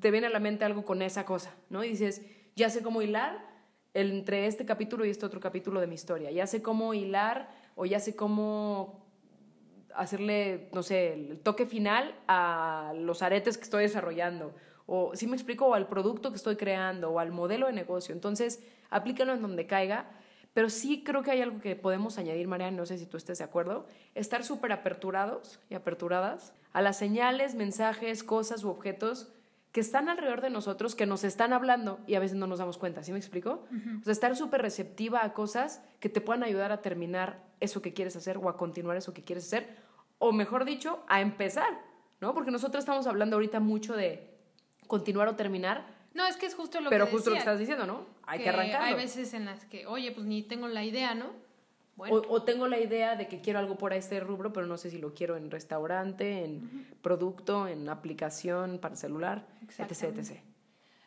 te 0.00 0.10
viene 0.10 0.26
a 0.26 0.30
la 0.30 0.40
mente 0.40 0.64
algo 0.64 0.84
con 0.84 1.02
esa 1.02 1.24
cosa, 1.24 1.54
¿no? 1.70 1.84
Y 1.84 1.90
dices, 1.90 2.22
ya 2.56 2.70
sé 2.70 2.82
cómo 2.82 3.02
hilar 3.02 3.46
entre 3.94 4.46
este 4.46 4.64
capítulo 4.64 5.04
y 5.04 5.10
este 5.10 5.26
otro 5.26 5.40
capítulo 5.40 5.80
de 5.80 5.86
mi 5.86 5.94
historia, 5.94 6.30
ya 6.30 6.46
sé 6.46 6.62
cómo 6.62 6.94
hilar 6.94 7.50
o 7.76 7.86
ya 7.86 8.00
sé 8.00 8.16
cómo 8.16 9.04
hacerle, 9.94 10.68
no 10.72 10.82
sé, 10.82 11.14
el 11.14 11.40
toque 11.40 11.66
final 11.66 12.14
a 12.26 12.92
los 12.96 13.22
aretes 13.22 13.56
que 13.56 13.64
estoy 13.64 13.84
desarrollando 13.84 14.54
o 14.86 15.14
si 15.14 15.26
me 15.26 15.36
explico, 15.36 15.66
o 15.66 15.74
al 15.74 15.86
producto 15.88 16.30
que 16.30 16.36
estoy 16.36 16.56
creando, 16.56 17.10
o 17.10 17.18
al 17.18 17.30
modelo 17.30 17.66
de 17.66 17.72
negocio. 17.72 18.14
Entonces, 18.14 18.62
aplícalo 18.90 19.32
en 19.34 19.42
donde 19.42 19.66
caiga, 19.66 20.06
pero 20.52 20.70
sí 20.70 21.02
creo 21.04 21.22
que 21.22 21.32
hay 21.32 21.42
algo 21.42 21.60
que 21.60 21.74
podemos 21.74 22.16
añadir, 22.18 22.46
Mariana, 22.46 22.76
no 22.76 22.86
sé 22.86 22.98
si 22.98 23.06
tú 23.06 23.16
estés 23.16 23.38
de 23.38 23.44
acuerdo, 23.44 23.86
estar 24.14 24.44
súper 24.44 24.72
aperturados 24.72 25.58
y 25.68 25.74
aperturadas 25.74 26.52
a 26.72 26.80
las 26.80 26.96
señales, 26.96 27.54
mensajes, 27.54 28.22
cosas 28.22 28.62
u 28.62 28.68
objetos 28.68 29.28
que 29.72 29.80
están 29.80 30.08
alrededor 30.08 30.40
de 30.40 30.50
nosotros, 30.50 30.94
que 30.94 31.06
nos 31.06 31.24
están 31.24 31.52
hablando 31.52 31.98
y 32.06 32.14
a 32.14 32.20
veces 32.20 32.36
no 32.36 32.46
nos 32.46 32.60
damos 32.60 32.78
cuenta, 32.78 33.02
¿sí 33.02 33.10
me 33.10 33.18
explico? 33.18 33.64
Uh 33.72 33.74
-huh. 33.74 34.00
O 34.02 34.04
sea, 34.04 34.12
estar 34.12 34.36
súper 34.36 34.62
receptiva 34.62 35.24
a 35.24 35.32
cosas 35.32 35.82
que 35.98 36.08
te 36.08 36.20
puedan 36.20 36.44
ayudar 36.44 36.70
a 36.70 36.80
terminar 36.80 37.42
eso 37.58 37.82
que 37.82 37.92
quieres 37.92 38.14
hacer 38.14 38.38
o 38.38 38.48
a 38.48 38.56
continuar 38.56 38.96
eso 38.96 39.12
que 39.12 39.24
quieres 39.24 39.46
hacer, 39.46 39.76
o 40.20 40.30
mejor 40.30 40.64
dicho, 40.64 41.02
a 41.08 41.20
empezar, 41.20 41.80
¿no? 42.20 42.34
Porque 42.34 42.52
nosotros 42.52 42.82
estamos 42.82 43.08
hablando 43.08 43.34
ahorita 43.34 43.58
mucho 43.58 43.96
de 43.96 44.33
continuar 44.94 45.26
o 45.26 45.34
terminar. 45.34 45.84
No, 46.14 46.24
es 46.24 46.36
que 46.36 46.46
es 46.46 46.54
justo 46.54 46.80
lo 46.80 46.88
pero 46.88 47.06
que 47.06 47.10
justo 47.10 47.30
decía, 47.30 47.40
lo 47.40 47.44
que 47.44 47.50
estás 47.50 47.58
diciendo, 47.58 47.84
¿no? 47.84 48.06
Hay 48.22 48.38
que, 48.38 48.44
que 48.44 48.50
arrancarlo. 48.50 48.86
Hay 48.86 48.94
veces 48.94 49.34
en 49.34 49.44
las 49.46 49.64
que, 49.64 49.86
oye, 49.86 50.12
pues 50.12 50.24
ni 50.24 50.44
tengo 50.44 50.68
la 50.68 50.84
idea, 50.84 51.16
¿no? 51.16 51.30
Bueno. 51.96 52.16
O, 52.16 52.34
o, 52.34 52.42
tengo 52.44 52.68
la 52.68 52.78
idea 52.78 53.16
de 53.16 53.26
que 53.26 53.40
quiero 53.40 53.58
algo 53.58 53.76
por 53.76 53.92
este 53.92 54.20
rubro, 54.20 54.52
pero 54.52 54.66
no 54.66 54.76
sé 54.76 54.90
si 54.90 54.98
lo 54.98 55.12
quiero 55.14 55.36
en 55.36 55.50
restaurante, 55.50 56.44
en 56.44 56.56
uh 56.56 56.60
-huh. 56.60 57.00
producto, 57.02 57.66
en 57.66 57.88
aplicación 57.88 58.78
para 58.78 58.94
celular, 58.94 59.46
etc, 59.78 60.04
etc. 60.04 60.40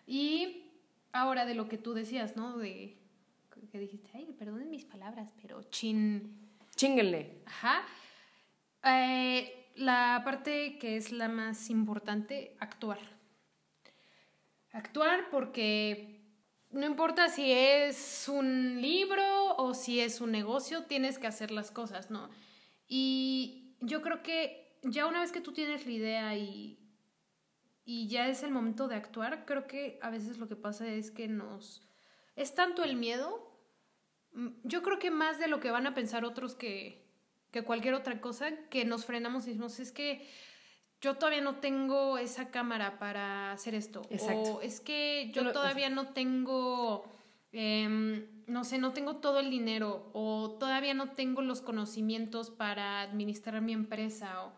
Y 0.05 0.65
ahora 1.13 1.45
de 1.45 1.55
lo 1.55 1.69
que 1.69 1.77
tú 1.77 1.93
decías, 1.93 2.35
¿no? 2.35 2.57
De 2.57 2.97
que 3.71 3.79
dijiste, 3.79 4.09
ay, 4.13 4.33
perdonen 4.37 4.69
mis 4.69 4.85
palabras, 4.85 5.33
pero 5.41 5.63
chin... 5.63 6.37
Chinguenle. 6.75 7.41
Ajá. 7.45 7.85
Eh, 8.83 9.71
la 9.75 10.21
parte 10.23 10.77
que 10.77 10.95
es 10.95 11.11
la 11.11 11.27
más 11.27 11.69
importante, 11.69 12.55
actuar 12.59 13.16
actuar 14.77 15.29
porque 15.31 16.21
no 16.69 16.85
importa 16.85 17.29
si 17.29 17.51
es 17.51 18.27
un 18.27 18.81
libro 18.81 19.55
o 19.57 19.73
si 19.73 19.99
es 19.99 20.21
un 20.21 20.31
negocio, 20.31 20.83
tienes 20.83 21.17
que 21.17 21.27
hacer 21.27 21.51
las 21.51 21.71
cosas, 21.71 22.11
¿no? 22.11 22.29
Y 22.87 23.75
yo 23.81 24.01
creo 24.01 24.21
que 24.21 24.77
ya 24.83 25.07
una 25.07 25.21
vez 25.21 25.31
que 25.31 25.41
tú 25.41 25.51
tienes 25.53 25.85
la 25.85 25.91
idea 25.91 26.35
y, 26.35 26.79
y 27.85 28.07
ya 28.07 28.27
es 28.27 28.43
el 28.43 28.51
momento 28.51 28.87
de 28.87 28.95
actuar, 28.95 29.45
creo 29.45 29.65
que 29.65 29.97
a 30.01 30.09
veces 30.09 30.37
lo 30.37 30.47
que 30.47 30.55
pasa 30.55 30.87
es 30.87 31.11
que 31.11 31.27
nos... 31.27 31.81
Es 32.35 32.53
tanto 32.53 32.83
el 32.83 32.95
miedo, 32.95 33.51
yo 34.63 34.83
creo 34.83 34.99
que 34.99 35.09
más 35.09 35.39
de 35.39 35.47
lo 35.47 35.59
que 35.59 35.71
van 35.71 35.87
a 35.87 35.95
pensar 35.95 36.23
otros 36.23 36.53
que, 36.53 37.03
que 37.51 37.63
cualquier 37.63 37.95
otra 37.95 38.21
cosa, 38.21 38.55
que 38.69 38.85
nos 38.85 39.05
frenamos 39.05 39.45
y 39.45 39.47
decimos, 39.47 39.79
es 39.79 39.91
que 39.91 40.29
yo 41.01 41.15
todavía 41.15 41.41
no 41.41 41.55
tengo 41.55 42.17
esa 42.17 42.49
cámara 42.49 42.97
para 42.97 43.51
hacer 43.51 43.75
esto. 43.75 44.01
Exacto. 44.09 44.55
O 44.55 44.61
es 44.61 44.79
que 44.79 45.31
yo 45.33 45.51
todavía 45.51 45.89
no 45.89 46.07
tengo, 46.13 47.03
eh, 47.51 48.27
no 48.47 48.63
sé, 48.63 48.79
no 48.79 48.93
tengo 48.93 49.17
todo 49.17 49.39
el 49.39 49.49
dinero 49.51 50.09
o 50.13 50.57
todavía 50.59 50.93
no 50.93 51.11
tengo 51.11 51.41
los 51.41 51.61
conocimientos 51.61 52.49
para 52.49 53.01
administrar 53.01 53.61
mi 53.61 53.73
empresa. 53.73 54.45
O, 54.45 54.53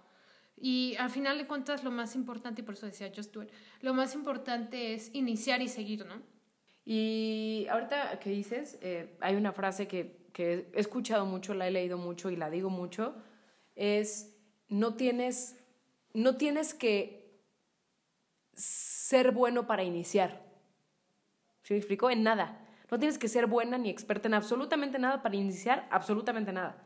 y 0.56 0.96
al 0.98 1.10
final 1.10 1.38
de 1.38 1.48
cuentas 1.48 1.84
lo 1.84 1.92
más 1.92 2.16
importante, 2.16 2.62
y 2.62 2.66
por 2.66 2.76
eso 2.76 2.86
decía 2.86 3.12
Just 3.14 3.34
Do 3.34 3.44
It, 3.44 3.50
lo 3.82 3.94
más 3.94 4.16
importante 4.16 4.94
es 4.94 5.14
iniciar 5.14 5.62
y 5.62 5.68
seguir, 5.68 6.06
¿no? 6.06 6.22
Y 6.86 7.68
ahorita 7.70 8.20
que 8.20 8.30
dices, 8.30 8.80
eh, 8.82 9.16
hay 9.20 9.36
una 9.36 9.52
frase 9.52 9.88
que, 9.88 10.26
que 10.34 10.70
he 10.74 10.80
escuchado 10.80 11.26
mucho, 11.26 11.54
la 11.54 11.68
he 11.68 11.72
leído 11.72 11.98
mucho 11.98 12.32
y 12.32 12.36
la 12.36 12.50
digo 12.50 12.70
mucho, 12.70 13.16
es, 13.76 14.36
no 14.70 14.96
tienes 14.96 15.59
no 16.14 16.38
tienes 16.38 16.74
que 16.74 17.42
ser 18.54 19.32
bueno 19.32 19.68
para 19.68 19.84
iniciar. 19.84 20.44
¿Sí 21.64 21.74
me 21.74 21.78
explico? 21.78 22.10
En 22.10 22.24
nada. 22.24 22.66
No 22.92 22.98
tienes 22.98 23.18
que 23.18 23.28
ser 23.28 23.46
buena 23.46 23.78
ni 23.78 23.90
experta 23.90 24.28
en 24.28 24.34
absolutamente 24.34 24.98
nada 24.98 25.22
para 25.22 25.36
iniciar 25.36 25.88
absolutamente 25.92 26.52
nada. 26.52 26.84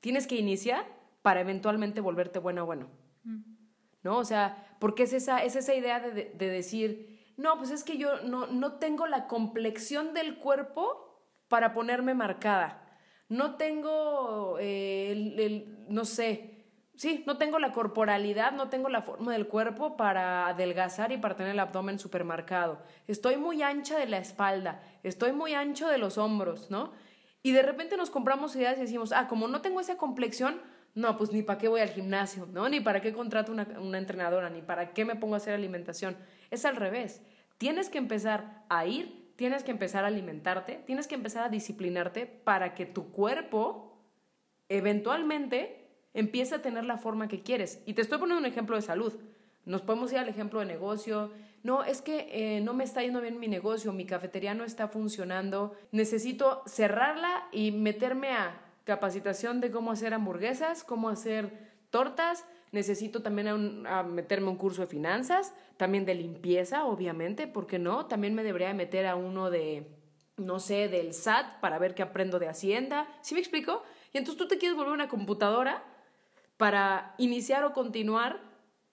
Tienes 0.00 0.26
que 0.26 0.36
iniciar 0.36 0.86
para 1.22 1.40
eventualmente 1.40 2.00
volverte 2.00 2.38
bueno 2.38 2.62
o 2.62 2.66
bueno. 2.66 2.88
Mm. 3.24 3.42
¿No? 4.02 4.18
O 4.18 4.24
sea, 4.24 4.76
porque 4.78 5.02
es 5.02 5.12
esa, 5.12 5.42
es 5.42 5.56
esa 5.56 5.74
idea 5.74 6.00
de, 6.00 6.12
de, 6.12 6.32
de, 6.36 6.48
decir, 6.48 7.34
no, 7.36 7.58
pues 7.58 7.70
es 7.70 7.84
que 7.84 7.98
yo 7.98 8.22
no, 8.22 8.46
no 8.46 8.74
tengo 8.74 9.06
la 9.06 9.26
complexión 9.26 10.14
del 10.14 10.38
cuerpo 10.38 11.10
para 11.48 11.74
ponerme 11.74 12.14
marcada. 12.14 12.86
No 13.28 13.56
tengo 13.56 14.58
eh, 14.58 15.12
el, 15.12 15.38
el, 15.38 15.84
no 15.88 16.04
sé, 16.04 16.49
sí, 17.00 17.24
no 17.26 17.38
tengo 17.38 17.58
la 17.58 17.72
corporalidad, 17.72 18.52
no 18.52 18.68
tengo 18.68 18.90
la 18.90 19.00
forma 19.00 19.32
del 19.32 19.48
cuerpo 19.48 19.96
para 19.96 20.48
adelgazar 20.48 21.12
y 21.12 21.16
para 21.16 21.34
tener 21.34 21.52
el 21.52 21.58
abdomen 21.58 21.98
supermarcado. 21.98 22.82
Estoy 23.06 23.38
muy 23.38 23.62
ancha 23.62 23.98
de 23.98 24.06
la 24.06 24.18
espalda, 24.18 24.82
estoy 25.02 25.32
muy 25.32 25.54
ancho 25.54 25.88
de 25.88 25.96
los 25.96 26.18
hombros, 26.18 26.70
¿no? 26.70 26.92
Y 27.42 27.52
de 27.52 27.62
repente 27.62 27.96
nos 27.96 28.10
compramos 28.10 28.54
ideas 28.54 28.76
y 28.76 28.82
decimos, 28.82 29.12
ah, 29.12 29.28
como 29.28 29.48
no 29.48 29.62
tengo 29.62 29.80
esa 29.80 29.96
complexión, 29.96 30.60
no, 30.94 31.16
pues 31.16 31.32
ni 31.32 31.42
para 31.42 31.58
qué 31.58 31.68
voy 31.68 31.80
al 31.80 31.88
gimnasio, 31.88 32.46
¿no? 32.52 32.68
Ni 32.68 32.80
para 32.80 33.00
qué 33.00 33.14
contrato 33.14 33.50
una, 33.50 33.66
una 33.80 33.96
entrenadora, 33.96 34.50
ni 34.50 34.60
para 34.60 34.92
qué 34.92 35.06
me 35.06 35.16
pongo 35.16 35.32
a 35.32 35.38
hacer 35.38 35.54
alimentación. 35.54 36.18
Es 36.50 36.66
al 36.66 36.76
revés. 36.76 37.22
Tienes 37.56 37.88
que 37.88 37.96
empezar 37.96 38.66
a 38.68 38.84
ir, 38.84 39.32
tienes 39.36 39.64
que 39.64 39.70
empezar 39.70 40.04
a 40.04 40.08
alimentarte, 40.08 40.82
tienes 40.84 41.06
que 41.06 41.14
empezar 41.14 41.44
a 41.44 41.48
disciplinarte 41.48 42.26
para 42.26 42.74
que 42.74 42.84
tu 42.84 43.10
cuerpo 43.10 43.96
eventualmente 44.68 45.79
empieza 46.14 46.56
a 46.56 46.62
tener 46.62 46.84
la 46.84 46.98
forma 46.98 47.28
que 47.28 47.42
quieres. 47.42 47.82
Y 47.86 47.94
te 47.94 48.02
estoy 48.02 48.18
poniendo 48.18 48.40
un 48.40 48.46
ejemplo 48.50 48.76
de 48.76 48.82
salud. 48.82 49.14
Nos 49.64 49.82
podemos 49.82 50.10
ir 50.12 50.18
al 50.18 50.28
ejemplo 50.28 50.60
de 50.60 50.66
negocio. 50.66 51.30
No, 51.62 51.84
es 51.84 52.00
que 52.02 52.28
eh, 52.56 52.60
no 52.60 52.72
me 52.74 52.84
está 52.84 53.02
yendo 53.02 53.20
bien 53.20 53.38
mi 53.38 53.48
negocio, 53.48 53.92
mi 53.92 54.06
cafetería 54.06 54.54
no 54.54 54.64
está 54.64 54.88
funcionando. 54.88 55.74
Necesito 55.92 56.62
cerrarla 56.66 57.46
y 57.52 57.70
meterme 57.72 58.30
a 58.30 58.60
capacitación 58.84 59.60
de 59.60 59.70
cómo 59.70 59.92
hacer 59.92 60.14
hamburguesas, 60.14 60.82
cómo 60.84 61.10
hacer 61.10 61.70
tortas, 61.90 62.44
necesito 62.72 63.22
también 63.22 63.48
a 63.48 63.54
un- 63.54 63.86
a 63.86 64.02
meterme 64.02 64.46
a 64.46 64.50
un 64.50 64.56
curso 64.56 64.80
de 64.82 64.86
finanzas, 64.88 65.52
también 65.76 66.06
de 66.06 66.14
limpieza, 66.14 66.84
obviamente, 66.86 67.46
¿por 67.46 67.66
qué 67.66 67.78
no? 67.78 68.06
También 68.06 68.34
me 68.34 68.42
debería 68.42 68.72
meter 68.74 69.06
a 69.06 69.16
uno 69.16 69.50
de, 69.50 69.86
no 70.36 70.60
sé, 70.60 70.88
del 70.88 71.12
SAT 71.12 71.60
para 71.60 71.78
ver 71.78 71.94
qué 71.94 72.02
aprendo 72.02 72.38
de 72.38 72.48
Hacienda. 72.48 73.06
¿Sí 73.22 73.34
me 73.34 73.40
explico? 73.40 73.82
Y 74.12 74.18
entonces 74.18 74.38
tú 74.38 74.48
te 74.48 74.56
quieres 74.58 74.76
volver 74.76 74.92
una 74.94 75.08
computadora 75.08 75.84
para 76.60 77.14
iniciar 77.16 77.64
o 77.64 77.72
continuar 77.72 78.38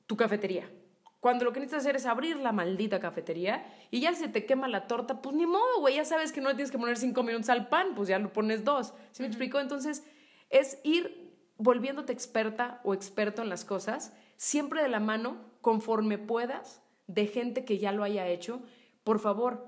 tu 0.05 0.15
cafetería. 0.15 0.71
Cuando 1.19 1.43
lo 1.43 1.51
que 1.51 1.59
necesitas 1.59 1.83
hacer 1.83 1.97
es 1.97 2.05
abrir 2.05 2.37
la 2.37 2.53
maldita 2.53 3.01
cafetería 3.01 3.67
y 3.91 3.99
ya 3.99 4.15
se 4.15 4.29
te 4.29 4.45
quema 4.45 4.69
la 4.69 4.87
torta, 4.87 5.21
pues 5.21 5.35
ni 5.35 5.45
modo, 5.45 5.81
güey, 5.81 5.95
ya 5.95 6.05
sabes 6.05 6.31
que 6.31 6.39
no 6.39 6.47
le 6.47 6.55
tienes 6.55 6.71
que 6.71 6.77
poner 6.77 6.95
cinco 6.95 7.23
minutos 7.23 7.49
al 7.49 7.67
pan, 7.67 7.87
pues 7.93 8.07
ya 8.07 8.19
lo 8.19 8.31
pones 8.31 8.63
dos. 8.63 8.93
¿Sí 9.11 9.21
me 9.21 9.27
explico? 9.27 9.59
Entonces, 9.59 10.05
es 10.49 10.79
ir 10.85 11.35
volviéndote 11.57 12.13
experta 12.13 12.79
o 12.85 12.93
experto 12.93 13.41
en 13.41 13.49
las 13.49 13.65
cosas, 13.65 14.13
siempre 14.37 14.81
de 14.81 14.87
la 14.87 15.01
mano, 15.01 15.35
conforme 15.59 16.17
puedas, 16.17 16.81
de 17.07 17.27
gente 17.27 17.65
que 17.65 17.79
ya 17.79 17.91
lo 17.91 18.05
haya 18.05 18.29
hecho. 18.29 18.61
Por 19.03 19.19
favor, 19.19 19.67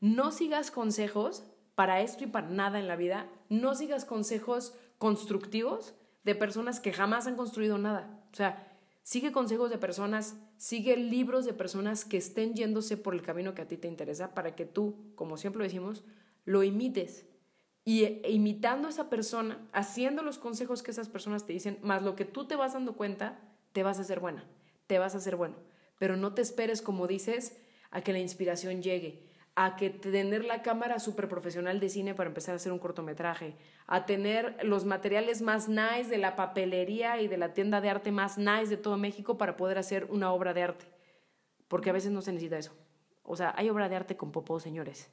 no 0.00 0.32
sigas 0.32 0.70
consejos 0.70 1.44
para 1.74 2.02
esto 2.02 2.24
y 2.24 2.26
para 2.26 2.48
nada 2.48 2.78
en 2.78 2.88
la 2.88 2.96
vida, 2.96 3.26
no 3.48 3.74
sigas 3.74 4.04
consejos 4.04 4.74
constructivos 4.98 5.94
de 6.28 6.34
personas 6.34 6.78
que 6.78 6.92
jamás 6.92 7.26
han 7.26 7.36
construido 7.36 7.78
nada. 7.78 8.22
O 8.30 8.36
sea, 8.36 8.70
sigue 9.02 9.32
consejos 9.32 9.70
de 9.70 9.78
personas, 9.78 10.36
sigue 10.58 10.94
libros 10.98 11.46
de 11.46 11.54
personas 11.54 12.04
que 12.04 12.18
estén 12.18 12.52
yéndose 12.52 12.98
por 12.98 13.14
el 13.14 13.22
camino 13.22 13.54
que 13.54 13.62
a 13.62 13.66
ti 13.66 13.78
te 13.78 13.88
interesa 13.88 14.34
para 14.34 14.54
que 14.54 14.66
tú, 14.66 14.94
como 15.14 15.38
siempre 15.38 15.60
lo 15.60 15.64
decimos, 15.64 16.04
lo 16.44 16.62
imites. 16.64 17.24
Y 17.82 18.04
e- 18.04 18.22
imitando 18.28 18.88
a 18.88 18.90
esa 18.90 19.08
persona, 19.08 19.66
haciendo 19.72 20.22
los 20.22 20.36
consejos 20.36 20.82
que 20.82 20.90
esas 20.90 21.08
personas 21.08 21.46
te 21.46 21.54
dicen, 21.54 21.78
más 21.80 22.02
lo 22.02 22.14
que 22.14 22.26
tú 22.26 22.46
te 22.46 22.56
vas 22.56 22.74
dando 22.74 22.92
cuenta, 22.92 23.40
te 23.72 23.82
vas 23.82 23.98
a 23.98 24.02
hacer 24.02 24.20
buena, 24.20 24.44
te 24.86 24.98
vas 24.98 25.14
a 25.14 25.18
hacer 25.18 25.36
bueno. 25.36 25.56
Pero 25.98 26.18
no 26.18 26.34
te 26.34 26.42
esperes, 26.42 26.82
como 26.82 27.06
dices, 27.06 27.56
a 27.90 28.02
que 28.02 28.12
la 28.12 28.18
inspiración 28.18 28.82
llegue, 28.82 29.27
a 29.60 29.74
que 29.74 29.90
tener 29.90 30.44
la 30.44 30.62
cámara 30.62 31.00
súper 31.00 31.26
profesional 31.28 31.80
de 31.80 31.88
cine 31.88 32.14
para 32.14 32.28
empezar 32.28 32.52
a 32.52 32.56
hacer 32.56 32.70
un 32.70 32.78
cortometraje, 32.78 33.56
a 33.88 34.06
tener 34.06 34.56
los 34.62 34.84
materiales 34.84 35.42
más 35.42 35.68
nice 35.68 36.04
de 36.08 36.18
la 36.18 36.36
papelería 36.36 37.20
y 37.20 37.26
de 37.26 37.38
la 37.38 37.54
tienda 37.54 37.80
de 37.80 37.90
arte 37.90 38.12
más 38.12 38.38
nice 38.38 38.68
de 38.68 38.76
todo 38.76 38.96
México 38.96 39.36
para 39.36 39.56
poder 39.56 39.76
hacer 39.78 40.06
una 40.10 40.32
obra 40.32 40.54
de 40.54 40.62
arte. 40.62 40.84
Porque 41.66 41.90
a 41.90 41.92
veces 41.92 42.12
no 42.12 42.22
se 42.22 42.30
necesita 42.32 42.56
eso. 42.56 42.72
O 43.24 43.34
sea, 43.34 43.52
hay 43.56 43.68
obra 43.68 43.88
de 43.88 43.96
arte 43.96 44.16
con 44.16 44.30
popó, 44.30 44.60
señores. 44.60 45.10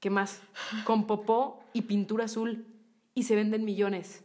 ¿Qué 0.00 0.10
más? 0.10 0.42
Con 0.84 1.06
popó 1.06 1.60
y 1.72 1.82
pintura 1.82 2.24
azul. 2.24 2.66
Y 3.14 3.22
se 3.22 3.36
venden 3.36 3.64
millones. 3.64 4.24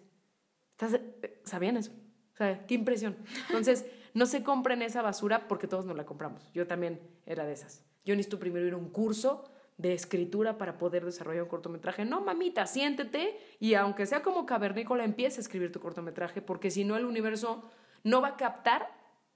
¿Estás- 0.72 0.96
eh, 0.96 1.40
¿Sabían 1.44 1.78
eso? 1.78 1.92
O 2.34 2.38
sea, 2.38 2.66
qué 2.66 2.74
impresión. 2.74 3.16
Entonces, 3.48 3.86
no 4.16 4.26
se 4.26 4.44
compren 4.44 4.82
esa 4.82 5.04
basura 5.04 5.48
porque 5.48 5.68
todos 5.68 5.86
nos 5.86 5.96
la 5.96 6.06
compramos. 6.08 6.50
Yo 6.52 6.66
también 6.66 7.00
era 7.28 7.46
de 7.46 7.54
esas. 7.54 7.85
Yo 8.06 8.16
necesito 8.16 8.40
primero 8.40 8.66
ir 8.66 8.74
a 8.74 8.78
un 8.78 8.90
curso 8.90 9.50
de 9.78 9.94
escritura 9.94 10.58
para 10.58 10.78
poder 10.78 11.04
desarrollar 11.04 11.44
un 11.44 11.50
cortometraje. 11.50 12.06
No, 12.06 12.22
mamita, 12.22 12.66
siéntete 12.66 13.38
y 13.60 13.74
aunque 13.74 14.06
sea 14.06 14.22
como 14.22 14.46
cavernícola, 14.46 15.04
empieza 15.04 15.40
a 15.40 15.42
escribir 15.42 15.72
tu 15.72 15.80
cortometraje 15.82 16.42
porque 16.42 16.72
si 16.72 16.86
no 16.86 16.96
el 16.96 17.04
universo 17.06 17.70
no 18.04 18.22
va 18.22 18.30
a 18.30 18.38
captar 18.38 18.88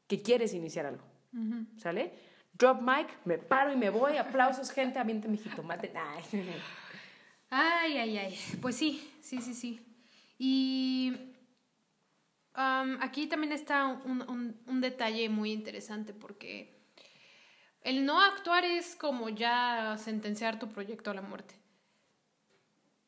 que 0.08 0.22
quieres 0.22 0.54
iniciar 0.54 0.86
algo. 0.86 1.04
¿Sale? 1.78 2.14
Drop 2.54 2.82
mic, 2.82 3.08
me 3.26 3.38
paro 3.38 3.72
y 3.74 3.76
me 3.76 3.90
voy. 3.90 4.18
Aplausos, 4.18 4.72
gente, 4.72 4.98
avienten 5.00 5.32
mi 5.32 5.38
jitomate. 5.38 5.92
Ay. 5.96 6.24
Ay, 7.50 7.98
ay, 7.98 8.18
ay. 8.18 8.40
Pues 8.62 8.76
sí, 8.76 9.12
sí, 9.22 9.42
sí, 9.42 9.54
sí. 9.54 9.80
Y 10.38 11.34
aquí 12.54 13.28
también 13.28 13.54
está 13.54 13.88
un, 13.88 14.22
un- 14.30 14.60
un 14.68 14.82
detalle 14.82 15.30
muy 15.30 15.52
interesante 15.52 16.14
porque 16.14 16.79
el 17.84 18.06
no 18.06 18.22
actuar 18.22 18.65
es 18.65 18.96
como 18.96 19.30
ya 19.30 19.96
sentenciar 19.98 20.60
tu 20.60 20.68
proyecto 20.70 21.12
a 21.12 21.13
la 21.13 21.22
muerte. 21.22 21.56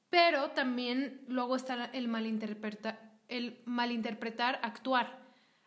Pero 0.10 0.52
también 0.52 1.24
luego 1.28 1.56
está 1.56 1.86
el 1.86 2.08
malinterpreta- 2.10 3.00
el 3.28 3.62
malinterpretar 3.66 4.60
actuar. 4.62 5.20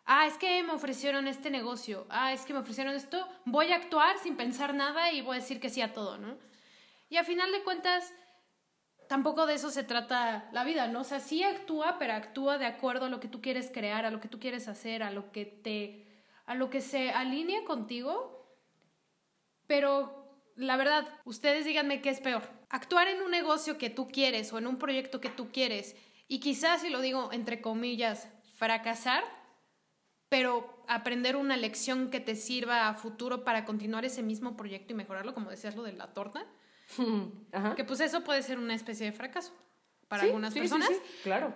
Ah, 0.04 0.26
es 0.26 0.36
que 0.36 0.62
me 0.62 0.72
ofrecieron 0.72 1.26
este 1.26 1.50
negocio. 1.50 2.06
Ah, 2.10 2.32
es 2.32 2.44
que 2.44 2.52
me 2.52 2.58
ofrecieron 2.58 2.94
esto. 2.94 3.26
Voy 3.46 3.72
a 3.72 3.76
actuar 3.76 4.18
sin 4.18 4.36
pensar 4.36 4.74
nada 4.74 5.12
y 5.12 5.22
voy 5.22 5.36
a 5.36 5.40
decir 5.40 5.60
que 5.60 5.70
sí 5.70 5.80
a 5.80 5.94
todo, 5.94 6.18
¿no? 6.18 6.36
Y 7.08 7.16
a 7.16 7.24
final 7.24 7.50
de 7.52 7.62
cuentas, 7.62 8.12
tampoco 9.08 9.46
de 9.46 9.54
eso 9.54 9.70
se 9.70 9.82
trata 9.82 10.48
la 10.52 10.64
vida, 10.64 10.88
¿no? 10.88 11.00
O 11.00 11.04
sea, 11.04 11.20
sí 11.20 11.42
actúa, 11.42 11.98
pero 11.98 12.12
actúa 12.12 12.58
de 12.58 12.66
acuerdo 12.66 13.06
a 13.06 13.08
lo 13.08 13.20
que 13.20 13.28
tú 13.28 13.40
quieres 13.40 13.70
crear, 13.72 14.04
a 14.04 14.10
lo 14.10 14.20
que 14.20 14.28
tú 14.28 14.38
quieres 14.38 14.68
hacer, 14.68 15.02
a 15.02 15.10
lo 15.10 15.32
que 15.32 15.46
te 15.46 16.06
a 16.46 16.54
lo 16.54 16.68
que 16.68 16.82
se 16.82 17.10
alinea 17.10 17.64
contigo. 17.64 18.33
Pero 19.74 20.40
la 20.54 20.76
verdad, 20.76 21.08
ustedes 21.24 21.64
díganme 21.64 22.00
qué 22.00 22.10
es 22.10 22.20
peor. 22.20 22.42
Actuar 22.70 23.08
en 23.08 23.22
un 23.22 23.32
negocio 23.32 23.76
que 23.76 23.90
tú 23.90 24.06
quieres 24.06 24.52
o 24.52 24.58
en 24.58 24.68
un 24.68 24.78
proyecto 24.78 25.20
que 25.20 25.30
tú 25.30 25.50
quieres 25.50 25.96
y 26.28 26.38
quizás 26.38 26.82
si 26.82 26.90
lo 26.90 27.00
digo 27.00 27.30
entre 27.32 27.60
comillas, 27.60 28.28
fracasar, 28.56 29.24
pero 30.28 30.84
aprender 30.86 31.34
una 31.34 31.56
lección 31.56 32.08
que 32.08 32.20
te 32.20 32.36
sirva 32.36 32.88
a 32.88 32.94
futuro 32.94 33.42
para 33.42 33.64
continuar 33.64 34.04
ese 34.04 34.22
mismo 34.22 34.56
proyecto 34.56 34.92
y 34.92 34.96
mejorarlo, 34.96 35.34
como 35.34 35.50
decías 35.50 35.74
lo 35.74 35.82
de 35.82 35.92
la 35.92 36.14
torta. 36.14 36.46
Ajá. 37.52 37.74
Que 37.74 37.82
pues 37.82 37.98
eso 37.98 38.22
puede 38.22 38.42
ser 38.44 38.58
una 38.58 38.76
especie 38.76 39.06
de 39.06 39.12
fracaso 39.12 39.52
para 40.06 40.22
Sí, 40.22 40.28
algunas 40.28 40.52
sí, 40.52 40.60
personas. 40.60 40.88
sí, 40.88 40.94
claro. 41.24 41.52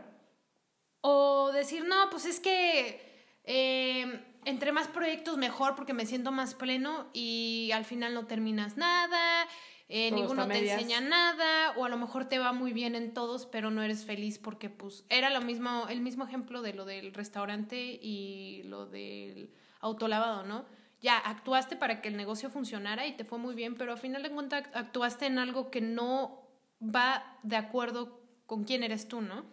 O 1.02 1.52
decir, 1.52 1.84
no, 1.84 2.10
pues 2.10 2.26
es 2.26 2.40
que 2.40 3.38
eh, 3.44 4.24
entre 4.48 4.72
más 4.72 4.88
proyectos 4.88 5.36
mejor 5.36 5.74
porque 5.74 5.92
me 5.92 6.06
siento 6.06 6.32
más 6.32 6.54
pleno 6.54 7.08
y 7.12 7.70
al 7.74 7.84
final 7.84 8.14
no 8.14 8.26
terminas 8.26 8.76
nada, 8.76 9.46
eh, 9.88 10.10
ninguno 10.10 10.42
te 10.42 10.48
medias. 10.48 10.80
enseña 10.80 11.00
nada, 11.00 11.72
o 11.76 11.84
a 11.84 11.88
lo 11.88 11.98
mejor 11.98 12.24
te 12.26 12.38
va 12.38 12.52
muy 12.52 12.72
bien 12.72 12.94
en 12.94 13.12
todos, 13.12 13.46
pero 13.46 13.70
no 13.70 13.82
eres 13.82 14.04
feliz 14.04 14.38
porque 14.38 14.70
pues 14.70 15.04
era 15.10 15.28
lo 15.28 15.42
mismo, 15.42 15.86
el 15.88 16.00
mismo 16.00 16.24
ejemplo 16.24 16.62
de 16.62 16.72
lo 16.72 16.86
del 16.86 17.12
restaurante 17.12 17.98
y 18.02 18.62
lo 18.64 18.86
del 18.86 19.54
autolavado, 19.80 20.44
¿no? 20.44 20.64
Ya 21.00 21.16
actuaste 21.18 21.76
para 21.76 22.00
que 22.00 22.08
el 22.08 22.16
negocio 22.16 22.50
funcionara 22.50 23.06
y 23.06 23.16
te 23.16 23.24
fue 23.24 23.38
muy 23.38 23.54
bien, 23.54 23.76
pero 23.76 23.92
al 23.92 23.98
final 23.98 24.22
de 24.22 24.30
cuentas 24.30 24.64
actuaste 24.72 25.26
en 25.26 25.38
algo 25.38 25.70
que 25.70 25.80
no 25.80 26.48
va 26.82 27.38
de 27.42 27.56
acuerdo 27.56 28.20
con 28.46 28.64
quién 28.64 28.82
eres 28.82 29.08
tú, 29.08 29.20
¿no? 29.20 29.44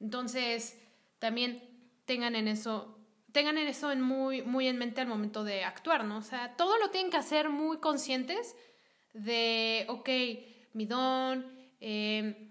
Entonces, 0.00 0.78
también 1.18 1.62
tengan 2.04 2.34
en 2.36 2.48
eso, 2.48 2.95
tengan 3.36 3.58
en 3.58 3.68
eso 3.68 3.92
en 3.92 4.00
muy, 4.00 4.40
muy 4.40 4.66
en 4.66 4.78
mente 4.78 5.02
al 5.02 5.08
momento 5.08 5.44
de 5.44 5.62
actuar, 5.62 6.06
¿no? 6.06 6.16
O 6.16 6.22
sea, 6.22 6.56
todo 6.56 6.78
lo 6.78 6.88
tienen 6.88 7.10
que 7.10 7.18
hacer 7.18 7.50
muy 7.50 7.80
conscientes 7.80 8.56
de, 9.12 9.84
ok, 9.90 10.08
mi 10.72 10.86
don, 10.86 11.44
eh, 11.78 12.48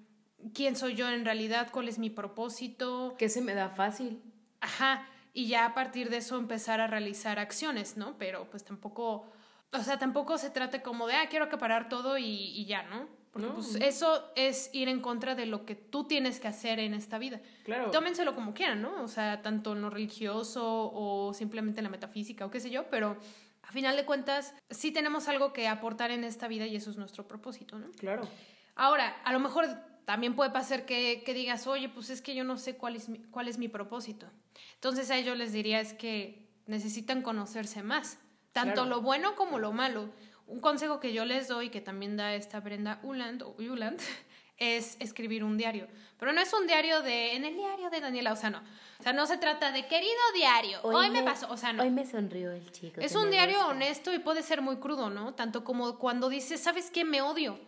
quién 0.53 0.75
soy 0.75 0.93
yo 0.93 1.09
en 1.09 1.25
realidad, 1.25 1.69
cuál 1.71 1.89
es 1.89 1.97
mi 1.97 2.11
propósito, 2.11 3.15
Que 3.17 3.29
se 3.29 3.41
me 3.41 3.55
da 3.55 3.69
fácil. 3.69 4.21
Ajá, 4.61 5.07
y 5.33 5.47
ya 5.47 5.65
a 5.65 5.73
partir 5.73 6.11
de 6.11 6.17
eso 6.17 6.37
empezar 6.37 6.79
a 6.79 6.85
realizar 6.85 7.39
acciones, 7.39 7.97
¿no? 7.97 8.15
Pero 8.19 8.47
pues 8.51 8.63
tampoco, 8.63 9.25
o 9.71 9.79
sea, 9.79 9.97
tampoco 9.97 10.37
se 10.37 10.51
trata 10.51 10.83
como 10.83 11.07
de, 11.07 11.15
ah, 11.15 11.29
quiero 11.29 11.45
acaparar 11.45 11.89
todo 11.89 12.19
y, 12.19 12.25
y 12.25 12.67
ya, 12.67 12.83
¿no? 12.83 13.07
Porque 13.35 13.49
No. 13.49 13.55
pues 13.55 13.75
eso 13.81 14.31
es 14.37 14.69
ir 14.71 14.87
en 14.87 15.01
contra 15.01 15.35
de 15.35 15.45
lo 15.45 15.65
que 15.65 15.75
tú 15.75 16.05
tienes 16.05 16.39
que 16.39 16.47
hacer 16.47 16.79
en 16.79 16.93
esta 16.93 17.17
vida. 17.17 17.41
Claro. 17.65 17.91
Tómenselo 17.91 18.33
como 18.33 18.53
quieran, 18.53 18.81
¿no? 18.81 19.03
O 19.03 19.09
sea, 19.09 19.41
tanto 19.41 19.73
en 19.73 19.81
lo 19.81 19.89
religioso 19.89 20.63
o 20.93 21.33
simplemente 21.33 21.81
en 21.81 21.83
la 21.83 21.89
metafísica 21.89 22.45
o 22.45 22.49
qué 22.49 22.61
sé 22.61 22.69
yo, 22.69 22.89
pero 22.89 23.17
a 23.61 23.71
final 23.73 23.97
de 23.97 24.05
cuentas 24.05 24.53
sí 24.69 24.91
tenemos 24.91 25.27
algo 25.27 25.51
que 25.51 25.67
aportar 25.67 26.11
en 26.11 26.23
esta 26.23 26.47
vida 26.47 26.65
y 26.65 26.77
eso 26.77 26.89
es 26.91 26.95
nuestro 26.95 27.27
propósito, 27.27 27.77
¿no? 27.77 27.91
Claro. 27.99 28.25
Ahora, 28.73 29.17
a 29.25 29.33
lo 29.33 29.41
mejor 29.41 29.65
también 30.05 30.33
puede 30.33 30.51
pasar 30.51 30.85
que, 30.85 31.21
que 31.25 31.33
digas, 31.33 31.67
oye, 31.67 31.89
pues 31.89 32.09
es 32.11 32.21
que 32.21 32.35
yo 32.35 32.45
no 32.45 32.55
sé 32.55 32.77
cuál 32.77 32.95
es, 32.95 33.09
mi, 33.09 33.19
cuál 33.19 33.49
es 33.49 33.57
mi 33.57 33.67
propósito. 33.67 34.27
Entonces 34.75 35.11
a 35.11 35.17
ellos 35.17 35.37
les 35.37 35.51
diría 35.51 35.81
es 35.81 35.93
que 35.93 36.47
necesitan 36.67 37.21
conocerse 37.21 37.83
más, 37.83 38.17
tanto 38.53 38.83
Claro. 38.83 38.89
lo 38.89 39.01
bueno 39.01 39.35
como 39.35 39.59
lo 39.59 39.73
malo. 39.73 40.09
Un 40.47 40.60
consejo 40.60 40.99
que 40.99 41.13
yo 41.13 41.25
les 41.25 41.47
doy, 41.47 41.69
que 41.69 41.81
también 41.81 42.17
da 42.17 42.36
esta 42.36 42.60
Brenda 42.60 42.99
Uland, 43.03 43.41
o 43.43 43.55
Uland, 43.58 43.99
es 44.57 44.97
escribir 44.99 45.43
un 45.43 45.57
diario. 45.57 45.88
Pero 46.17 46.32
no 46.32 46.41
es 46.41 46.53
un 46.53 46.65
diario 46.67 47.01
de, 47.01 47.36
en 47.36 47.45
el 47.45 47.55
diario 47.55 47.89
de 47.89 47.99
Daniela, 47.99 48.32
o 48.32 48.36
sea, 48.36 48.49
no. 48.49 48.59
O 48.99 49.03
sea, 49.03 49.11
no 49.11 49.26
se 49.26 49.38
trata 49.38 49.72
de, 49.72 49.88
querido 49.88 50.13
diario, 50.34 50.80
hoy, 50.84 51.09
me 51.09 51.24
pasó, 51.24 51.51
o 51.51 51.57
sea, 51.57 51.74
no. 51.74 51.84
Hoy 51.84 51.89
me 51.89 52.05
sonrió 52.05 52.51
el 52.51 52.72
chico. 52.72 53.01
Es 53.01 53.15
un 53.15 53.26
me 53.26 53.32
diario 53.32 53.57
gusta. 53.57 53.72
honesto 53.72 54.13
y 54.13 54.19
puede 54.19 54.43
ser 54.43 54.61
muy 54.61 54.78
crudo, 54.78 55.09
¿no? 55.09 55.34
Tanto 55.34 55.63
como 55.63 55.99
cuando 55.99 56.30
dices, 56.30 56.61
¿sabes 56.61 56.89
qué? 56.91 57.03
Me 57.03 57.22
odio. 57.22 57.59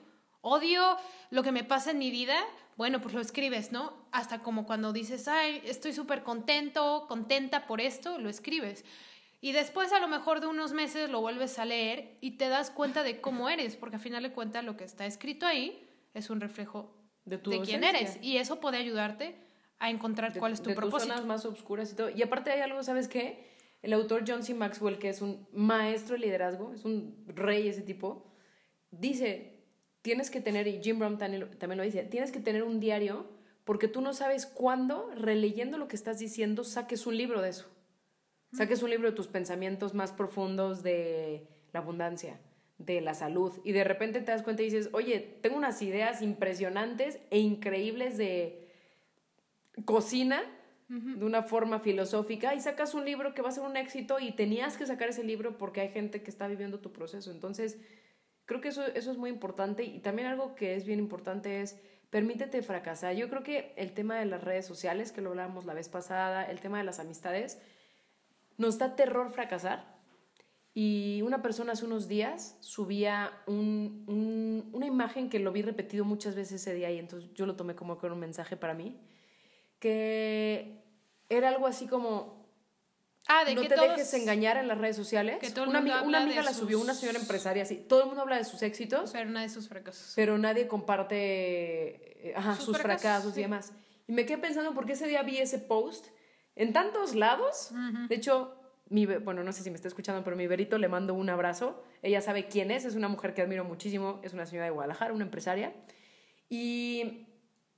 Odio 0.41 0.97
lo 1.29 1.43
que 1.43 1.51
me 1.51 1.63
pasa 1.63 1.91
en 1.91 1.97
mi 1.97 2.11
vida. 2.11 2.37
Bueno, 2.77 3.01
pues 3.01 3.13
lo 3.13 3.21
escribes, 3.21 3.71
¿no? 3.71 3.91
Hasta 4.11 4.39
como 4.39 4.65
cuando 4.65 4.93
dices, 4.93 5.27
ay, 5.27 5.61
estoy 5.65 5.93
súper 5.93 6.23
contento, 6.23 7.05
contenta 7.07 7.65
por 7.65 7.81
esto, 7.81 8.19
lo 8.19 8.29
escribes. 8.29 8.85
Y 9.39 9.51
después 9.51 9.93
a 9.93 9.99
lo 9.99 10.07
mejor 10.07 10.39
de 10.41 10.47
unos 10.47 10.73
meses 10.73 11.09
lo 11.09 11.21
vuelves 11.21 11.59
a 11.59 11.65
leer 11.65 12.17
y 12.21 12.31
te 12.37 12.49
das 12.49 12.71
cuenta 12.71 13.03
de 13.03 13.21
cómo 13.21 13.49
eres, 13.49 13.75
porque 13.75 13.97
al 13.97 14.01
final 14.01 14.23
de 14.23 14.31
cuentas 14.31 14.63
lo 14.63 14.75
que 14.77 14.83
está 14.83 15.05
escrito 15.05 15.45
ahí 15.45 15.87
es 16.13 16.29
un 16.31 16.41
reflejo 16.41 16.95
de, 17.25 17.37
tu 17.37 17.51
de 17.51 17.61
quién 17.61 17.83
eres. 17.83 18.17
Y 18.21 18.37
eso 18.37 18.59
puede 18.59 18.77
ayudarte 18.77 19.35
a 19.79 19.91
encontrar 19.91 20.33
de- 20.33 20.39
cuál 20.39 20.53
es 20.53 20.61
tu 20.61 20.69
de 20.69 20.75
tus 20.75 20.81
propósito. 20.81 21.13
zonas 21.13 21.25
más 21.27 21.45
oscuras 21.45 21.91
y 21.91 21.95
todo. 21.95 22.09
Y 22.09 22.21
aparte 22.23 22.49
hay 22.51 22.61
algo, 22.61 22.81
¿sabes 22.83 23.07
qué? 23.07 23.45
El 23.83 23.93
autor 23.93 24.23
John 24.27 24.41
C. 24.41 24.55
Maxwell, 24.55 24.97
que 24.97 25.09
es 25.09 25.21
un 25.21 25.47
maestro 25.53 26.15
de 26.15 26.21
liderazgo, 26.21 26.73
es 26.73 26.83
un 26.83 27.23
rey 27.27 27.67
ese 27.67 27.83
tipo, 27.83 28.33
dice, 28.89 29.63
tienes 30.01 30.31
que 30.31 30.41
tener, 30.41 30.67
y 30.67 30.81
Jim 30.81 30.97
Brown 30.99 31.17
también 31.19 31.77
lo 31.77 31.83
dice, 31.83 32.03
tienes 32.03 32.31
que 32.31 32.39
tener 32.39 32.63
un 32.63 32.79
diario 32.79 33.29
porque 33.65 33.87
tú 33.87 34.01
no 34.01 34.13
sabes 34.13 34.45
cuándo, 34.45 35.11
releyendo 35.15 35.77
lo 35.77 35.87
que 35.87 35.95
estás 35.95 36.19
diciendo, 36.19 36.63
saques 36.63 37.05
un 37.05 37.17
libro 37.17 37.41
de 37.41 37.49
eso. 37.49 37.67
Saques 38.53 38.81
un 38.81 38.89
libro 38.89 39.09
de 39.09 39.15
tus 39.15 39.27
pensamientos 39.27 39.93
más 39.93 40.11
profundos 40.11 40.83
de 40.83 41.47
la 41.73 41.79
abundancia, 41.79 42.39
de 42.77 43.01
la 43.01 43.13
salud, 43.13 43.53
y 43.63 43.71
de 43.71 43.83
repente 43.83 44.21
te 44.21 44.31
das 44.31 44.43
cuenta 44.43 44.61
y 44.61 44.65
dices, 44.65 44.89
oye, 44.93 45.19
tengo 45.41 45.57
unas 45.57 45.81
ideas 45.81 46.21
impresionantes 46.21 47.19
e 47.29 47.39
increíbles 47.39 48.17
de 48.17 48.67
cocina 49.85 50.43
de 50.89 51.25
una 51.25 51.43
forma 51.43 51.79
filosófica 51.79 52.55
y 52.55 52.61
sacas 52.61 52.93
un 52.93 53.03
libro 53.03 53.33
que 53.33 53.41
va 53.41 53.49
a 53.49 53.51
ser 53.51 53.65
un 53.65 53.75
éxito 53.75 54.19
y 54.19 54.31
tenías 54.31 54.77
que 54.77 54.85
sacar 54.85 55.09
ese 55.09 55.21
libro 55.21 55.57
porque 55.57 55.81
hay 55.81 55.89
gente 55.89 56.23
que 56.23 56.31
está 56.31 56.47
viviendo 56.47 56.79
tu 56.79 56.93
proceso. 56.93 57.29
Entonces, 57.29 57.77
creo 58.45 58.61
que 58.61 58.69
eso, 58.69 58.85
eso 58.85 59.11
es 59.11 59.17
muy 59.17 59.29
importante 59.29 59.83
y 59.83 59.99
también 59.99 60.29
algo 60.29 60.55
que 60.55 60.75
es 60.75 60.85
bien 60.85 60.99
importante 60.99 61.61
es 61.61 61.77
permítete 62.09 62.61
fracasar. 62.61 63.15
Yo 63.15 63.29
creo 63.29 63.43
que 63.43 63.73
el 63.75 63.91
tema 63.91 64.17
de 64.17 64.25
las 64.25 64.41
redes 64.41 64.65
sociales, 64.65 65.11
que 65.11 65.19
lo 65.19 65.31
hablábamos 65.31 65.65
la 65.65 65.73
vez 65.73 65.89
pasada, 65.89 66.45
el 66.45 66.61
tema 66.61 66.77
de 66.77 66.85
las 66.85 66.99
amistades, 66.99 67.59
nos 68.57 68.77
da 68.77 68.95
terror 68.95 69.29
fracasar. 69.31 69.95
Y 70.73 71.23
una 71.23 71.41
persona 71.41 71.73
hace 71.73 71.85
unos 71.85 72.07
días 72.07 72.55
subía 72.59 73.31
un- 73.47 74.03
un- 74.07 74.69
una 74.73 74.85
imagen 74.85 75.29
que 75.29 75.39
lo 75.39 75.51
vi 75.51 75.63
repetido 75.63 76.05
muchas 76.05 76.35
veces 76.35 76.61
ese 76.61 76.75
día 76.75 76.91
y 76.91 76.99
entonces 76.99 77.31
yo 77.33 77.45
lo 77.47 77.55
tomé 77.55 77.73
como 77.75 77.97
que 77.97 78.05
era 78.05 78.13
un 78.13 78.19
mensaje 78.19 78.57
para 78.57 78.75
mí, 78.75 78.95
que 79.79 80.83
era 81.29 81.49
algo 81.49 81.67
así 81.67 81.87
como, 81.87 82.37
Ah, 83.29 83.43
de 83.43 83.55
no 83.55 83.61
que 83.61 83.67
te 83.69 83.75
todos... 83.75 83.89
dejes 83.89 84.13
engañar 84.13 84.55
en 84.57 84.67
las 84.69 84.77
redes 84.77 84.95
sociales. 84.95 85.39
que 85.39 85.49
todo 85.49 85.65
el 85.65 85.71
una, 85.71 85.79
mundo 85.81 85.93
amiga, 85.95 86.07
una 86.07 86.43
la 86.43 86.53
subió, 86.53 86.79
una 86.79 86.93
señora 86.93 87.19
empresaria, 87.19 87.63
así, 87.63 87.75
todo 87.75 88.01
el 88.01 88.05
mundo 88.07 88.21
habla 88.21 88.37
de 88.37 88.45
sus 88.45 88.61
éxitos, 88.61 89.11
Pero 89.11 89.29
una 89.29 89.41
de 89.41 89.49
sus 89.49 89.67
fracasos. 89.67 90.13
pero 90.15 90.37
nadie 90.37 90.67
comparte 90.67 92.29
eh, 92.29 92.33
ajá, 92.35 92.55
Sus 92.55 92.65
sus, 92.65 92.77
fracasos, 92.77 93.01
fracasos, 93.01 93.33
sí. 93.33 93.39
y 93.41 93.43
demás. 93.43 93.73
Y 94.07 94.13
me 94.13 94.25
quedé 94.25 94.37
pensando, 94.37 94.73
porque 94.73 94.93
ese 94.93 95.07
día 95.07 95.23
vi 95.23 95.37
ese 95.39 95.59
post 95.59 96.07
en 96.57 96.73
tantos 96.73 97.15
lados. 97.15 97.71
De 98.07 98.15
hecho, 98.15 98.53
mi, 98.89 99.05
bueno, 99.05 99.43
no 99.43 99.51
sé 99.51 99.63
si 99.63 99.69
me 99.69 99.75
está 99.75 99.87
escuchando, 99.87 100.23
pero 100.23 100.35
mi 100.35 100.47
Berito 100.47 100.77
le 100.77 100.87
mando 100.87 101.13
un 101.13 101.29
abrazo. 101.29 101.83
Ella 102.01 102.21
sabe 102.21 102.47
quién 102.47 102.71
es, 102.71 102.85
es 102.85 102.95
una 102.95 103.07
mujer 103.07 103.33
que 103.33 103.41
admiro 103.41 103.63
muchísimo, 103.63 104.19
es 104.23 104.33
una 104.33 104.45
señora 104.45 104.65
de 104.65 104.71
Guadalajara, 104.71 105.13
una 105.13 105.25
empresaria. 105.25 105.73
Y 106.49 107.27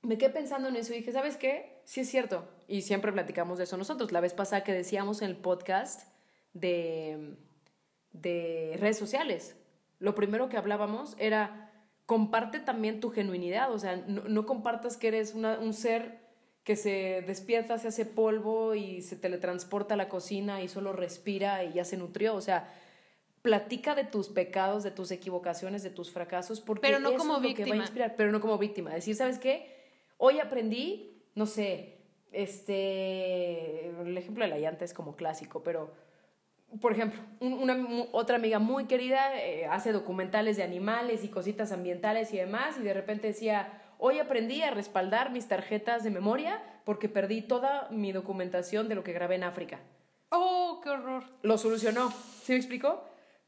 me 0.01 0.17
quedé 0.17 0.29
pensando 0.29 0.69
en 0.69 0.75
eso 0.75 0.93
y 0.93 0.97
dije, 0.97 1.11
¿sabes 1.11 1.35
qué? 1.37 1.81
Sí 1.85 2.01
es 2.01 2.09
cierto. 2.09 2.47
Y 2.67 2.83
siempre 2.83 3.11
platicamos 3.11 3.57
de 3.57 3.63
eso 3.63 3.77
nosotros. 3.77 4.11
La 4.11 4.21
vez 4.21 4.33
pasada 4.33 4.63
que 4.63 4.73
decíamos 4.73 5.21
en 5.21 5.29
el 5.29 5.35
podcast 5.37 6.07
de, 6.53 7.35
de 8.13 8.75
redes 8.79 8.97
sociales, 8.97 9.55
lo 9.99 10.15
primero 10.15 10.49
que 10.49 10.57
hablábamos 10.57 11.15
era 11.19 11.71
comparte 12.05 12.59
también 12.59 12.99
tu 12.99 13.09
genuinidad. 13.11 13.71
O 13.73 13.79
sea, 13.79 13.97
no, 14.07 14.23
no 14.23 14.45
compartas 14.45 14.97
que 14.97 15.07
eres 15.09 15.33
una- 15.33 15.59
un 15.59 15.73
ser 15.73 16.18
que 16.69 16.75
se 16.75 17.23
despierta, 17.25 17.79
se 17.79 17.87
hace 17.87 18.05
polvo 18.05 18.75
y 18.75 19.01
se 19.01 19.15
teletransporta 19.15 19.95
a 19.95 19.97
la 19.97 20.07
cocina 20.07 20.61
y 20.61 20.67
solo 20.67 20.93
respira 20.93 21.63
y 21.63 21.73
ya 21.73 21.83
se 21.83 21.97
nutrió. 21.97 22.35
O 22.35 22.41
sea, 22.41 22.71
platica 23.41 23.95
de 23.95 24.03
tus 24.03 24.29
pecados, 24.29 24.83
de 24.83 24.91
tus 24.91 25.09
equivocaciones, 25.09 25.81
de 25.81 25.89
tus 25.89 26.11
fracasos, 26.11 26.61
porque 26.61 26.81
Pero 26.81 26.99
no 26.99 27.09
eso 27.09 27.17
como 27.17 27.37
es 27.37 27.41
lo 27.41 27.55
que 27.55 27.65
va 27.65 27.73
a 27.73 27.77
inspirar, 27.77 28.13
pero 28.15 28.31
no 28.31 28.39
como 28.39 28.59
víctima. 28.59 28.93
Decir, 28.93 29.15
¿sabes 29.15 29.39
qué? 29.39 29.65
Hoy 30.17 30.37
aprendí, 30.39 31.23
no 31.33 31.47
sé, 31.47 31.97
este, 32.31 33.87
el 33.87 34.15
ejemplo 34.15 34.43
de 34.43 34.51
la 34.51 34.59
llanta 34.59 34.85
es 34.85 34.93
como 34.93 35.15
clásico, 35.15 35.63
pero, 35.63 35.91
por 36.81 36.91
ejemplo, 36.91 37.19
un- 37.39 37.53
una, 37.53 38.05
otra 38.11 38.35
amiga 38.35 38.59
muy 38.59 38.85
querida 38.85 39.41
eh, 39.43 39.65
hace 39.65 39.91
documentales 39.91 40.55
de 40.55 40.61
animales 40.61 41.23
y 41.23 41.29
cositas 41.29 41.71
ambientales 41.71 42.31
y 42.31 42.37
demás, 42.37 42.77
y 42.79 42.83
de 42.83 42.93
repente 42.93 43.25
decía, 43.25 43.81
hoy 43.99 44.17
aprendí 44.19 44.63
a 44.63 44.71
respaldar 44.71 45.29
mis 45.31 45.47
tarjetas 45.47 46.03
de 46.03 46.09
memoria 46.09 46.59
porque 46.85 47.07
perdí 47.09 47.43
toda 47.43 47.87
mi 47.91 48.11
documentación 48.11 48.89
de 48.89 48.95
lo 48.95 49.03
que 49.03 49.13
grabé 49.13 49.35
en 49.35 49.43
África 49.43 49.79
¡Oh, 50.31 50.79
qué 50.83 50.89
horror! 50.89 51.23
lo 51.43 51.57
solucionó. 51.59 52.11
¿Sí 52.43 52.53
me 52.53 52.57
explico? 52.57 53.03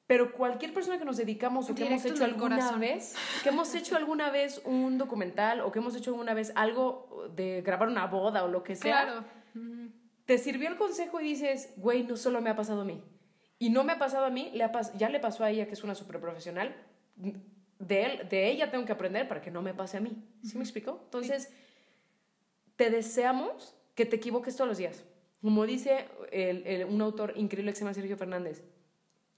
Pero 0.07 0.33
cualquier 0.33 0.73
persona 0.73 0.97
que 0.99 1.05
nos 1.05 1.15
dedicamos 1.17 1.69
o 1.69 1.75
que 1.75 1.87
hemos 1.87 2.03
hecho 2.03 2.25
alguna 2.25 2.57
corazón. 2.57 2.79
vez, 2.81 3.15
que 3.43 3.49
hemos 3.49 3.73
hecho 3.75 3.95
alguna 3.95 4.29
vez 4.29 4.61
un 4.65 4.97
documental 4.97 5.61
o 5.61 5.71
que 5.71 5.79
hemos 5.79 5.95
hecho 5.95 6.11
alguna 6.11 6.33
vez 6.33 6.51
algo 6.55 7.29
de 7.33 7.61
grabar 7.61 7.87
una 7.87 8.07
boda 8.07 8.43
o 8.43 8.47
lo 8.49 8.61
que 8.63 8.75
sea, 8.75 9.03
Claro. 9.03 9.23
Te 10.25 10.37
sirvió 10.37 10.67
el 10.69 10.75
consejo 10.75 11.19
y 11.19 11.23
dices, 11.25 11.73
güey, 11.77 12.03
no 12.03 12.15
solo 12.17 12.41
me 12.41 12.49
ha 12.49 12.55
pasado 12.55 12.81
a 12.81 12.85
mí. 12.85 13.03
Y 13.57 13.69
no 13.69 13.83
me 13.83 13.93
ha 13.93 13.99
pasado 13.99 14.25
a 14.25 14.29
mí, 14.29 14.49
le 14.53 14.63
ha 14.63 14.71
pas- 14.71 14.91
ya 14.97 15.07
le 15.09 15.19
pasó 15.19 15.43
a 15.43 15.49
ella, 15.49 15.65
que 15.67 15.73
es 15.73 15.83
una 15.83 15.95
super 15.95 16.19
profesional. 16.19 16.75
De, 17.87 18.05
él, 18.05 18.29
de 18.29 18.49
ella 18.49 18.69
tengo 18.71 18.85
que 18.85 18.91
aprender 18.91 19.27
para 19.27 19.41
que 19.41 19.51
no 19.51 19.61
me 19.61 19.73
pase 19.73 19.97
a 19.97 19.99
mí. 20.01 20.11
¿Sí 20.43 20.57
me 20.57 20.63
explico? 20.63 20.99
Entonces, 21.05 21.49
te 22.75 22.89
deseamos 22.89 23.75
que 23.95 24.05
te 24.05 24.15
equivoques 24.17 24.55
todos 24.55 24.67
los 24.67 24.77
días. 24.77 25.03
Como 25.41 25.65
dice 25.65 26.07
el- 26.31 26.65
el- 26.67 26.85
un 26.85 27.01
autor 27.01 27.33
increíble 27.35 27.71
que 27.71 27.75
se 27.77 27.83
llama 27.83 27.93
Sergio 27.93 28.17
Fernández, 28.17 28.63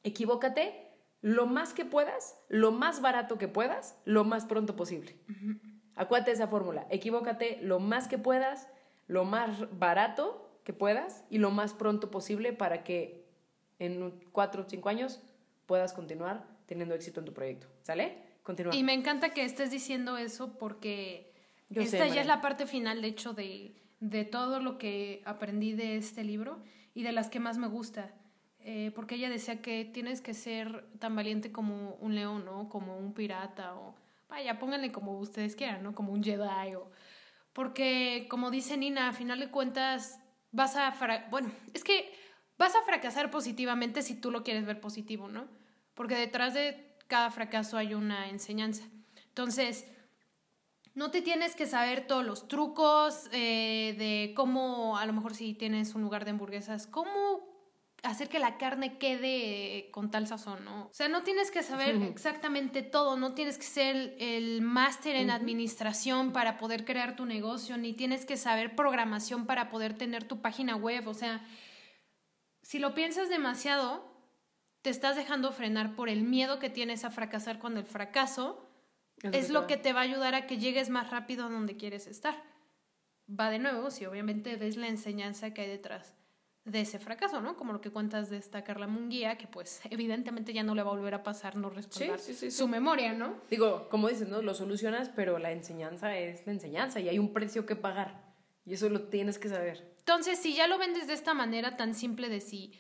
equivócate 0.04 0.90
lo 1.22 1.46
más 1.46 1.74
que 1.74 1.86
puedas, 1.86 2.38
lo 2.50 2.72
más 2.72 3.02
barato 3.02 3.38
que 3.38 3.48
puedas, 3.48 3.98
lo 4.06 4.24
más 4.26 4.46
pronto 4.46 4.76
posible. 4.76 5.16
Acuérdate 5.96 6.32
de 6.32 6.36
esa 6.36 6.48
fórmula. 6.48 6.86
Equivócate 6.90 7.60
lo 7.62 7.80
más 7.80 8.08
que 8.08 8.18
puedas, 8.18 8.68
lo 9.08 9.24
más 9.24 9.78
barato 9.80 10.50
que 10.66 10.74
puedas 10.74 11.24
y 11.30 11.38
lo 11.38 11.52
más 11.52 11.74
pronto 11.74 12.12
posible 12.12 12.52
para 12.52 12.84
que 12.84 13.24
en 13.80 14.12
cuatro 14.32 14.64
o 14.64 14.70
cinco 14.70 14.90
años 14.90 15.22
puedas 15.66 15.94
continuar 15.94 16.46
teniendo 16.66 16.94
éxito 16.96 17.20
en 17.22 17.26
tu 17.26 17.34
proyecto. 17.34 17.68
¿Sale? 17.84 18.18
Continúa. 18.44 18.76
Y 18.76 18.84
me 18.84 18.94
encanta 18.94 19.34
que 19.34 19.44
estés 19.46 19.72
diciendo 19.72 20.18
eso 20.18 20.58
porque 20.58 21.34
Yo 21.70 21.82
sé, 21.86 21.98
esta 21.98 22.08
ya 22.14 22.22
es 22.22 22.28
la 22.28 22.42
parte 22.42 22.68
final, 22.68 23.02
de 23.02 23.08
hecho, 23.08 23.34
de, 23.34 23.74
de 24.00 24.26
todo 24.26 24.60
lo 24.60 24.78
que 24.78 25.22
aprendí 25.26 25.74
de 25.74 25.96
este 25.98 26.24
libro 26.24 26.62
y 26.94 27.04
de 27.04 27.12
las 27.14 27.30
que 27.30 27.40
más 27.40 27.58
me 27.58 27.68
gusta. 27.68 28.14
Eh, 28.60 28.92
porque 28.96 29.16
ella 29.16 29.30
decía 29.30 29.62
que 29.62 29.84
tienes 29.86 30.22
que 30.22 30.34
ser 30.34 30.86
tan 31.00 31.16
valiente 31.16 31.52
como 31.52 31.96
un 31.96 32.16
león, 32.16 32.46
¿no? 32.46 32.70
Como 32.70 32.98
un 32.98 33.14
pirata 33.14 33.76
o... 33.76 33.96
Vaya, 34.30 34.58
pónganle 34.58 34.92
como 34.92 35.20
ustedes 35.20 35.56
quieran, 35.56 35.84
¿no? 35.84 35.94
Como 35.94 36.12
un 36.14 36.24
Jedi 36.24 36.76
o... 36.76 36.90
Porque, 37.52 38.26
como 38.30 38.52
dice 38.52 38.78
Nina, 38.78 39.10
a 39.10 39.14
final 39.14 39.40
de 39.40 39.50
cuentas 39.50 40.20
vas 40.52 40.76
a... 40.76 40.92
fra- 40.92 41.28
Bueno, 41.30 41.52
es 41.74 41.84
que 41.84 42.12
vas 42.58 42.74
a 42.76 42.82
fracasar 42.84 43.30
positivamente 43.32 44.02
si 44.02 44.16
tú 44.20 44.32
lo 44.32 44.44
quieres 44.44 44.66
ver 44.66 44.80
positivo, 44.80 45.28
¿no? 45.28 45.48
Porque 45.94 46.16
detrás 46.16 46.54
de 46.54 46.93
cada 47.14 47.30
fracaso 47.30 47.78
hay 47.78 47.94
una 47.94 48.28
enseñanza. 48.28 48.86
Entonces, 49.28 49.86
no 50.96 51.12
te 51.12 51.22
tienes 51.22 51.56
que 51.56 51.68
saber 51.68 52.08
todos 52.08 52.26
los 52.26 52.48
trucos 52.48 53.30
eh, 53.32 53.94
de 54.00 54.34
cómo, 54.36 54.98
a 54.98 55.06
lo 55.06 55.14
mejor 55.14 55.36
si 55.36 55.54
tienes 55.54 55.94
un 55.94 56.02
lugar 56.02 56.26
de 56.26 56.32
hamburguesas, 56.32 56.88
cómo 56.88 57.54
hacer 58.02 58.30
que 58.30 58.40
la 58.40 58.58
carne 58.58 58.98
quede 58.98 59.92
con 59.92 60.10
tal 60.10 60.26
sazón, 60.26 60.66
¿no? 60.66 60.88
O 60.88 60.90
sea, 60.92 61.08
no 61.08 61.22
tienes 61.22 61.52
que 61.52 61.62
saber 61.62 62.02
exactamente 62.02 62.82
todo, 62.82 63.16
no 63.16 63.36
tienes 63.36 63.60
que 63.60 63.66
ser 63.66 64.16
el, 64.18 64.64
máster 64.64 65.16
en 65.16 65.30
administración 65.30 66.32
para 66.34 66.58
poder 66.58 66.84
crear 66.84 67.16
tu 67.16 67.28
negocio, 67.28 67.78
ni 67.78 67.94
tienes 67.94 68.26
que 68.26 68.38
saber 68.38 68.76
programación 68.76 69.46
para 69.46 69.70
poder 69.70 69.94
tener 69.96 70.24
tu 70.24 70.42
página 70.42 70.76
web, 70.76 71.08
o 71.08 71.14
sea, 71.14 71.46
si 72.64 72.80
lo 72.80 72.96
piensas 72.96 73.30
demasiado, 73.30 74.13
te 74.84 74.90
estás 74.90 75.16
dejando 75.16 75.52
frenar 75.54 75.96
por 75.96 76.10
el 76.10 76.24
miedo 76.24 76.60
que 76.60 76.70
tienes 76.70 77.06
a 77.06 77.10
fracasar 77.10 77.58
cuando 77.58 77.80
el 77.80 77.86
fracaso 77.86 78.70
es 79.24 79.50
lo 79.50 79.66
que 79.66 79.78
te 79.78 79.94
va 79.94 80.02
a 80.02 80.04
ayudar 80.04 80.36
a 80.36 80.46
que 80.46 80.58
llegues 80.58 80.90
más 80.90 81.10
rápido 81.10 81.46
a 81.46 81.50
donde 81.50 81.78
quieres 81.78 82.06
estar. 82.06 82.44
Va 83.28 83.50
de 83.50 83.60
nuevo 83.60 83.90
si 83.90 84.06
obviamente 84.06 84.58
ves 84.58 84.76
la 84.76 84.90
enseñanza 84.90 85.54
que 85.54 85.62
hay 85.62 85.70
detrás 85.70 86.14
de 86.66 86.82
ese 86.82 87.00
fracaso, 87.00 87.40
¿no? 87.40 87.56
Como 87.56 87.72
lo 87.72 87.80
que 87.80 87.92
cuentas 87.92 88.30
de 88.30 88.38
esta 88.38 88.66
Carla 88.66 88.88
Munguía, 88.88 89.38
que 89.38 89.48
pues 89.48 89.80
evidentemente 89.90 90.54
ya 90.54 90.64
no 90.64 90.76
le 90.76 90.84
va 90.84 90.92
a 90.92 90.96
volver 90.96 91.14
a 91.14 91.24
pasar 91.24 91.56
no 91.56 91.70
respaldar 91.70 92.20
Sí, 92.20 92.34
sí, 92.34 92.52
sí, 92.52 92.52
su 92.52 92.68
memoria, 92.68 93.14
¿no? 93.14 93.38
Digo, 93.50 93.88
como 93.88 94.10
dices, 94.10 94.28
¿no? 94.28 94.42
Lo 94.42 94.54
solucionas, 94.54 95.08
pero 95.08 95.40
la 95.40 95.54
enseñanza 95.54 96.18
es 96.18 96.46
la 96.46 96.52
enseñanza 96.52 97.00
y 97.00 97.08
hay 97.08 97.20
un 97.20 97.32
precio 97.32 97.66
que 97.66 97.78
pagar. 97.78 98.34
Y 98.66 98.74
eso 98.74 98.90
lo 98.90 99.04
tienes 99.04 99.40
que 99.40 99.48
saber. 99.48 99.94
Entonces, 100.00 100.40
si 100.40 100.54
ya 100.54 100.68
lo 100.68 100.78
vendes 100.78 101.08
de 101.08 101.14
esta 101.14 101.34
manera 101.34 101.78
tan 101.78 101.96
simple 101.96 102.28
de 102.28 102.42
si, 102.42 102.74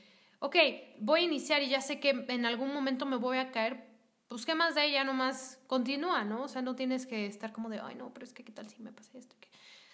ok, 0.43 0.57
voy 0.99 1.21
a 1.21 1.23
iniciar 1.23 1.63
y 1.63 1.69
ya 1.69 1.79
sé 1.79 2.01
que 2.01 2.25
en 2.27 2.45
algún 2.45 2.73
momento 2.73 3.05
me 3.05 3.15
voy 3.15 3.37
a 3.37 3.49
caer, 3.49 3.87
pues 4.27 4.45
qué 4.45 4.55
más 4.55 4.75
ahí, 4.75 4.91
ya 4.91 5.05
nomás 5.05 5.57
continúa, 5.67 6.25
¿no? 6.25 6.43
O 6.43 6.47
sea, 6.49 6.61
no 6.61 6.75
tienes 6.75 7.07
que 7.07 7.27
estar 7.27 7.53
como 7.53 7.69
de, 7.69 7.79
ay, 7.79 7.95
no, 7.95 8.13
pero 8.13 8.25
es 8.25 8.33
que 8.33 8.43
qué 8.43 8.51
tal 8.51 8.69
si 8.69 8.81
me 8.81 8.91
pasa 8.91 9.17
esto, 9.17 9.37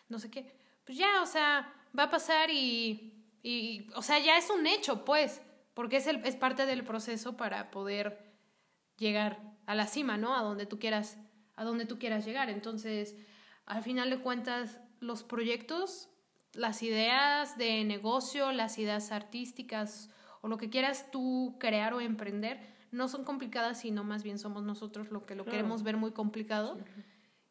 no 0.07 0.17
sé 0.17 0.31
qué. 0.31 0.51
Pues 0.85 0.97
ya, 0.97 1.21
o 1.21 1.27
sea, 1.27 1.71
va 1.97 2.03
a 2.03 2.09
pasar 2.09 2.49
y, 2.49 3.13
y 3.43 3.91
o 3.93 4.01
sea, 4.01 4.17
ya 4.17 4.39
es 4.39 4.49
un 4.49 4.65
hecho, 4.65 5.05
pues, 5.05 5.39
porque 5.75 5.97
es, 5.97 6.07
el, 6.07 6.25
es 6.25 6.35
parte 6.35 6.65
del 6.65 6.83
proceso 6.83 7.37
para 7.37 7.69
poder 7.69 8.33
llegar 8.97 9.39
a 9.67 9.75
la 9.75 9.85
cima, 9.85 10.17
¿no? 10.17 10.35
A 10.35 10.41
donde 10.41 10.65
tú 10.65 10.79
quieras, 10.79 11.19
a 11.57 11.63
donde 11.63 11.85
tú 11.85 11.99
quieras 11.99 12.25
llegar. 12.25 12.49
Entonces, 12.49 13.15
al 13.67 13.83
final 13.83 14.09
de 14.09 14.17
cuentas 14.17 14.79
los 14.99 15.21
proyectos, 15.21 16.09
las 16.53 16.81
ideas 16.81 17.55
de 17.59 17.83
negocio, 17.83 18.51
las 18.51 18.79
ideas 18.79 19.11
artísticas 19.11 20.09
o 20.41 20.47
lo 20.47 20.57
que 20.57 20.69
quieras 20.69 21.11
tú 21.11 21.55
crear 21.59 21.93
o 21.93 22.01
emprender, 22.01 22.59
no 22.91 23.07
son 23.07 23.23
complicadas, 23.23 23.79
sino 23.81 24.03
más 24.03 24.23
bien 24.23 24.39
somos 24.39 24.63
nosotros 24.63 25.11
lo 25.11 25.25
que 25.25 25.35
lo 25.35 25.45
queremos 25.45 25.83
ver 25.83 25.97
muy 25.97 26.11
complicado. 26.11 26.77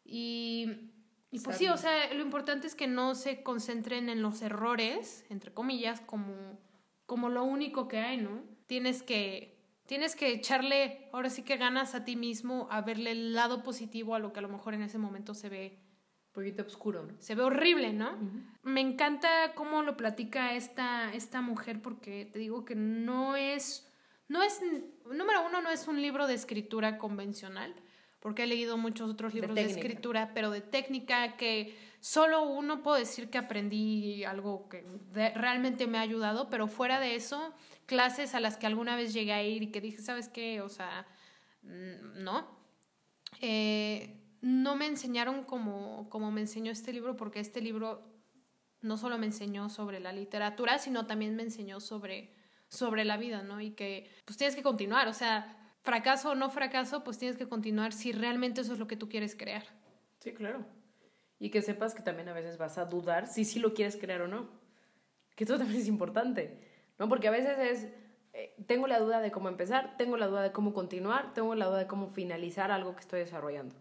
Y, 0.04 0.90
y 1.30 1.40
pues 1.40 1.58
sí, 1.58 1.68
o 1.68 1.76
sea, 1.76 2.12
lo 2.14 2.22
importante 2.22 2.66
es 2.66 2.74
que 2.74 2.86
no 2.86 3.14
se 3.14 3.42
concentren 3.42 4.08
en 4.08 4.22
los 4.22 4.42
errores, 4.42 5.24
entre 5.28 5.52
comillas, 5.52 6.00
como, 6.00 6.58
como 7.06 7.28
lo 7.28 7.44
único 7.44 7.88
que 7.88 7.98
hay, 7.98 8.16
¿no? 8.16 8.42
Tienes 8.66 9.02
que, 9.02 9.58
tienes 9.86 10.16
que 10.16 10.32
echarle, 10.32 11.08
ahora 11.12 11.30
sí 11.30 11.42
que 11.42 11.56
ganas 11.56 11.94
a 11.94 12.04
ti 12.04 12.16
mismo 12.16 12.66
a 12.70 12.80
verle 12.80 13.12
el 13.12 13.34
lado 13.34 13.62
positivo 13.62 14.14
a 14.14 14.18
lo 14.18 14.32
que 14.32 14.40
a 14.40 14.42
lo 14.42 14.48
mejor 14.48 14.74
en 14.74 14.82
ese 14.82 14.98
momento 14.98 15.34
se 15.34 15.48
ve 15.48 15.78
poquito 16.38 16.62
oscuro, 16.62 17.02
¿no? 17.02 17.14
Se 17.18 17.34
ve 17.34 17.42
horrible, 17.42 17.92
¿no? 17.92 18.16
Me 18.62 18.80
encanta 18.80 19.54
cómo 19.56 19.82
lo 19.82 19.96
platica 19.96 20.54
esta, 20.54 21.12
esta 21.12 21.40
mujer 21.40 21.82
porque 21.82 22.28
te 22.32 22.38
digo 22.38 22.64
que 22.64 22.76
no 22.76 23.34
es, 23.34 23.90
no 24.28 24.42
es, 24.44 24.60
número 25.04 25.44
uno, 25.44 25.60
no 25.60 25.70
es 25.70 25.88
un 25.88 26.00
libro 26.00 26.28
de 26.28 26.34
escritura 26.34 26.96
convencional, 26.96 27.74
porque 28.20 28.44
he 28.44 28.46
leído 28.46 28.76
muchos 28.76 29.10
otros 29.10 29.34
libros 29.34 29.56
de, 29.56 29.62
escritura, 29.62 30.30
pero 30.32 30.50
de 30.52 30.60
técnica 30.60 31.36
que 31.36 31.76
solo 31.98 32.42
uno 32.42 32.84
puedo 32.84 32.96
decir 32.96 33.30
que 33.30 33.38
aprendí 33.38 34.22
algo 34.22 34.68
que 34.68 34.84
realmente 35.34 35.88
me 35.88 35.98
ha 35.98 36.02
ayudado, 36.02 36.50
pero 36.50 36.68
fuera 36.68 37.00
de 37.00 37.16
eso, 37.16 37.52
clases 37.86 38.36
a 38.36 38.40
las 38.40 38.56
que 38.56 38.66
alguna 38.66 38.94
vez 38.94 39.12
llegué 39.12 39.32
a 39.32 39.42
ir 39.42 39.64
y 39.64 39.72
que 39.72 39.80
dije, 39.80 39.98
¿sabes 39.98 40.28
qué? 40.28 40.60
O 40.60 40.68
sea, 40.68 41.04
no. 41.62 42.46
Eh, 43.40 44.14
no 44.40 44.76
me 44.76 44.86
enseñaron 44.86 45.44
como, 45.44 46.08
como 46.10 46.30
me 46.30 46.40
enseñó 46.40 46.70
este 46.70 46.92
libro, 46.92 47.16
porque 47.16 47.40
este 47.40 47.60
libro 47.60 48.02
no 48.80 48.96
solo 48.96 49.18
me 49.18 49.26
enseñó 49.26 49.68
sobre 49.68 50.00
la 50.00 50.12
literatura, 50.12 50.78
sino 50.78 51.06
también 51.06 51.34
me 51.36 51.42
enseñó 51.42 51.80
sobre, 51.80 52.32
sobre 52.68 53.04
la 53.04 53.16
vida, 53.16 53.42
¿no? 53.42 53.60
Y 53.60 53.72
que 53.72 54.10
pues 54.24 54.36
tienes 54.36 54.54
que 54.54 54.62
continuar, 54.62 55.08
o 55.08 55.12
sea, 55.12 55.56
fracaso 55.80 56.30
o 56.30 56.34
no 56.34 56.50
fracaso, 56.50 57.02
pues 57.04 57.18
tienes 57.18 57.36
que 57.36 57.48
continuar 57.48 57.92
si 57.92 58.12
realmente 58.12 58.60
eso 58.60 58.72
es 58.72 58.78
lo 58.78 58.86
que 58.86 58.96
tú 58.96 59.08
quieres 59.08 59.34
crear. 59.34 59.64
Sí, 60.20 60.32
claro. 60.32 60.64
Y 61.40 61.50
que 61.50 61.62
sepas 61.62 61.94
que 61.94 62.02
también 62.02 62.28
a 62.28 62.32
veces 62.32 62.58
vas 62.58 62.78
a 62.78 62.84
dudar 62.84 63.26
si 63.26 63.44
sí 63.44 63.58
lo 63.58 63.74
quieres 63.74 63.96
crear 63.96 64.22
o 64.22 64.28
no. 64.28 64.48
Que 65.34 65.44
eso 65.44 65.56
también 65.58 65.80
es 65.80 65.88
importante, 65.88 66.58
¿no? 66.98 67.08
Porque 67.08 67.28
a 67.28 67.30
veces 67.30 67.58
es, 67.58 67.88
eh, 68.32 68.54
tengo 68.66 68.86
la 68.86 68.98
duda 68.98 69.20
de 69.20 69.30
cómo 69.30 69.48
empezar, 69.48 69.96
tengo 69.96 70.16
la 70.16 70.26
duda 70.26 70.42
de 70.42 70.52
cómo 70.52 70.74
continuar, 70.74 71.32
tengo 71.34 71.54
la 71.54 71.66
duda 71.66 71.78
de 71.78 71.86
cómo 71.86 72.08
finalizar 72.08 72.70
algo 72.70 72.94
que 72.94 73.00
estoy 73.00 73.20
desarrollando. 73.20 73.76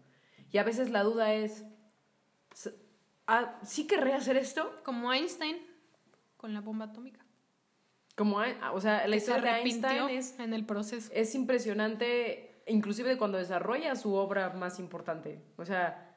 Y 0.50 0.58
a 0.58 0.64
veces 0.64 0.90
la 0.90 1.02
duda 1.02 1.34
es, 1.34 1.64
ah, 3.26 3.58
¿sí 3.62 3.86
querré 3.86 4.14
hacer 4.14 4.36
esto? 4.36 4.72
Como 4.84 5.12
Einstein 5.12 5.56
con 6.36 6.54
la 6.54 6.60
bomba 6.60 6.86
atómica. 6.86 7.20
Como, 8.16 8.38
o 8.72 8.80
sea, 8.80 9.06
la 9.06 9.16
historia 9.16 9.52
de 9.52 9.60
Einstein 9.60 10.08
es, 10.10 10.38
en 10.40 10.52
el 10.52 10.64
proceso. 10.66 11.10
Es 11.14 11.34
impresionante, 11.34 12.62
inclusive 12.66 13.16
cuando 13.16 13.38
desarrolla 13.38 13.94
su 13.94 14.14
obra 14.14 14.50
más 14.50 14.80
importante. 14.80 15.40
O 15.56 15.64
sea, 15.64 16.08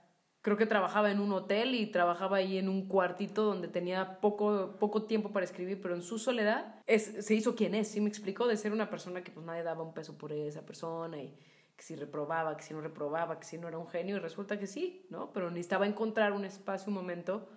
creo 0.42 0.58
que 0.58 0.66
trabajaba 0.66 1.12
en 1.12 1.20
un 1.20 1.32
hotel 1.32 1.76
y 1.76 1.86
trabajaba 1.88 2.38
ahí 2.38 2.58
en 2.58 2.70
un 2.70 2.88
cuartito 2.88 3.44
donde 3.44 3.68
tenía 3.68 4.20
poco, 4.20 4.78
poco 4.80 5.04
tiempo 5.04 5.32
para 5.32 5.46
escribir, 5.46 5.80
pero 5.80 5.94
en 5.94 6.02
su 6.02 6.18
soledad 6.18 6.82
es, 6.88 7.18
se 7.20 7.36
hizo 7.36 7.56
quien 7.56 7.76
es, 7.76 7.90
¿sí 7.90 8.02
me 8.02 8.10
explicó? 8.10 8.48
De 8.48 8.58
ser 8.58 8.72
una 8.72 8.90
persona 8.90 9.24
que 9.24 9.32
pues 9.32 9.46
nadie 9.46 9.62
daba 9.62 9.84
un 9.84 9.94
peso 9.94 10.18
por 10.18 10.34
esa 10.34 10.66
persona 10.66 11.22
y 11.22 11.38
que 11.82 11.88
si 11.88 11.96
reprobaba, 11.96 12.56
que 12.58 12.64
si 12.64 12.76
no 12.76 12.82
reprobaba, 12.82 13.40
que 13.40 13.46
si 13.48 13.58
no 13.58 13.68
era 13.68 13.80
un 13.80 13.88
genio, 13.88 14.18
y 14.18 14.20
resulta 14.20 14.60
que 14.60 14.68
sí, 14.68 15.08
¿no? 15.10 15.34
Pero 15.34 15.50
necesitaba 15.50 15.88
encontrar 15.88 16.32
un 16.32 16.46
espacio, 16.46 16.90
un 16.90 16.94
momento 16.94 17.50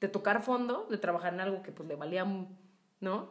de 0.00 0.08
tocar 0.08 0.42
fondo, 0.42 0.86
de 0.88 0.96
trabajar 0.96 1.34
en 1.34 1.40
algo 1.40 1.62
que 1.62 1.72
pues 1.72 1.86
le 1.86 1.94
valía, 1.94 2.24
¿no? 3.00 3.28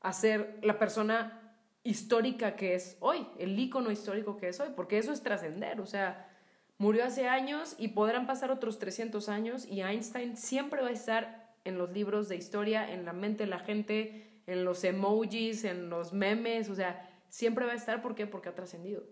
Hacer 0.00 0.58
la 0.64 0.80
persona 0.80 1.56
histórica 1.84 2.56
que 2.56 2.74
es 2.74 2.96
hoy, 2.98 3.24
el 3.38 3.56
ícono 3.56 3.92
histórico 3.92 4.36
que 4.36 4.48
es 4.48 4.58
hoy, 4.58 4.70
porque 4.74 4.98
eso 4.98 5.12
es 5.12 5.22
trascender, 5.22 5.80
o 5.80 5.86
sea, 5.86 6.28
murió 6.76 7.04
hace 7.04 7.28
años 7.28 7.76
y 7.78 7.86
podrán 7.86 8.26
pasar 8.26 8.50
otros 8.50 8.80
300 8.80 9.28
años 9.28 9.64
y 9.64 9.82
Einstein 9.82 10.36
siempre 10.36 10.82
va 10.82 10.88
a 10.88 10.92
estar 10.92 11.54
en 11.62 11.78
los 11.78 11.92
libros 11.92 12.28
de 12.28 12.34
historia, 12.34 12.90
en 12.90 13.04
la 13.04 13.12
mente 13.12 13.44
de 13.44 13.50
la 13.50 13.60
gente, 13.60 14.42
en 14.48 14.64
los 14.64 14.82
emojis, 14.82 15.62
en 15.62 15.88
los 15.88 16.12
memes, 16.12 16.68
o 16.68 16.74
sea, 16.74 17.08
siempre 17.28 17.64
va 17.64 17.74
a 17.74 17.76
estar, 17.76 18.02
¿por 18.02 18.16
qué? 18.16 18.26
Porque 18.26 18.48
ha 18.48 18.56
trascendido 18.56 19.04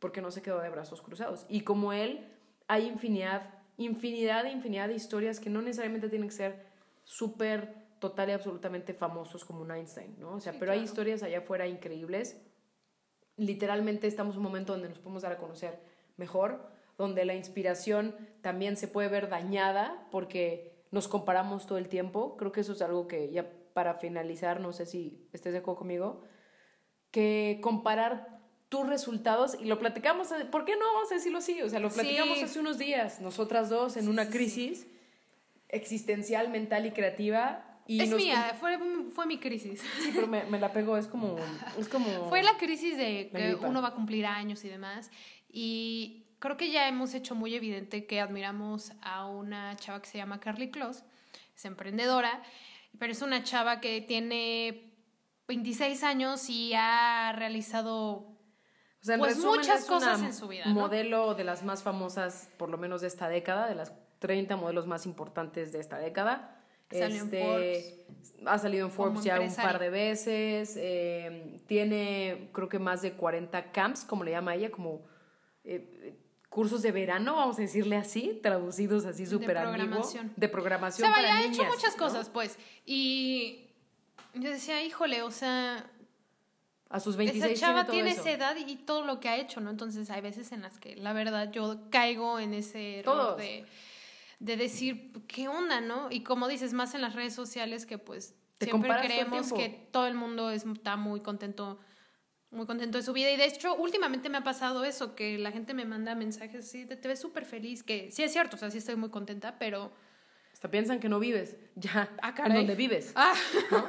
porque 0.00 0.20
no 0.20 0.30
se 0.30 0.42
quedó 0.42 0.60
de 0.60 0.70
brazos 0.70 1.02
cruzados. 1.02 1.46
Y 1.48 1.60
como 1.60 1.92
él, 1.92 2.26
hay 2.66 2.86
infinidad, 2.86 3.54
infinidad 3.76 4.44
infinidad 4.46 4.88
de 4.88 4.94
historias 4.94 5.38
que 5.38 5.50
no 5.50 5.62
necesariamente 5.62 6.08
tienen 6.08 6.28
que 6.28 6.34
ser 6.34 6.66
súper, 7.04 7.80
total 8.00 8.30
y 8.30 8.32
absolutamente 8.32 8.94
famosos 8.94 9.44
como 9.44 9.60
un 9.60 9.70
Einstein, 9.70 10.16
¿no? 10.18 10.34
O 10.34 10.40
sea, 10.40 10.54
pero 10.58 10.72
hay 10.72 10.80
historias 10.80 11.22
allá 11.22 11.38
afuera 11.38 11.68
increíbles. 11.68 12.40
Literalmente 13.36 14.06
estamos 14.06 14.34
en 14.34 14.38
un 14.38 14.44
momento 14.44 14.72
donde 14.72 14.88
nos 14.88 14.98
podemos 14.98 15.22
dar 15.22 15.32
a 15.32 15.36
conocer 15.36 15.78
mejor, 16.16 16.66
donde 16.96 17.24
la 17.24 17.34
inspiración 17.34 18.16
también 18.40 18.76
se 18.76 18.88
puede 18.88 19.08
ver 19.08 19.28
dañada 19.28 20.08
porque 20.10 20.84
nos 20.90 21.08
comparamos 21.08 21.66
todo 21.66 21.78
el 21.78 21.88
tiempo. 21.88 22.36
Creo 22.36 22.52
que 22.52 22.60
eso 22.60 22.72
es 22.72 22.82
algo 22.82 23.06
que 23.06 23.30
ya 23.30 23.50
para 23.74 23.94
finalizar, 23.94 24.60
no 24.60 24.72
sé 24.72 24.86
si 24.86 25.28
estés 25.32 25.52
de 25.52 25.58
acuerdo 25.60 25.80
conmigo, 25.80 26.22
que 27.10 27.60
comparar 27.62 28.39
tus 28.70 28.86
resultados 28.86 29.58
y 29.60 29.64
lo 29.64 29.78
platicamos, 29.80 30.28
¿por 30.50 30.64
qué 30.64 30.76
no 30.76 30.86
vamos 30.94 31.10
a 31.10 31.16
decirlo 31.16 31.38
así? 31.38 31.60
O 31.60 31.68
sea, 31.68 31.80
lo 31.80 31.90
platicamos 31.90 32.40
hace 32.40 32.60
unos 32.60 32.78
días, 32.78 33.20
nosotras 33.20 33.68
dos 33.68 33.96
en 33.96 34.08
una 34.08 34.30
crisis 34.30 34.86
existencial, 35.68 36.48
mental 36.48 36.86
y 36.86 36.92
creativa. 36.92 37.64
Y 37.88 38.00
es 38.00 38.14
mía, 38.14 38.56
fue, 38.60 38.78
fue, 39.12 39.26
mi 39.26 39.38
crisis. 39.38 39.82
Sí, 40.00 40.12
pero 40.14 40.28
me, 40.28 40.44
me, 40.44 40.60
la 40.60 40.72
pegó, 40.72 40.96
es 40.96 41.08
como, 41.08 41.36
es 41.76 41.88
como... 41.88 42.06
Fue 42.28 42.44
la 42.44 42.56
crisis 42.56 42.96
de 42.96 43.30
que 43.34 43.56
uno 43.66 43.82
va 43.82 43.88
a 43.88 43.94
cumplir 43.94 44.24
años 44.24 44.64
y 44.64 44.68
demás. 44.68 45.10
Y 45.52 46.26
creo 46.38 46.56
que 46.56 46.70
ya 46.70 46.86
hemos 46.86 47.14
hecho 47.14 47.34
muy 47.34 47.56
evidente 47.56 48.06
que 48.06 48.20
admiramos 48.20 48.92
a 49.02 49.26
una 49.26 49.74
chava 49.74 50.00
que 50.00 50.08
se 50.08 50.18
llama 50.18 50.38
Carly 50.38 50.70
Close, 50.70 51.02
es 51.56 51.64
emprendedora, 51.64 52.40
pero 53.00 53.10
es 53.10 53.22
una 53.22 53.42
chava 53.42 53.80
que 53.80 54.00
tiene 54.00 54.92
26 55.48 56.04
años 56.04 56.48
y 56.48 56.72
ha 56.74 57.32
realizado 57.36 58.29
o 59.02 59.04
sea, 59.04 59.18
pues 59.18 59.38
muchas 59.38 59.84
cosas 59.86 60.20
en 60.20 60.34
su 60.34 60.48
vida. 60.48 60.66
Modelo 60.66 61.34
de 61.34 61.44
las 61.44 61.62
más 61.62 61.82
famosas, 61.82 62.50
por 62.58 62.68
lo 62.68 62.78
menos 62.78 63.00
de 63.00 63.06
esta 63.06 63.28
década, 63.28 63.66
de 63.66 63.74
las 63.74 63.92
30 64.18 64.56
modelos 64.56 64.86
más 64.86 65.06
importantes 65.06 65.72
de 65.72 65.80
esta 65.80 65.98
década. 65.98 66.56
Este, 66.90 68.04
ha 68.44 68.58
salido 68.58 68.86
en 68.86 68.92
Forbes 68.92 69.22
ya 69.22 69.40
un 69.40 69.54
par 69.54 69.78
de 69.78 69.90
veces. 69.90 70.74
Eh, 70.76 71.60
tiene, 71.66 72.50
creo 72.52 72.68
que 72.68 72.78
más 72.78 73.00
de 73.00 73.12
40 73.12 73.70
camps, 73.70 74.04
como 74.04 74.24
le 74.24 74.32
llama 74.32 74.54
ella, 74.54 74.70
como 74.70 75.02
eh, 75.64 76.18
cursos 76.48 76.82
de 76.82 76.90
verano, 76.90 77.36
vamos 77.36 77.58
a 77.58 77.62
decirle 77.62 77.96
así, 77.96 78.40
traducidos 78.42 79.06
así 79.06 79.24
súper 79.24 79.56
De 79.56 79.62
programación. 79.62 80.32
De 80.36 80.48
programación. 80.48 81.10
O 81.10 81.14
sea, 81.14 81.36
ha 81.36 81.42
hecho 81.44 81.64
muchas 81.64 81.94
cosas, 81.94 82.28
pues. 82.28 82.58
Y 82.84 83.68
yo 84.34 84.50
decía, 84.50 84.82
híjole, 84.84 85.22
o 85.22 85.30
sea, 85.30 85.88
a 86.90 86.98
sus 86.98 87.16
26 87.16 87.52
Esa 87.52 87.66
chava 87.66 87.86
tiene, 87.86 88.10
esa 88.10 88.30
edad 88.30 88.56
y 88.56 88.76
todo 88.76 89.04
lo 89.04 89.20
que 89.20 89.28
ha 89.28 89.36
hecho, 89.36 89.60
¿no? 89.60 89.70
Entonces 89.70 90.10
hay 90.10 90.20
veces 90.20 90.50
en 90.52 90.60
las 90.60 90.78
que 90.78 90.96
la 90.96 91.12
verdad 91.12 91.50
yo 91.52 91.88
caigo 91.88 92.40
en 92.40 92.52
ese 92.52 92.98
error 92.98 93.36
de, 93.36 93.64
de, 94.40 94.56
decir, 94.56 95.12
¿qué 95.28 95.46
onda, 95.46 95.80
no? 95.80 96.08
Y 96.10 96.22
como 96.24 96.48
dices, 96.48 96.72
más 96.72 96.94
en 96.94 97.00
las 97.00 97.14
redes 97.14 97.32
sociales 97.32 97.86
que 97.86 97.96
pues 97.96 98.34
siempre 98.58 98.90
creemos 99.02 99.52
que 99.52 99.88
todo 99.92 100.08
el 100.08 100.14
mundo 100.14 100.50
está 100.50 100.96
muy 100.96 101.20
contento 101.20 101.78
muy 102.50 102.66
contento 102.66 102.98
de 102.98 103.04
su 103.04 103.12
vida 103.12 103.30
y 103.30 103.36
de 103.36 103.44
hecho 103.44 103.76
últimamente 103.76 104.28
me 104.28 104.38
ha 104.38 104.42
pasado 104.42 104.84
eso 104.84 105.14
que 105.14 105.38
la 105.38 105.52
gente 105.52 105.72
me 105.72 105.84
manda 105.84 106.16
mensajes 106.16 106.66
así 106.66 106.84
te 106.84 107.06
ves 107.06 107.20
súper 107.20 107.46
feliz 107.46 107.84
que 107.84 108.10
sí 108.10 108.24
es 108.24 108.32
cierto 108.32 108.56
o 108.56 108.58
sea 108.58 108.72
sí 108.72 108.78
estoy 108.78 108.96
muy 108.96 109.08
contenta 109.08 109.56
pero 109.60 109.92
hasta 110.60 110.70
piensan 110.70 111.00
que 111.00 111.08
no 111.08 111.18
vives 111.18 111.56
ya 111.74 112.10
ah, 112.20 112.34
en 112.44 112.52
donde 112.52 112.74
vives. 112.74 113.12
Ah. 113.14 113.32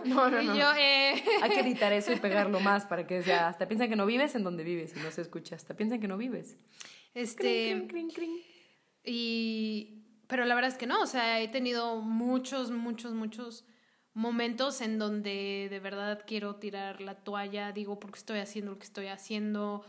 No, 0.05 0.29
no, 0.29 0.41
no. 0.41 0.55
eh... 0.77 1.21
Hay 1.41 1.49
que 1.49 1.59
editar 1.59 1.91
eso 1.91 2.13
y 2.13 2.15
pegarlo 2.15 2.59
más 2.61 2.85
para 2.85 3.05
que 3.05 3.21
sea. 3.23 3.49
Hasta 3.49 3.67
piensan 3.67 3.89
que 3.89 3.97
no 3.97 4.05
vives 4.05 4.35
en 4.35 4.45
donde 4.45 4.63
vives 4.63 4.93
y 4.95 5.01
no 5.01 5.11
se 5.11 5.21
escucha. 5.21 5.57
Hasta 5.57 5.75
piensan 5.75 5.99
que 5.99 6.07
no 6.07 6.15
vives. 6.15 6.55
Este. 7.13 7.89
Y. 9.03 10.05
Pero 10.27 10.45
la 10.45 10.55
verdad 10.55 10.71
es 10.71 10.77
que 10.77 10.87
no. 10.87 11.01
O 11.01 11.07
sea, 11.07 11.41
he 11.41 11.49
tenido 11.49 11.97
muchos, 11.97 12.71
muchos, 12.71 13.11
muchos 13.11 13.65
momentos 14.13 14.79
en 14.79 14.97
donde 14.97 15.67
de 15.69 15.79
verdad 15.81 16.23
quiero 16.25 16.55
tirar 16.55 17.01
la 17.01 17.15
toalla. 17.15 17.73
Digo, 17.73 17.99
porque 17.99 18.19
estoy 18.19 18.39
haciendo 18.39 18.71
lo 18.71 18.77
que 18.77 18.85
estoy 18.85 19.07
haciendo. 19.07 19.83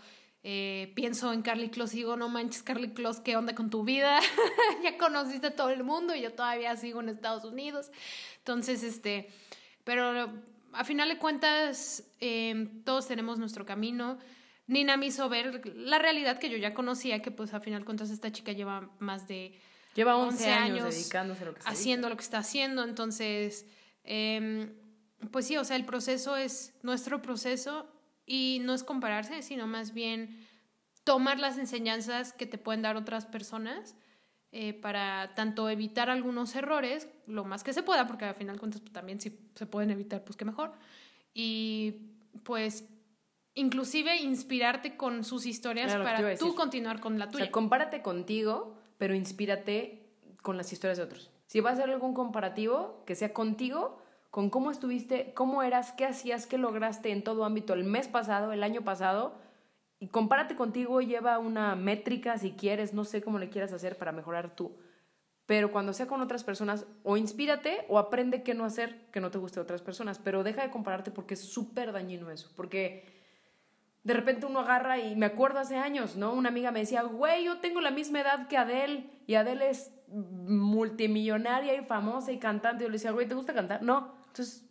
Eh, 0.45 0.93
pienso 0.97 1.33
en 1.33 1.43
Carly 1.43 1.71
Close 1.71 1.95
y 1.95 1.99
digo, 1.99 2.17
no 2.17 2.29
manches, 2.29 2.63
Carly 2.63 2.93
Close, 2.93 3.23
¿qué 3.23 3.37
onda 3.37 3.55
con 3.55 3.71
tu 3.71 3.85
vida? 3.85 4.19
ya 4.83 4.99
conociste 4.99 5.49
a 5.49 5.57
todo 5.57 5.71
el 5.71 5.85
mundo 5.85 6.15
y 6.15 6.23
yo 6.23 6.33
todavía 6.33 6.77
sigo 6.77 7.01
en 7.01 7.09
Estados 7.09 7.45
Unidos. 7.45 7.93
Entonces, 8.39 8.83
este, 8.83 9.29
pero 9.85 10.33
a 10.73 10.85
final 10.85 11.09
de 11.09 11.19
cuentas, 11.19 12.05
em, 12.19 12.83
todos 12.83 13.07
tenemos 13.07 13.39
nuestro 13.39 13.65
camino. 13.65 14.19
Nina 14.67 14.97
me 14.97 15.07
hizo 15.07 15.29
ver 15.29 15.65
la 15.77 15.99
realidad 15.99 16.39
que 16.39 16.51
yo 16.51 16.57
ya 16.57 16.75
conocía, 16.75 17.23
que 17.23 17.31
pues 17.31 17.55
a 17.55 17.61
final 17.61 17.81
de 17.81 17.85
cuentas 17.85 18.11
esta 18.11 18.33
chica 18.33 18.53
lleva 18.53 18.91
más 18.99 19.29
de 19.29 19.61
Lleva 19.95 20.17
11, 20.17 20.51
años, 20.51 20.95
dedicándose 20.95 21.43
a 21.43 21.47
lo 21.47 21.55
que 21.55 21.61
haciendo 21.65 22.09
lo 22.09 22.17
que 22.17 22.23
está 22.23 22.39
haciendo. 22.39 22.83
Entonces, 22.83 23.67
em, 24.05 24.73
pues 25.31 25.47
sí, 25.47 25.57
o 25.57 25.65
sea, 25.65 25.77
el 25.77 25.85
proceso 25.85 26.37
es 26.37 26.73
nuestro 26.83 27.21
proceso 27.21 27.92
y 28.27 28.61
no 28.63 28.75
es 28.75 28.85
compararse, 28.85 29.43
sino 29.43 29.67
más 29.67 29.93
bien 29.93 30.47
tomar 31.05 31.39
las 31.39 31.59
enseñanzas 31.59 32.33
que 32.33 32.47
te 32.47 32.59
pueden 32.59 32.83
dar 32.83 32.97
otras 32.97 33.27
personas 33.27 33.97
eh, 34.53 34.75
para 34.75 35.35
tanto 35.35 35.71
evitar 35.71 36.11
algunos 36.11 36.55
errores, 36.55 37.09
lo 37.27 37.45
más 37.45 37.65
que 37.65 37.73
se 37.73 37.83
pueda, 37.83 38.07
porque 38.07 38.27
al 38.27 38.35
final 38.35 38.59
cuentas 38.59 38.83
pues, 38.83 38.93
también 38.93 39.21
si 39.21 39.39
se 39.55 39.67
pueden 39.67 39.91
evitar, 39.91 40.23
pues 40.25 40.37
qué 40.37 40.45
mejor. 40.45 40.73
Y 41.33 42.11
pues 42.43 42.85
inclusive 43.55 44.17
inspirarte 44.17 44.97
con 44.97 45.25
sus 45.25 45.47
historias 45.47 45.95
para 45.97 46.37
tú 46.37 46.55
continuar 46.55 47.01
con 47.01 47.19
la 47.19 47.29
tuya. 47.29 47.45
O 47.45 47.47
sea, 47.47 47.53
compárate 47.53 48.03
contigo, 48.03 48.77
pero 48.99 49.15
inspírate 49.15 50.07
con 50.43 50.57
las 50.57 50.73
historias 50.73 50.99
de 50.99 51.05
otros. 51.05 51.31
Si 51.47 51.61
vas 51.61 51.73
a 51.73 51.83
hacer 51.83 51.91
algún 51.91 52.15
comparativo, 52.15 53.03
que 53.07 53.15
sea 53.15 53.33
contigo, 53.33 54.02
con 54.33 54.49
cómo 54.49 54.71
estuviste, 54.71 55.35
cómo 55.35 55.63
eras, 55.63 55.93
qué 55.93 56.07
hacías, 56.07 56.47
qué 56.47 56.57
lograste 56.57 57.13
en 57.13 57.23
todo 57.23 57.45
ámbito 57.45 57.75
el 57.75 57.85
mes 57.85 58.09
pasado, 58.09 58.55
el 58.55 58.63
año 58.63 58.81
pasado, 58.81 59.35
y 60.01 60.09
compárate 60.09 60.57
contigo, 60.57 61.03
lleva 61.03 61.39
una 61.39 61.77
métrica 61.77 62.39
si 62.39 62.53
quieres, 62.53 62.95
no 62.95 63.05
sé 63.05 63.21
cómo 63.21 63.39
le 63.39 63.51
quieras 63.51 63.75
hacer 63.75 63.99
para 63.99 64.11
mejorar 64.11 64.57
tú. 64.57 64.75
Pero 65.45 65.71
cuando 65.71 65.93
sea 65.93 66.07
con 66.07 66.23
otras 66.23 66.45
personas, 66.45 66.87
o 67.03 67.19
inspírate 67.19 67.85
o 67.91 67.99
aprende 67.99 68.43
qué 68.43 68.55
no 68.55 68.65
hacer 68.65 69.05
que 69.11 69.21
no 69.21 69.31
te 69.31 69.37
guste 69.37 69.61
a 69.61 69.65
otras 69.65 69.83
personas. 69.83 70.19
Pero 70.19 70.43
deja 70.43 70.63
de 70.63 70.71
compararte 70.71 71.11
porque 71.11 71.35
es 71.35 71.41
súper 71.41 71.93
dañino 71.93 72.31
eso. 72.31 72.51
Porque 72.57 73.05
de 74.03 74.15
repente 74.15 74.47
uno 74.47 74.61
agarra 74.61 74.99
y 74.99 75.15
me 75.15 75.27
acuerdo 75.27 75.59
hace 75.59 75.77
años, 75.77 76.17
¿no? 76.17 76.33
Una 76.33 76.49
amiga 76.49 76.71
me 76.71 76.81
decía, 76.81 77.03
güey, 77.03 77.45
yo 77.45 77.59
tengo 77.59 77.83
la 77.83 77.91
misma 77.91 78.23
edad 78.23 78.49
que 78.49 78.57
Adele 78.57 79.11
y 79.27 79.35
Adele 79.35 79.69
es 79.69 79.93
multimillonaria 80.09 81.75
y 81.75 81.85
famosa 81.85 82.33
y 82.33 82.39
cantante. 82.39 82.85
Yo 82.85 82.89
le 82.89 82.95
decía, 82.95 83.11
güey, 83.11 83.29
¿te 83.29 83.35
gusta 83.35 83.53
cantar? 83.53 83.83
No. 83.83 84.22
Entonces, 84.33 84.65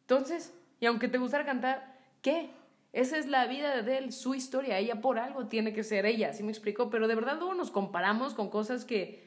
entonces, 0.00 0.52
y 0.80 0.86
aunque 0.86 1.06
te 1.08 1.18
gustara 1.18 1.44
cantar, 1.44 1.98
¿qué? 2.20 2.50
Esa 2.92 3.16
es 3.16 3.26
la 3.26 3.46
vida 3.46 3.82
de 3.82 3.98
él, 3.98 4.12
su 4.12 4.34
historia. 4.34 4.78
Ella 4.78 5.00
por 5.00 5.20
algo 5.20 5.46
tiene 5.46 5.72
que 5.72 5.84
ser 5.84 6.04
ella, 6.04 6.32
¿sí 6.32 6.42
me 6.42 6.50
explico? 6.50 6.90
Pero 6.90 7.06
de 7.06 7.14
verdad 7.14 7.36
luego 7.38 7.54
nos 7.54 7.70
comparamos 7.70 8.34
con 8.34 8.50
cosas 8.50 8.84
que 8.84 9.24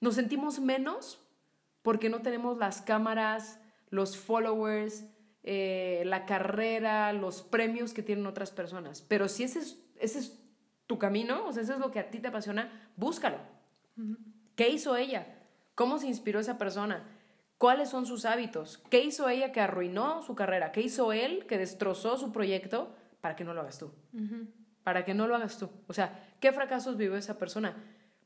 nos 0.00 0.16
sentimos 0.16 0.60
menos 0.60 1.18
porque 1.80 2.10
no 2.10 2.20
tenemos 2.20 2.58
las 2.58 2.82
cámaras, 2.82 3.58
los 3.88 4.18
followers, 4.18 5.04
eh, 5.44 6.02
la 6.04 6.26
carrera, 6.26 7.12
los 7.14 7.42
premios 7.42 7.94
que 7.94 8.02
tienen 8.02 8.26
otras 8.26 8.50
personas. 8.50 9.00
Pero 9.00 9.28
si 9.28 9.44
ese 9.44 9.60
es, 9.60 9.82
ese 9.98 10.18
es 10.18 10.38
tu 10.86 10.98
camino, 10.98 11.46
o 11.46 11.52
sea, 11.52 11.62
eso 11.62 11.72
es 11.72 11.80
lo 11.80 11.90
que 11.90 12.00
a 12.00 12.10
ti 12.10 12.18
te 12.18 12.28
apasiona, 12.28 12.90
búscalo. 12.96 13.38
¿Qué 14.56 14.68
hizo 14.68 14.94
ella? 14.94 15.26
¿Cómo 15.74 15.98
se 15.98 16.06
inspiró 16.06 16.38
esa 16.38 16.58
persona? 16.58 17.15
Cuáles 17.58 17.88
son 17.88 18.06
sus 18.06 18.24
hábitos, 18.24 18.82
qué 18.90 19.02
hizo 19.02 19.28
ella 19.28 19.52
que 19.52 19.60
arruinó 19.60 20.22
su 20.22 20.34
carrera, 20.34 20.72
qué 20.72 20.80
hizo 20.82 21.12
él 21.12 21.46
que 21.46 21.58
destrozó 21.58 22.18
su 22.18 22.32
proyecto 22.32 22.94
para 23.20 23.36
que 23.36 23.44
no 23.44 23.54
lo 23.54 23.62
hagas 23.62 23.78
tú. 23.78 23.92
Para 24.82 25.04
que 25.04 25.14
no 25.14 25.26
lo 25.26 25.34
hagas 25.34 25.58
tú. 25.58 25.70
O 25.88 25.92
sea, 25.92 26.34
¿qué 26.40 26.52
fracasos 26.52 26.96
vivió 26.96 27.16
esa 27.16 27.38
persona? 27.38 27.76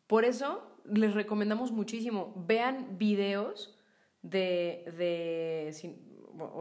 Por 0.07 0.25
eso 0.25 0.77
les 0.85 1.15
recomendamos 1.15 1.73
muchísimo, 1.73 2.35
vean 2.37 2.99
videos 2.99 3.79
de, 4.23 4.85
de 4.97 5.97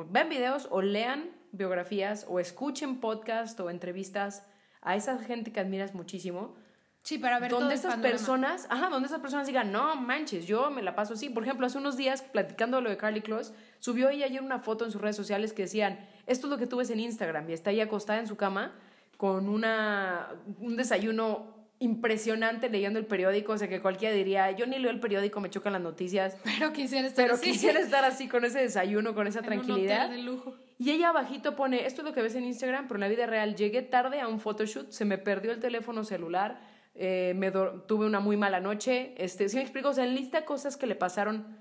vean 0.09 0.29
videos 0.29 0.67
o 0.71 0.81
lean 0.81 1.31
biografías 1.51 2.25
o 2.29 2.39
escuchen 2.39 2.99
podcast 2.99 3.59
o 3.59 3.69
entrevistas 3.69 4.45
a 4.81 4.95
esa 4.95 5.17
gente 5.19 5.51
que 5.51 5.59
admiras 5.59 5.93
muchísimo 5.93 6.55
Sí, 7.01 7.17
para 7.17 7.39
ver 7.39 7.49
donde 7.49 7.75
esas 7.75 7.97
personas, 7.97 8.67
ajá, 8.69 8.89
donde 8.89 9.07
esas 9.07 9.21
personas 9.21 9.47
digan, 9.47 9.71
no 9.71 9.95
manches, 9.95 10.45
yo 10.45 10.69
me 10.69 10.81
la 10.81 10.95
paso 10.95 11.13
así. 11.13 11.29
Por 11.29 11.43
ejemplo, 11.43 11.65
hace 11.65 11.77
unos 11.77 11.97
días, 11.97 12.21
platicando 12.21 12.81
lo 12.81 12.89
de 12.89 12.97
Carly 12.97 13.21
Close, 13.21 13.53
subió 13.79 14.09
ella 14.09 14.25
ayer 14.25 14.41
una 14.41 14.59
foto 14.59 14.85
en 14.85 14.91
sus 14.91 15.01
redes 15.01 15.15
sociales 15.15 15.53
que 15.53 15.63
decían, 15.63 15.99
esto 16.27 16.47
es 16.47 16.51
lo 16.51 16.57
que 16.57 16.67
tú 16.67 16.77
ves 16.77 16.89
en 16.89 16.99
Instagram, 16.99 17.49
y 17.49 17.53
está 17.53 17.69
ahí 17.69 17.81
acostada 17.81 18.19
en 18.19 18.27
su 18.27 18.35
cama 18.35 18.73
con 19.17 19.49
una, 19.49 20.29
un 20.59 20.77
desayuno 20.77 21.59
impresionante 21.79 22.69
leyendo 22.69 22.99
el 22.99 23.05
periódico, 23.05 23.53
o 23.53 23.57
sea 23.57 23.69
que 23.69 23.81
cualquiera 23.81 24.13
diría, 24.13 24.51
yo 24.51 24.67
ni 24.67 24.77
leo 24.79 24.91
el 24.91 24.99
periódico, 24.99 25.39
me 25.39 25.49
chocan 25.49 25.73
las 25.73 25.81
noticias. 25.81 26.37
Pero 26.43 26.73
quisiera 26.73 27.07
estar 27.07 27.25
pero 27.25 27.35
así. 27.35 27.51
quisiera 27.51 27.79
estar 27.81 28.03
así 28.03 28.27
con 28.27 28.43
ese 28.45 28.59
desayuno, 28.59 29.15
con 29.15 29.27
esa 29.27 29.41
tranquilidad. 29.41 30.09
de 30.09 30.19
lujo. 30.19 30.53
Y 30.77 30.91
ella 30.91 31.09
abajito 31.09 31.55
pone, 31.55 31.85
esto 31.85 32.01
es 32.01 32.07
lo 32.07 32.13
que 32.13 32.21
ves 32.21 32.35
en 32.35 32.45
Instagram, 32.45 32.87
pero 32.87 32.95
en 32.95 33.01
la 33.01 33.07
vida 33.09 33.25
real 33.25 33.55
llegué 33.55 33.81
tarde 33.81 34.21
a 34.21 34.29
un 34.29 34.39
photoshoot, 34.39 34.91
se 34.91 35.03
me 35.03 35.17
perdió 35.17 35.51
el 35.51 35.59
teléfono 35.59 36.05
celular, 36.05 36.61
eh, 37.01 37.33
me 37.33 37.49
tuve 37.49 38.05
una 38.05 38.19
muy 38.19 38.35
mala 38.35 38.59
noche. 38.59 39.13
Este, 39.17 39.47
si 39.47 39.55
me 39.55 39.61
explico, 39.61 39.87
o 39.87 39.93
sea, 39.93 40.03
enlista 40.03 40.43
cosas 40.43 40.75
que 40.75 40.85
le 40.85 40.95
pasaron 40.95 41.57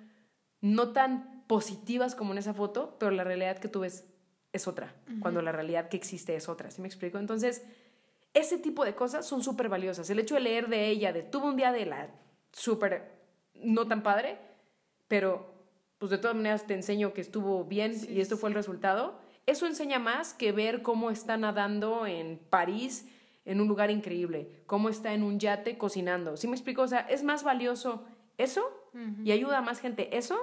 no 0.61 0.93
tan 0.93 1.45
positivas 1.47 2.17
como 2.17 2.33
en 2.33 2.39
esa 2.39 2.55
foto, 2.55 2.97
pero 2.99 3.13
la 3.13 3.23
realidad 3.23 3.59
que 3.59 3.69
tú 3.69 3.81
ves 3.81 4.05
es 4.53 4.67
otra, 4.67 4.97
cuando 5.21 5.41
la 5.41 5.53
realidad 5.53 5.89
que 5.89 5.97
existe 5.97 6.35
es 6.35 6.49
otra, 6.49 6.73
¿sí 6.73 6.81
me 6.81 6.89
explico? 6.89 7.19
Entonces, 7.19 7.63
ese 8.35 8.59
tipo 8.59 8.85
de 8.85 8.97
cosas 8.97 9.27
son 9.27 9.45
súper 9.45 9.69
valiosas. 9.69 10.11
El 10.11 10.19
hecho 10.19 10.35
de 10.35 10.41
leer 10.41 10.69
de 10.69 10.89
ella, 10.89 11.13
de 11.13 11.23
tuvo 11.23 11.47
un 11.47 11.57
día 11.57 11.71
de 11.71 11.87
la 11.87 12.11
súper 12.53 13.13
no 13.55 13.87
tan 13.87 14.03
padre, 14.03 14.39
pero 15.07 15.55
pues 15.99 16.11
de 16.11 16.19
todas 16.19 16.37
maneras 16.37 16.67
te 16.67 16.75
enseño 16.75 17.13
que 17.13 17.21
estuvo 17.21 17.65
bien 17.65 17.95
y 18.09 18.21
esto 18.21 18.37
fue 18.37 18.49
el 18.49 18.57
resultado. 18.57 19.21
Eso 19.47 19.67
enseña 19.67 20.01
más 20.01 20.35
que 20.35 20.51
ver 20.51 20.83
cómo 20.83 21.11
está 21.11 21.37
nadando 21.37 22.07
en 22.07 22.39
París 22.51 23.07
en 23.49 23.63
un 23.63 23.67
lugar 23.67 23.91
increíble, 23.91 24.63
cómo 24.67 24.91
está 24.91 25.15
en 25.15 25.23
un 25.23 25.41
yate 25.41 25.79
cocinando. 25.79 26.37
¿Sí 26.37 26.47
me 26.47 26.55
explico? 26.55 26.83
O 26.83 26.87
sea, 26.87 27.01
es 27.01 27.25
más 27.25 27.45
valioso 27.45 28.05
eso 28.37 28.63
y 29.25 29.33
ayuda 29.33 29.59
a 29.59 29.63
más 29.63 29.81
gente 29.81 30.17
eso 30.17 30.37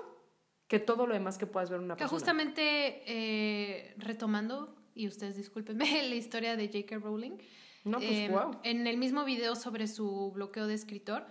que 0.67 0.79
todo 0.79 1.05
lo 1.05 1.13
demás 1.13 1.37
que 1.37 1.45
puedas 1.45 1.69
ver 1.69 1.77
en 1.77 1.85
una 1.85 1.95
persona. 1.95 2.09
Que 2.09 2.15
justamente 2.15 3.03
eh, 3.05 3.93
retomando, 3.97 4.75
y 4.95 5.07
ustedes 5.07 5.37
discúlpenme, 5.37 5.85
la 6.09 6.15
historia 6.15 6.55
de 6.55 6.65
J.K. 6.67 6.97
Rowling. 6.97 7.37
No, 7.83 7.99
pues 7.99 8.31
wow. 8.31 8.59
Em, 8.63 8.79
en 8.79 8.87
el 8.87 8.97
mismo 8.97 9.23
video 9.23 9.55
sobre 9.55 9.85
su 9.85 10.31
bloqueo 10.31 10.65
de 10.65 10.73
escritor, 10.73 11.27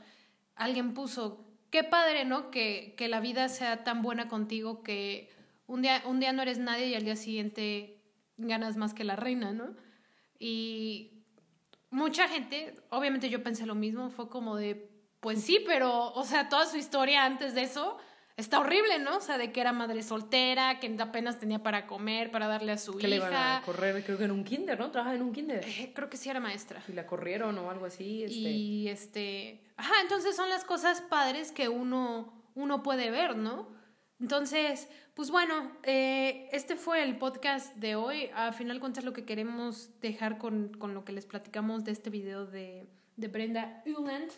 alguien 0.54 0.94
puso, 0.94 1.44
qué 1.70 1.82
padre, 1.82 2.24
¿no? 2.24 2.52
Que, 2.52 2.94
que 2.96 3.08
la 3.08 3.18
vida 3.18 3.48
sea 3.48 3.82
tan 3.82 4.02
buena 4.02 4.28
contigo 4.28 4.84
que 4.84 5.28
un 5.66 5.82
día, 5.82 6.04
un 6.06 6.20
día 6.20 6.32
no 6.32 6.42
eres 6.42 6.58
nadie 6.58 6.86
y 6.86 6.94
al 6.94 7.04
día 7.04 7.16
siguiente 7.16 8.00
ganas 8.36 8.76
más 8.76 8.94
que 8.94 9.02
la 9.02 9.16
reina, 9.16 9.52
¿no? 9.52 9.74
Y 10.38 11.13
mucha 11.94 12.28
gente, 12.28 12.74
obviamente 12.90 13.30
yo 13.30 13.42
pensé 13.42 13.66
lo 13.66 13.76
mismo, 13.76 14.10
fue 14.10 14.28
como 14.28 14.56
de, 14.56 14.90
pues 15.20 15.42
sí, 15.42 15.62
pero, 15.64 16.12
o 16.12 16.24
sea, 16.24 16.48
toda 16.48 16.66
su 16.66 16.76
historia 16.76 17.24
antes 17.24 17.54
de 17.54 17.62
eso 17.62 17.96
está 18.36 18.58
horrible, 18.58 18.98
¿no? 18.98 19.18
O 19.18 19.20
sea, 19.20 19.38
de 19.38 19.52
que 19.52 19.60
era 19.60 19.72
madre 19.72 20.02
soltera, 20.02 20.80
que 20.80 20.94
apenas 20.98 21.38
tenía 21.38 21.62
para 21.62 21.86
comer, 21.86 22.32
para 22.32 22.48
darle 22.48 22.72
a 22.72 22.78
su 22.78 22.94
que 22.94 23.06
hija. 23.06 23.08
le 23.08 23.16
iban 23.16 23.34
a 23.34 23.62
correr, 23.64 24.02
creo 24.04 24.18
que 24.18 24.24
en 24.24 24.32
un 24.32 24.42
kinder, 24.42 24.78
¿no? 24.78 24.90
Trabaja 24.90 25.14
en 25.14 25.22
un 25.22 25.32
kinder. 25.32 25.64
Eh, 25.64 25.92
creo 25.94 26.10
que 26.10 26.16
sí 26.16 26.28
era 26.28 26.40
maestra. 26.40 26.82
Y 26.88 26.92
la 26.92 27.06
corrieron 27.06 27.56
o 27.58 27.70
algo 27.70 27.86
así. 27.86 28.24
Este... 28.24 28.34
Y 28.34 28.88
este, 28.88 29.62
ajá, 29.76 29.94
entonces 30.02 30.34
son 30.34 30.48
las 30.48 30.64
cosas 30.64 31.00
padres 31.00 31.52
que 31.52 31.68
uno, 31.68 32.42
uno 32.56 32.82
puede 32.82 33.12
ver, 33.12 33.36
¿no? 33.36 33.68
Entonces, 34.20 34.88
pues 35.14 35.30
bueno, 35.30 35.76
eh, 35.82 36.48
este 36.52 36.76
fue 36.76 37.02
el 37.02 37.18
podcast 37.18 37.74
de 37.76 37.96
hoy. 37.96 38.30
A 38.34 38.52
final 38.52 38.80
cuentas 38.80 39.04
lo 39.04 39.12
que 39.12 39.24
queremos 39.24 39.90
dejar 40.00 40.38
con, 40.38 40.68
con 40.74 40.94
lo 40.94 41.04
que 41.04 41.12
les 41.12 41.26
platicamos 41.26 41.84
de 41.84 41.92
este 41.92 42.10
video 42.10 42.46
de, 42.46 42.86
de 43.16 43.28
Brenda 43.28 43.82
Uland. 43.86 44.30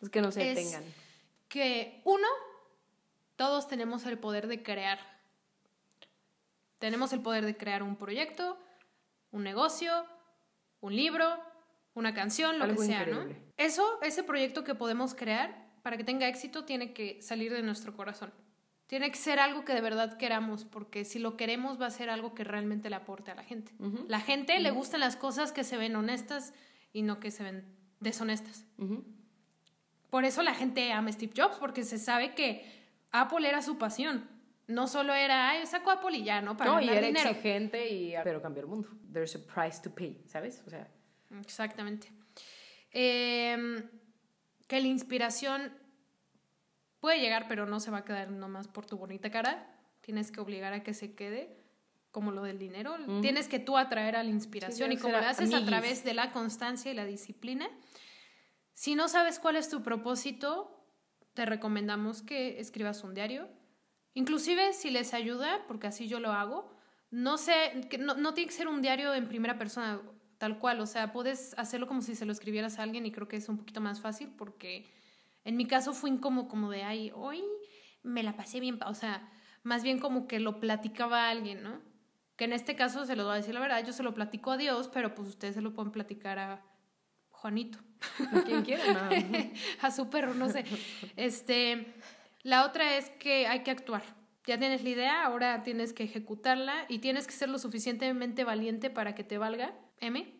Es 0.00 0.08
que 0.08 0.20
no 0.20 0.30
se 0.30 0.44
detengan. 0.44 0.84
Que 1.48 2.00
uno, 2.04 2.26
todos 3.36 3.68
tenemos 3.68 4.04
el 4.06 4.18
poder 4.18 4.46
de 4.46 4.62
crear. 4.62 4.98
Tenemos 6.78 7.12
el 7.12 7.20
poder 7.20 7.44
de 7.44 7.56
crear 7.56 7.82
un 7.82 7.96
proyecto, 7.96 8.58
un 9.32 9.44
negocio, 9.44 10.06
un 10.80 10.96
libro, 10.96 11.38
una 11.94 12.14
canción, 12.14 12.58
lo 12.58 12.68
que 12.68 12.78
sea, 12.78 13.04
¿no? 13.06 13.26
Eso, 13.56 14.00
ese 14.02 14.22
proyecto 14.22 14.64
que 14.64 14.74
podemos 14.74 15.14
crear, 15.14 15.70
para 15.82 15.96
que 15.96 16.04
tenga 16.04 16.28
éxito, 16.28 16.64
tiene 16.64 16.92
que 16.92 17.20
salir 17.20 17.52
de 17.52 17.62
nuestro 17.62 17.94
corazón. 17.94 18.32
Tiene 18.90 19.12
que 19.12 19.18
ser 19.18 19.38
algo 19.38 19.64
que 19.64 19.72
de 19.72 19.82
verdad 19.82 20.16
queramos, 20.16 20.64
porque 20.64 21.04
si 21.04 21.20
lo 21.20 21.36
queremos 21.36 21.80
va 21.80 21.86
a 21.86 21.90
ser 21.90 22.10
algo 22.10 22.34
que 22.34 22.42
realmente 22.42 22.90
le 22.90 22.96
aporte 22.96 23.30
a 23.30 23.36
la 23.36 23.44
gente. 23.44 23.72
La 24.08 24.18
gente 24.18 24.58
le 24.58 24.72
gustan 24.72 24.98
las 24.98 25.14
cosas 25.14 25.52
que 25.52 25.62
se 25.62 25.76
ven 25.76 25.94
honestas 25.94 26.52
y 26.92 27.02
no 27.02 27.20
que 27.20 27.30
se 27.30 27.44
ven 27.44 27.64
deshonestas. 28.00 28.64
Por 30.10 30.24
eso 30.24 30.42
la 30.42 30.56
gente 30.56 30.90
ama 30.90 31.12
Steve 31.12 31.32
Jobs, 31.36 31.58
porque 31.58 31.84
se 31.84 31.98
sabe 31.98 32.34
que 32.34 32.64
Apple 33.12 33.48
era 33.48 33.62
su 33.62 33.78
pasión. 33.78 34.28
No 34.66 34.88
solo 34.88 35.14
era, 35.14 35.50
ay, 35.50 35.64
saco 35.66 35.92
Apple 35.92 36.18
y 36.18 36.24
ya, 36.24 36.40
¿no? 36.40 36.56
Para 36.56 36.72
no, 36.72 36.80
y 36.80 36.88
era 36.88 37.06
exigente, 37.06 37.88
y, 37.88 38.14
pero 38.24 38.42
cambió 38.42 38.64
el 38.64 38.68
mundo. 38.68 38.88
There's 39.12 39.36
a 39.36 39.38
price 39.38 39.80
to 39.84 39.94
pay, 39.94 40.20
¿sabes? 40.26 40.64
O 40.66 40.70
sea. 40.70 40.88
Exactamente. 41.40 42.08
Em, 42.90 43.88
que 44.66 44.80
la 44.80 44.88
inspiración 44.88 45.79
Puede 47.00 47.20
llegar, 47.20 47.46
pero 47.48 47.66
no 47.66 47.80
se 47.80 47.90
va 47.90 47.98
a 47.98 48.04
quedar 48.04 48.30
nomás 48.30 48.68
por 48.68 48.86
tu 48.86 48.96
bonita 48.96 49.30
cara. 49.30 49.66
Tienes 50.02 50.30
que 50.30 50.40
obligar 50.40 50.72
a 50.72 50.82
que 50.82 50.94
se 50.94 51.14
quede, 51.14 51.56
como 52.10 52.30
lo 52.30 52.42
del 52.42 52.58
dinero. 52.58 52.96
Tienes 53.22 53.48
que 53.48 53.58
tú 53.58 53.78
atraer 53.78 54.16
a 54.16 54.22
la 54.22 54.30
inspiración 54.30 54.92
y 54.92 54.96
como 54.96 55.16
lo 55.16 55.26
haces 55.26 55.52
a 55.54 55.64
través 55.64 56.04
de 56.04 56.14
la 56.14 56.32
constancia 56.32 56.90
y 56.90 56.94
la 56.94 57.06
disciplina. 57.06 57.68
Si 58.74 58.94
no 58.94 59.08
sabes 59.08 59.38
cuál 59.38 59.56
es 59.56 59.68
tu 59.68 59.82
propósito, 59.82 60.84
te 61.34 61.46
recomendamos 61.46 62.22
que 62.22 62.60
escribas 62.60 63.02
un 63.04 63.14
diario. 63.14 63.48
Inclusive 64.14 64.72
si 64.72 64.90
les 64.90 65.14
ayuda, 65.14 65.64
porque 65.68 65.86
así 65.86 66.08
yo 66.08 66.20
lo 66.20 66.32
hago, 66.32 66.70
no 67.10 67.38
sé, 67.38 67.86
que 67.88 67.98
no, 67.98 68.14
no 68.14 68.34
tiene 68.34 68.48
que 68.48 68.56
ser 68.56 68.68
un 68.68 68.82
diario 68.82 69.14
en 69.14 69.28
primera 69.28 69.58
persona, 69.58 70.00
tal 70.38 70.58
cual, 70.58 70.80
o 70.80 70.86
sea, 70.86 71.12
puedes 71.12 71.54
hacerlo 71.58 71.86
como 71.86 72.02
si 72.02 72.14
se 72.14 72.24
lo 72.24 72.32
escribieras 72.32 72.78
a 72.78 72.82
alguien 72.82 73.06
y 73.06 73.12
creo 73.12 73.28
que 73.28 73.36
es 73.36 73.48
un 73.48 73.58
poquito 73.58 73.80
más 73.80 74.00
fácil 74.00 74.28
porque 74.36 74.90
en 75.50 75.56
mi 75.56 75.66
caso 75.66 75.92
fue 75.92 76.08
incómodo 76.10 76.48
como 76.48 76.70
de, 76.70 76.82
ay, 76.82 77.12
hoy 77.14 77.44
me 78.02 78.22
la 78.22 78.34
pasé 78.36 78.58
bien, 78.60 78.78
o 78.86 78.94
sea, 78.94 79.30
más 79.62 79.82
bien 79.82 79.98
como 79.98 80.26
que 80.26 80.40
lo 80.40 80.58
platicaba 80.58 81.26
a 81.26 81.30
alguien, 81.30 81.62
¿no? 81.62 81.80
Que 82.36 82.44
en 82.46 82.54
este 82.54 82.74
caso 82.74 83.04
se 83.04 83.14
lo 83.16 83.24
voy 83.24 83.34
a 83.34 83.36
decir 83.36 83.52
la 83.52 83.60
verdad, 83.60 83.84
yo 83.84 83.92
se 83.92 84.02
lo 84.02 84.14
platico 84.14 84.50
a 84.52 84.56
Dios, 84.56 84.88
pero 84.88 85.14
pues 85.14 85.28
ustedes 85.28 85.54
se 85.54 85.60
lo 85.60 85.74
pueden 85.74 85.92
platicar 85.92 86.38
a 86.38 86.62
Juanito. 87.28 87.78
¿A 88.32 88.42
quién 88.44 88.62
quieren? 88.62 88.96
A- 89.82 89.86
a 89.86 89.90
su 89.90 90.08
perro, 90.08 90.32
no 90.34 90.48
sé. 90.48 90.64
Este, 91.16 91.94
la 92.42 92.64
otra 92.64 92.96
es 92.96 93.10
que 93.10 93.46
hay 93.46 93.62
que 93.62 93.70
actuar. 93.70 94.02
Ya 94.46 94.58
tienes 94.58 94.82
la 94.82 94.88
idea, 94.88 95.24
ahora 95.26 95.62
tienes 95.62 95.92
que 95.92 96.04
ejecutarla 96.04 96.86
y 96.88 96.98
tienes 97.00 97.26
que 97.26 97.34
ser 97.34 97.50
lo 97.50 97.58
suficientemente 97.58 98.44
valiente 98.44 98.88
para 98.88 99.14
que 99.14 99.22
te 99.24 99.36
valga, 99.36 99.74
M. 100.00 100.39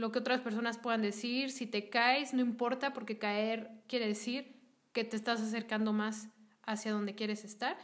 Lo 0.00 0.12
que 0.12 0.18
otras 0.18 0.40
personas 0.40 0.78
puedan 0.78 1.02
decir, 1.02 1.50
si 1.50 1.66
te 1.66 1.90
caes, 1.90 2.32
no 2.32 2.40
importa, 2.40 2.94
porque 2.94 3.18
caer 3.18 3.70
quiere 3.86 4.06
decir 4.06 4.56
que 4.92 5.04
te 5.04 5.14
estás 5.14 5.42
acercando 5.42 5.92
más 5.92 6.28
hacia 6.62 6.90
donde 6.90 7.14
quieres 7.14 7.44
estar. 7.44 7.76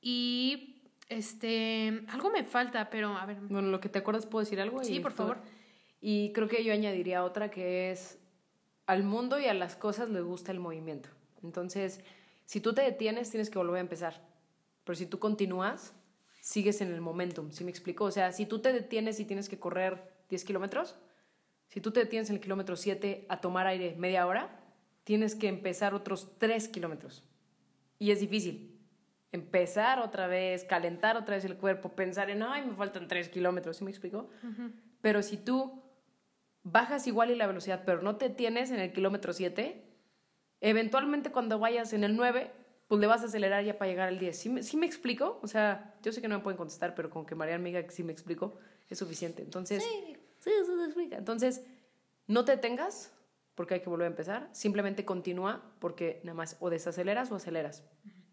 Y 0.00 0.82
este, 1.10 2.02
algo 2.08 2.30
me 2.30 2.42
falta, 2.44 2.88
pero 2.88 3.18
a 3.18 3.26
ver, 3.26 3.36
Bueno, 3.50 3.68
lo 3.68 3.80
que 3.80 3.90
te 3.90 3.98
acuerdas, 3.98 4.24
¿puedo 4.24 4.44
decir 4.44 4.62
algo? 4.62 4.82
Sí, 4.82 4.98
por 4.98 5.12
favor. 5.12 5.42
Y 6.00 6.32
creo 6.32 6.48
que 6.48 6.64
yo 6.64 6.72
añadiría 6.72 7.22
otra 7.22 7.50
que 7.50 7.90
es, 7.90 8.18
al 8.86 9.02
mundo 9.02 9.38
y 9.38 9.44
a 9.44 9.52
las 9.52 9.76
cosas 9.76 10.08
les 10.08 10.24
gusta 10.24 10.52
el 10.52 10.58
movimiento. 10.58 11.10
Entonces, 11.42 12.00
si 12.46 12.62
tú 12.62 12.72
te 12.72 12.80
detienes, 12.80 13.28
tienes 13.28 13.50
que 13.50 13.58
volver 13.58 13.76
a 13.76 13.80
empezar. 13.80 14.26
Pero 14.84 14.96
si 14.96 15.04
tú 15.04 15.18
continúas, 15.18 15.92
sigues 16.40 16.80
en 16.80 16.94
el 16.94 17.02
momentum. 17.02 17.50
¿Sí 17.50 17.62
me 17.62 17.70
explico? 17.70 18.04
O 18.04 18.10
sea, 18.10 18.32
si 18.32 18.46
tú 18.46 18.60
te 18.60 18.72
detienes 18.72 19.20
y 19.20 19.26
tienes 19.26 19.50
que 19.50 19.58
correr 19.58 20.16
10 20.30 20.42
kilómetros, 20.46 20.96
si 21.68 21.80
tú 21.80 21.90
te 21.90 22.00
detienes 22.00 22.30
en 22.30 22.36
el 22.36 22.42
kilómetro 22.42 22.76
7 22.76 23.26
a 23.28 23.40
tomar 23.40 23.66
aire 23.66 23.94
media 23.96 24.26
hora, 24.26 24.60
tienes 25.04 25.34
que 25.34 25.48
empezar 25.48 25.94
otros 25.94 26.38
3 26.38 26.68
kilómetros. 26.68 27.24
Y 27.98 28.10
es 28.10 28.20
difícil. 28.20 28.78
Empezar 29.32 30.00
otra 30.00 30.26
vez, 30.26 30.64
calentar 30.64 31.16
otra 31.16 31.36
vez 31.36 31.44
el 31.44 31.56
cuerpo, 31.56 31.90
pensar 31.90 32.30
en, 32.30 32.42
ay, 32.42 32.64
me 32.64 32.74
faltan 32.74 33.08
3 33.08 33.28
kilómetros. 33.28 33.76
¿Sí 33.76 33.84
me 33.84 33.90
explico? 33.90 34.30
Pero 35.00 35.22
si 35.22 35.36
tú 35.36 35.82
bajas 36.62 37.06
igual 37.06 37.30
y 37.30 37.36
la 37.36 37.46
velocidad, 37.46 37.82
pero 37.84 38.02
no 38.02 38.16
te 38.16 38.30
tienes 38.30 38.70
en 38.70 38.80
el 38.80 38.92
kilómetro 38.92 39.32
7, 39.32 39.84
eventualmente 40.60 41.30
cuando 41.30 41.58
vayas 41.58 41.92
en 41.92 42.02
el 42.04 42.16
9, 42.16 42.50
pues 42.88 43.00
le 43.00 43.06
vas 43.06 43.22
a 43.22 43.26
acelerar 43.26 43.64
ya 43.64 43.78
para 43.78 43.90
llegar 43.90 44.08
al 44.08 44.18
10. 44.18 44.38
¿Sí 44.38 44.48
me, 44.48 44.62
sí 44.62 44.76
me 44.76 44.86
explico? 44.86 45.38
O 45.42 45.48
sea, 45.48 45.94
yo 46.02 46.12
sé 46.12 46.20
que 46.20 46.28
no 46.28 46.38
me 46.38 46.42
pueden 46.42 46.56
contestar, 46.56 46.94
pero 46.94 47.10
con 47.10 47.26
que 47.26 47.34
María 47.34 47.58
me 47.58 47.68
diga 47.68 47.82
que 47.82 47.90
sí 47.90 48.02
me 48.02 48.12
explico, 48.12 48.58
es 48.88 48.98
suficiente. 48.98 49.42
Entonces, 49.42 49.82
sí, 49.82 50.15
sí, 50.46 50.76
se 50.78 50.84
explica. 50.84 51.16
Entonces, 51.16 51.64
no 52.26 52.44
te 52.44 52.56
tengas, 52.56 53.12
porque 53.54 53.74
hay 53.74 53.80
que 53.80 53.88
volver 53.90 54.06
a 54.06 54.10
empezar. 54.10 54.48
Simplemente 54.52 55.04
continúa, 55.04 55.74
porque 55.80 56.20
nada 56.24 56.34
más 56.34 56.56
o 56.60 56.70
desaceleras 56.70 57.30
o 57.30 57.36
aceleras, 57.36 57.84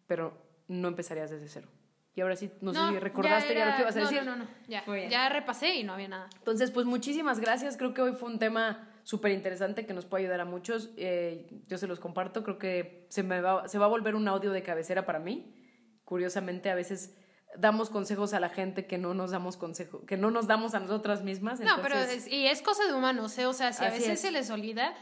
pero 0.07 0.38
no 0.68 0.88
empezarías 0.88 1.30
desde 1.30 1.47
cero. 1.47 1.70
Y 2.16 2.22
ahora 2.22 2.36
sí, 2.36 2.51
no, 2.61 2.74
sé 2.74 2.80
si 2.89 2.99
recordaste 2.99 3.55
ya, 3.55 3.61
era- 3.64 3.72
lo 3.72 3.76
que 3.76 3.82
ibas 3.82 3.95
a 3.95 3.99
no, 3.99 4.05
decir. 4.05 4.24
No, 4.24 4.36
no, 4.36 4.43
no, 4.43 4.49
ya, 4.68 4.84
ya 5.09 5.30
repasé 5.30 5.76
y 5.76 5.84
no 5.84 5.93
había 5.93 6.07
nada. 6.07 6.30
Entonces, 6.38 6.70
pues 6.70 6.86
muchísimas 6.86 7.39
gracias. 7.39 7.76
Creo 7.76 7.93
que 7.95 8.01
hoy 8.03 8.14
fue 8.14 8.30
un 8.30 8.38
tema 8.38 8.88
súper 9.03 9.32
interesante 9.32 9.88
que 9.88 9.93
nos 9.95 10.05
puede 10.05 10.26
ayudar 10.26 10.41
a 10.41 10.45
muchos. 10.45 10.91
Eh, 10.95 11.47
yo 11.68 11.80
se 11.80 11.88
los 11.88 11.99
comparto. 11.99 12.43
Creo 12.43 12.59
que 12.59 13.07
se, 13.09 13.24
me 13.24 13.41
va, 13.41 13.68
se 13.68 13.80
va 13.80 13.86
a 13.86 13.89
volver 13.89 14.14
un 14.14 14.28
audio 14.28 14.51
de 14.51 14.61
cabecera 14.61 15.07
para 15.07 15.18
mí. 15.18 15.55
Curiosamente, 16.03 16.70
a 16.70 16.76
veces 16.76 17.18
damos 17.58 17.89
consejos 17.89 18.34
a 18.34 18.39
la 18.39 18.49
gente 18.49 18.86
que 18.86 18.97
no 18.97 19.14
nos 19.14 19.32
damos 19.32 19.58
consejo, 19.58 20.06
que 20.06 20.18
no 20.18 20.32
nos 20.32 20.47
damos 20.47 20.74
a 20.74 20.80
nosotras 20.80 21.24
mismas. 21.24 21.60
No, 21.60 21.82
pero 21.82 21.97
es, 21.97 22.28
y 22.28 22.47
es 22.47 22.62
cosa 22.62 22.86
de 22.86 22.93
humanos, 22.93 23.38
¿eh? 23.38 23.45
O 23.45 23.54
sea, 23.54 23.74
si 23.74 23.84
a 23.84 23.88
Así 23.88 23.99
veces 23.99 24.14
es. 24.16 24.22
se 24.22 24.32
les 24.32 24.49
olvida, 24.49 24.93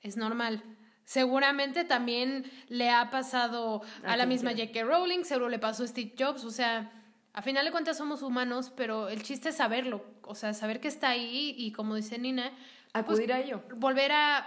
es 0.00 0.16
normal. 0.16 0.62
Seguramente 1.04 1.84
también 1.84 2.50
le 2.68 2.90
ha 2.90 3.10
pasado 3.10 3.82
a, 4.04 4.12
A 4.12 4.16
la 4.16 4.26
misma. 4.26 4.52
J.K. 4.52 4.84
Rowling, 4.84 5.24
seguro 5.24 5.48
le 5.48 5.58
pasó 5.58 5.84
a 5.84 5.86
Steve 5.86 6.14
Jobs, 6.18 6.44
o 6.44 6.50
sea, 6.50 6.92
a 7.32 7.42
final 7.42 7.64
de 7.64 7.70
cuentas 7.72 7.96
somos 7.96 8.22
humanos, 8.22 8.72
pero 8.76 9.08
el 9.08 9.22
chiste 9.22 9.50
es 9.50 9.56
saberlo, 9.56 10.04
o 10.22 10.34
sea, 10.34 10.54
saber 10.54 10.80
que 10.80 10.88
está 10.88 11.10
ahí 11.10 11.54
y 11.56 11.72
como 11.72 11.94
dice 11.96 12.18
Nina, 12.18 12.50
pues, 12.92 13.04
acudir 13.04 13.32
a 13.32 13.40
ello. 13.40 13.62
volver 13.76 14.12
a 14.12 14.46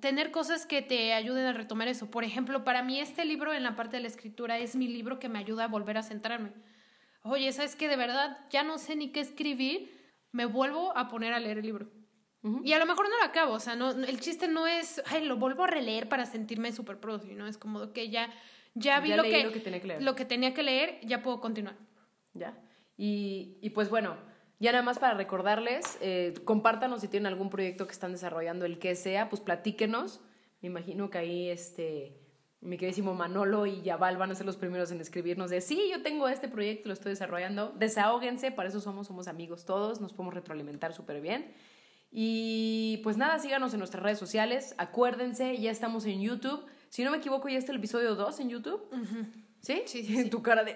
tener 0.00 0.30
cosas 0.30 0.66
que 0.66 0.82
te 0.82 1.14
ayuden 1.14 1.46
a 1.46 1.52
retomar 1.52 1.88
eso. 1.88 2.10
Por 2.10 2.24
ejemplo, 2.24 2.64
para 2.64 2.82
mí 2.82 3.00
este 3.00 3.24
libro 3.24 3.52
en 3.52 3.62
la 3.62 3.74
parte 3.74 3.96
de 3.96 4.02
la 4.02 4.08
escritura 4.08 4.58
es 4.58 4.76
mi 4.76 4.88
libro 4.88 5.18
que 5.18 5.28
me 5.28 5.38
ayuda 5.38 5.64
a 5.64 5.68
volver 5.68 5.98
a 5.98 6.02
centrarme. 6.02 6.52
Oye, 7.28 7.52
¿sabes 7.52 7.76
que 7.76 7.88
De 7.88 7.96
verdad 7.96 8.38
ya 8.50 8.62
no 8.62 8.78
sé 8.78 8.96
ni 8.96 9.10
qué 9.12 9.20
escribir, 9.20 9.90
me 10.32 10.46
vuelvo 10.46 10.96
a 10.96 11.08
poner 11.08 11.32
a 11.32 11.40
leer 11.40 11.58
el 11.58 11.66
libro. 11.66 11.86
Y 12.62 12.74
a 12.74 12.78
lo 12.78 12.86
mejor 12.86 13.08
no 13.08 13.18
lo 13.18 13.24
acabo, 13.24 13.54
o 13.54 13.58
sea, 13.58 13.74
no, 13.74 13.90
el 13.90 14.20
chiste 14.20 14.46
no 14.46 14.68
es, 14.68 15.02
ay, 15.06 15.24
lo 15.24 15.36
vuelvo 15.36 15.64
a 15.64 15.66
releer 15.66 16.08
para 16.08 16.26
sentirme 16.26 16.70
súper 16.70 17.00
pro, 17.00 17.18
¿no? 17.18 17.48
Es 17.48 17.58
como 17.58 17.92
que 17.92 18.08
ya, 18.08 18.30
ya 18.74 19.00
vi 19.00 19.08
Ya 19.08 19.16
lo, 19.16 19.24
que, 19.24 19.42
lo 19.42 19.50
que 19.52 19.58
tenía 19.58 19.80
que 19.80 19.86
leer. 19.88 20.02
lo 20.02 20.14
que 20.14 20.24
tenía 20.24 20.54
que 20.54 20.62
leer, 20.62 21.00
ya 21.02 21.22
puedo 21.22 21.40
continuar. 21.40 21.74
¿Ya? 22.34 22.56
Y, 22.96 23.58
y 23.62 23.70
pues 23.70 23.90
bueno, 23.90 24.16
ya 24.60 24.70
nada 24.70 24.84
más 24.84 25.00
para 25.00 25.14
recordarles, 25.14 25.98
eh, 26.00 26.34
compártanos 26.44 27.00
si 27.00 27.08
tienen 27.08 27.26
algún 27.26 27.50
proyecto 27.50 27.86
que 27.88 27.92
están 27.92 28.12
desarrollando, 28.12 28.64
el 28.64 28.78
que 28.78 28.94
sea, 28.94 29.28
pues 29.28 29.42
platíquenos. 29.42 30.20
Me 30.60 30.68
imagino 30.68 31.10
que 31.10 31.18
ahí 31.18 31.48
este, 31.48 32.16
mi 32.60 32.76
queridísimo 32.78 33.14
Manolo 33.14 33.66
y 33.66 33.82
Yabal 33.82 34.16
van 34.16 34.30
a 34.30 34.34
ser 34.34 34.46
los 34.46 34.56
primeros 34.56 34.90
en 34.90 35.00
escribirnos 35.00 35.50
de, 35.50 35.60
sí, 35.60 35.88
yo 35.90 36.02
tengo 36.02 36.28
este 36.28 36.48
proyecto, 36.48 36.88
lo 36.88 36.94
estoy 36.94 37.10
desarrollando. 37.10 37.72
Desahóguense, 37.78 38.50
para 38.50 38.68
eso 38.68 38.80
somos, 38.80 39.06
somos 39.06 39.28
amigos 39.28 39.64
todos, 39.64 40.00
nos 40.00 40.12
podemos 40.12 40.34
retroalimentar 40.34 40.92
súper 40.92 41.20
bien. 41.20 41.52
Y 42.10 43.00
pues 43.02 43.16
nada, 43.16 43.38
síganos 43.38 43.72
en 43.74 43.78
nuestras 43.80 44.02
redes 44.02 44.18
sociales. 44.18 44.74
Acuérdense, 44.78 45.56
ya 45.58 45.70
estamos 45.70 46.06
en 46.06 46.20
YouTube. 46.22 46.64
Si 46.88 47.04
no 47.04 47.10
me 47.10 47.18
equivoco, 47.18 47.48
ya 47.48 47.58
está 47.58 47.72
el 47.72 47.78
episodio 47.78 48.14
2 48.14 48.40
en 48.40 48.48
YouTube. 48.48 48.88
¿Sí? 49.60 49.82
Sí, 49.86 50.04
sí, 50.04 50.16
sí. 50.24 50.30
tu 50.30 50.42
cara 50.42 50.64
de, 50.64 50.74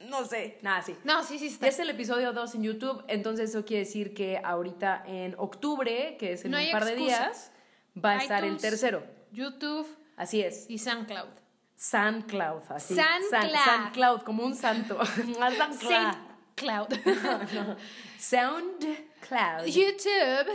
"Mm, 0.00 0.08
no 0.10 0.24
sé. 0.24 0.58
Nada, 0.62 0.82
sí. 0.82 0.94
No, 1.04 1.22
sí, 1.24 1.38
sí, 1.38 1.46
está. 1.46 1.66
Ya 1.66 1.70
es 1.72 1.78
el 1.78 1.88
episodio 1.90 2.32
2 2.32 2.54
en 2.56 2.62
YouTube, 2.64 3.02
entonces 3.08 3.50
eso 3.50 3.64
quiere 3.64 3.84
decir 3.84 4.12
que 4.12 4.38
ahorita 4.44 5.04
en 5.06 5.34
octubre, 5.38 6.16
que 6.18 6.32
es 6.34 6.44
en 6.44 6.50
No 6.50 6.58
un 6.58 6.70
par 6.70 6.84
de 6.84 6.96
días, 6.96 7.50
va 7.96 8.12
a 8.12 8.16
estar 8.18 8.40
el 8.44 8.50
iTunes, 8.50 8.62
tercero. 8.62 9.04
YouTube 9.32 9.86
Así 10.16 10.40
es. 10.42 10.66
y 10.68 10.78
SoundCloud. 10.78 11.28
SoundCloud, 11.76 12.62
así. 12.70 12.94
SoundCloud. 12.94 13.64
SoundCloud, 13.64 14.22
como 14.22 14.44
un 14.44 14.54
santo. 14.54 14.98
SoundCloud. 15.04 16.88
SoundCloud. 16.98 17.76
SoundCloud. 18.18 19.66
YouTube, 19.66 20.50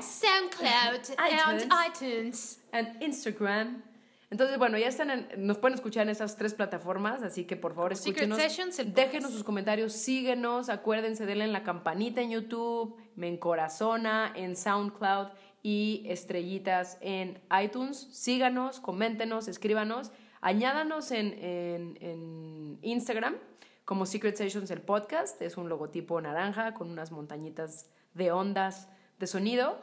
SoundCloud, 0.00 1.00
and 1.18 1.62
iTunes. 1.62 1.68
iTunes. 1.88 2.58
and 2.72 3.02
Instagram. 3.02 3.82
Entonces, 4.30 4.56
bueno, 4.58 4.78
ya 4.78 4.88
están 4.88 5.10
en- 5.10 5.28
nos 5.46 5.58
pueden 5.58 5.74
escuchar 5.74 6.04
en 6.04 6.08
esas 6.10 6.36
tres 6.36 6.54
plataformas, 6.54 7.22
así 7.22 7.44
que 7.44 7.54
por 7.56 7.74
favor 7.74 7.92
escúchenos. 7.92 8.38
Sessions, 8.38 8.80
déjenos 8.94 9.30
sus 9.30 9.44
comentarios, 9.44 9.92
síguenos, 9.92 10.70
acuérdense, 10.70 11.26
denle 11.26 11.44
en 11.44 11.52
la 11.52 11.62
campanita 11.64 12.22
en 12.22 12.30
YouTube, 12.30 12.96
me 13.14 13.28
encorazona 13.28 14.32
en 14.34 14.56
SoundCloud 14.56 15.28
y 15.62 16.04
estrellitas 16.06 16.98
en 17.00 17.40
iTunes. 17.62 18.08
Síganos, 18.12 18.80
coméntenos, 18.80 19.48
escríbanos, 19.48 20.12
añádanos 20.40 21.10
en, 21.12 21.32
en, 21.38 21.98
en 22.00 22.78
Instagram 22.82 23.36
como 23.84 24.06
Secret 24.06 24.36
Sessions 24.36 24.70
el 24.70 24.80
podcast, 24.80 25.40
es 25.42 25.56
un 25.56 25.68
logotipo 25.68 26.20
naranja 26.20 26.72
con 26.74 26.90
unas 26.90 27.10
montañitas 27.10 27.90
de 28.14 28.30
ondas 28.30 28.88
de 29.18 29.26
sonido. 29.26 29.80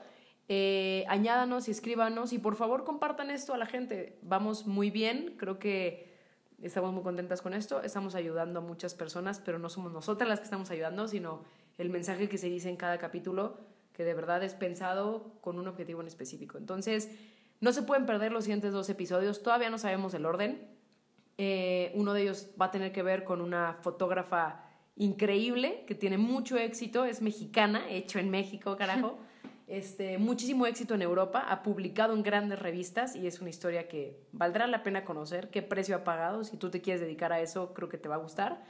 Eh, 0.47 1.05
añádanos 1.09 1.67
y 1.67 1.71
escríbanos 1.71 2.33
y 2.33 2.39
por 2.39 2.55
favor 2.55 2.85
compartan 2.85 3.29
esto 3.29 3.53
a 3.53 3.57
la 3.57 3.65
gente. 3.65 4.17
Vamos 4.21 4.65
muy 4.65 4.89
bien, 4.89 5.35
creo 5.37 5.59
que 5.59 6.17
estamos 6.61 6.93
muy 6.93 7.03
contentas 7.03 7.41
con 7.41 7.53
esto, 7.53 7.83
estamos 7.83 8.15
ayudando 8.15 8.59
a 8.59 8.61
muchas 8.61 8.95
personas, 8.95 9.39
pero 9.39 9.59
no 9.59 9.69
somos 9.69 9.91
nosotras 9.91 10.27
las 10.27 10.39
que 10.39 10.45
estamos 10.45 10.71
ayudando, 10.71 11.07
sino 11.07 11.43
el 11.77 11.89
mensaje 11.89 12.27
que 12.27 12.37
se 12.37 12.47
dice 12.47 12.69
en 12.69 12.77
cada 12.77 12.97
capítulo, 12.97 13.59
que 13.99 14.05
de 14.05 14.13
verdad 14.13 14.41
es 14.43 14.53
pensado 14.53 15.33
con 15.41 15.59
un 15.59 15.67
objetivo 15.67 15.99
en 15.99 16.07
específico. 16.07 16.57
Entonces, 16.57 17.11
no 17.59 17.73
se 17.73 17.81
pueden 17.81 18.05
perder 18.05 18.31
los 18.31 18.45
siguientes 18.45 18.71
dos 18.71 18.87
episodios, 18.87 19.43
todavía 19.43 19.69
no 19.69 19.77
sabemos 19.77 20.13
el 20.13 20.25
orden. 20.25 20.69
Eh, 21.37 21.91
uno 21.95 22.13
de 22.13 22.21
ellos 22.21 22.47
va 22.59 22.67
a 22.67 22.71
tener 22.71 22.93
que 22.93 23.03
ver 23.03 23.25
con 23.25 23.41
una 23.41 23.73
fotógrafa 23.81 24.63
increíble 24.95 25.83
que 25.85 25.95
tiene 25.95 26.17
mucho 26.17 26.55
éxito, 26.55 27.03
es 27.03 27.21
mexicana, 27.21 27.89
hecho 27.89 28.19
en 28.19 28.29
México, 28.29 28.77
carajo. 28.77 29.19
Este, 29.67 30.17
muchísimo 30.17 30.65
éxito 30.65 30.95
en 30.95 31.03
Europa, 31.03 31.45
ha 31.47 31.61
publicado 31.61 32.15
en 32.15 32.23
grandes 32.23 32.57
revistas 32.57 33.15
y 33.15 33.27
es 33.27 33.39
una 33.39 33.51
historia 33.51 33.87
que 33.87 34.17
valdrá 34.31 34.65
la 34.65 34.81
pena 34.81 35.05
conocer. 35.05 35.51
¿Qué 35.51 35.61
precio 35.61 35.95
ha 35.95 36.03
pagado? 36.03 36.43
Si 36.43 36.57
tú 36.57 36.71
te 36.71 36.81
quieres 36.81 37.01
dedicar 37.01 37.31
a 37.33 37.39
eso, 37.39 37.71
creo 37.75 37.87
que 37.87 37.99
te 37.99 38.09
va 38.09 38.15
a 38.15 38.17
gustar. 38.17 38.63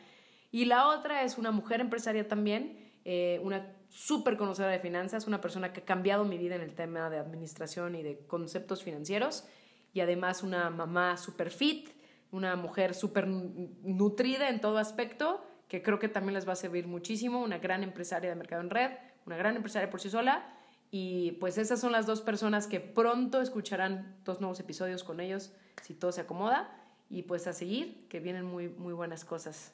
Y 0.51 0.65
la 0.65 0.87
otra 0.87 1.23
es 1.23 1.37
una 1.37 1.51
mujer 1.51 1.79
empresaria 1.79 2.27
también, 2.27 2.91
eh, 3.05 3.39
una 3.43 3.78
súper 3.89 4.37
conocedora 4.37 4.73
de 4.73 4.79
finanzas, 4.79 5.27
una 5.27 5.41
persona 5.41 5.73
que 5.73 5.81
ha 5.81 5.85
cambiado 5.85 6.23
mi 6.23 6.37
vida 6.37 6.55
en 6.55 6.61
el 6.61 6.75
tema 6.75 7.09
de 7.09 7.17
administración 7.17 7.95
y 7.95 8.03
de 8.03 8.19
conceptos 8.27 8.83
financieros. 8.83 9.45
y 9.91 10.01
además 10.01 10.43
una 10.43 10.69
mamá 10.69 11.17
super 11.17 11.49
fit, 11.49 11.89
una 12.31 12.55
mujer 12.55 12.93
súper 12.93 13.27
nutrida 13.27 14.49
en 14.49 14.61
todo 14.61 14.77
aspecto, 14.77 15.43
que 15.67 15.81
creo 15.81 15.97
que 15.97 16.09
también 16.09 16.35
les 16.35 16.47
va 16.47 16.53
a 16.53 16.55
servir 16.55 16.87
muchísimo, 16.87 17.41
una 17.41 17.57
gran 17.57 17.83
empresaria 17.83 18.29
de 18.29 18.35
mercado 18.35 18.61
en 18.61 18.69
red, 18.69 18.91
una 19.25 19.35
gran 19.37 19.55
empresaria 19.55 19.89
por 19.89 19.99
sí 19.99 20.09
sola. 20.09 20.47
Y 20.91 21.33
pues 21.33 21.57
esas 21.57 21.79
son 21.79 21.91
las 21.91 22.07
dos 22.07 22.21
personas 22.21 22.67
que 22.67 22.79
pronto 22.79 23.41
escucharán 23.41 24.15
dos 24.25 24.41
nuevos 24.41 24.59
episodios 24.59 25.03
con 25.03 25.19
ellos, 25.19 25.51
si 25.83 25.93
todo 25.93 26.11
se 26.11 26.21
acomoda. 26.21 26.75
Y 27.09 27.23
pues 27.23 27.47
a 27.47 27.53
seguir, 27.53 28.07
que 28.09 28.19
vienen 28.19 28.45
muy, 28.45 28.69
muy 28.69 28.93
buenas 28.93 29.25
cosas. 29.25 29.73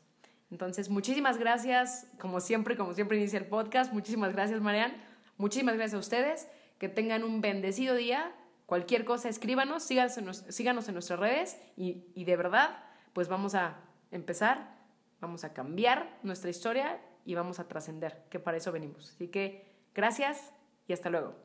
Entonces, 0.51 0.89
muchísimas 0.89 1.37
gracias, 1.37 2.07
como 2.19 2.39
siempre, 2.39 2.77
como 2.77 2.93
siempre 2.93 3.17
inicia 3.17 3.39
el 3.39 3.45
podcast. 3.45 3.91
Muchísimas 3.93 4.33
gracias, 4.33 4.61
Marian. 4.61 4.95
Muchísimas 5.37 5.75
gracias 5.75 5.95
a 5.95 5.99
ustedes. 5.99 6.47
Que 6.77 6.89
tengan 6.89 7.23
un 7.23 7.41
bendecido 7.41 7.95
día. 7.95 8.33
Cualquier 8.65 9.05
cosa, 9.05 9.29
escríbanos, 9.29 9.83
síganos 9.83 10.17
en, 10.17 10.33
síganos 10.33 10.87
en 10.87 10.95
nuestras 10.95 11.19
redes 11.19 11.57
y, 11.77 12.05
y 12.15 12.25
de 12.25 12.35
verdad, 12.35 12.83
pues 13.13 13.27
vamos 13.27 13.53
a 13.53 13.79
empezar, 14.11 14.75
vamos 15.21 15.43
a 15.43 15.53
cambiar 15.53 16.17
nuestra 16.23 16.49
historia 16.49 16.99
y 17.25 17.35
vamos 17.35 17.59
a 17.59 17.67
trascender, 17.67 18.23
que 18.29 18.39
para 18.39 18.57
eso 18.57 18.71
venimos. 18.71 19.11
Así 19.13 19.27
que 19.27 19.71
gracias 19.93 20.51
y 20.87 20.93
hasta 20.93 21.09
luego. 21.09 21.44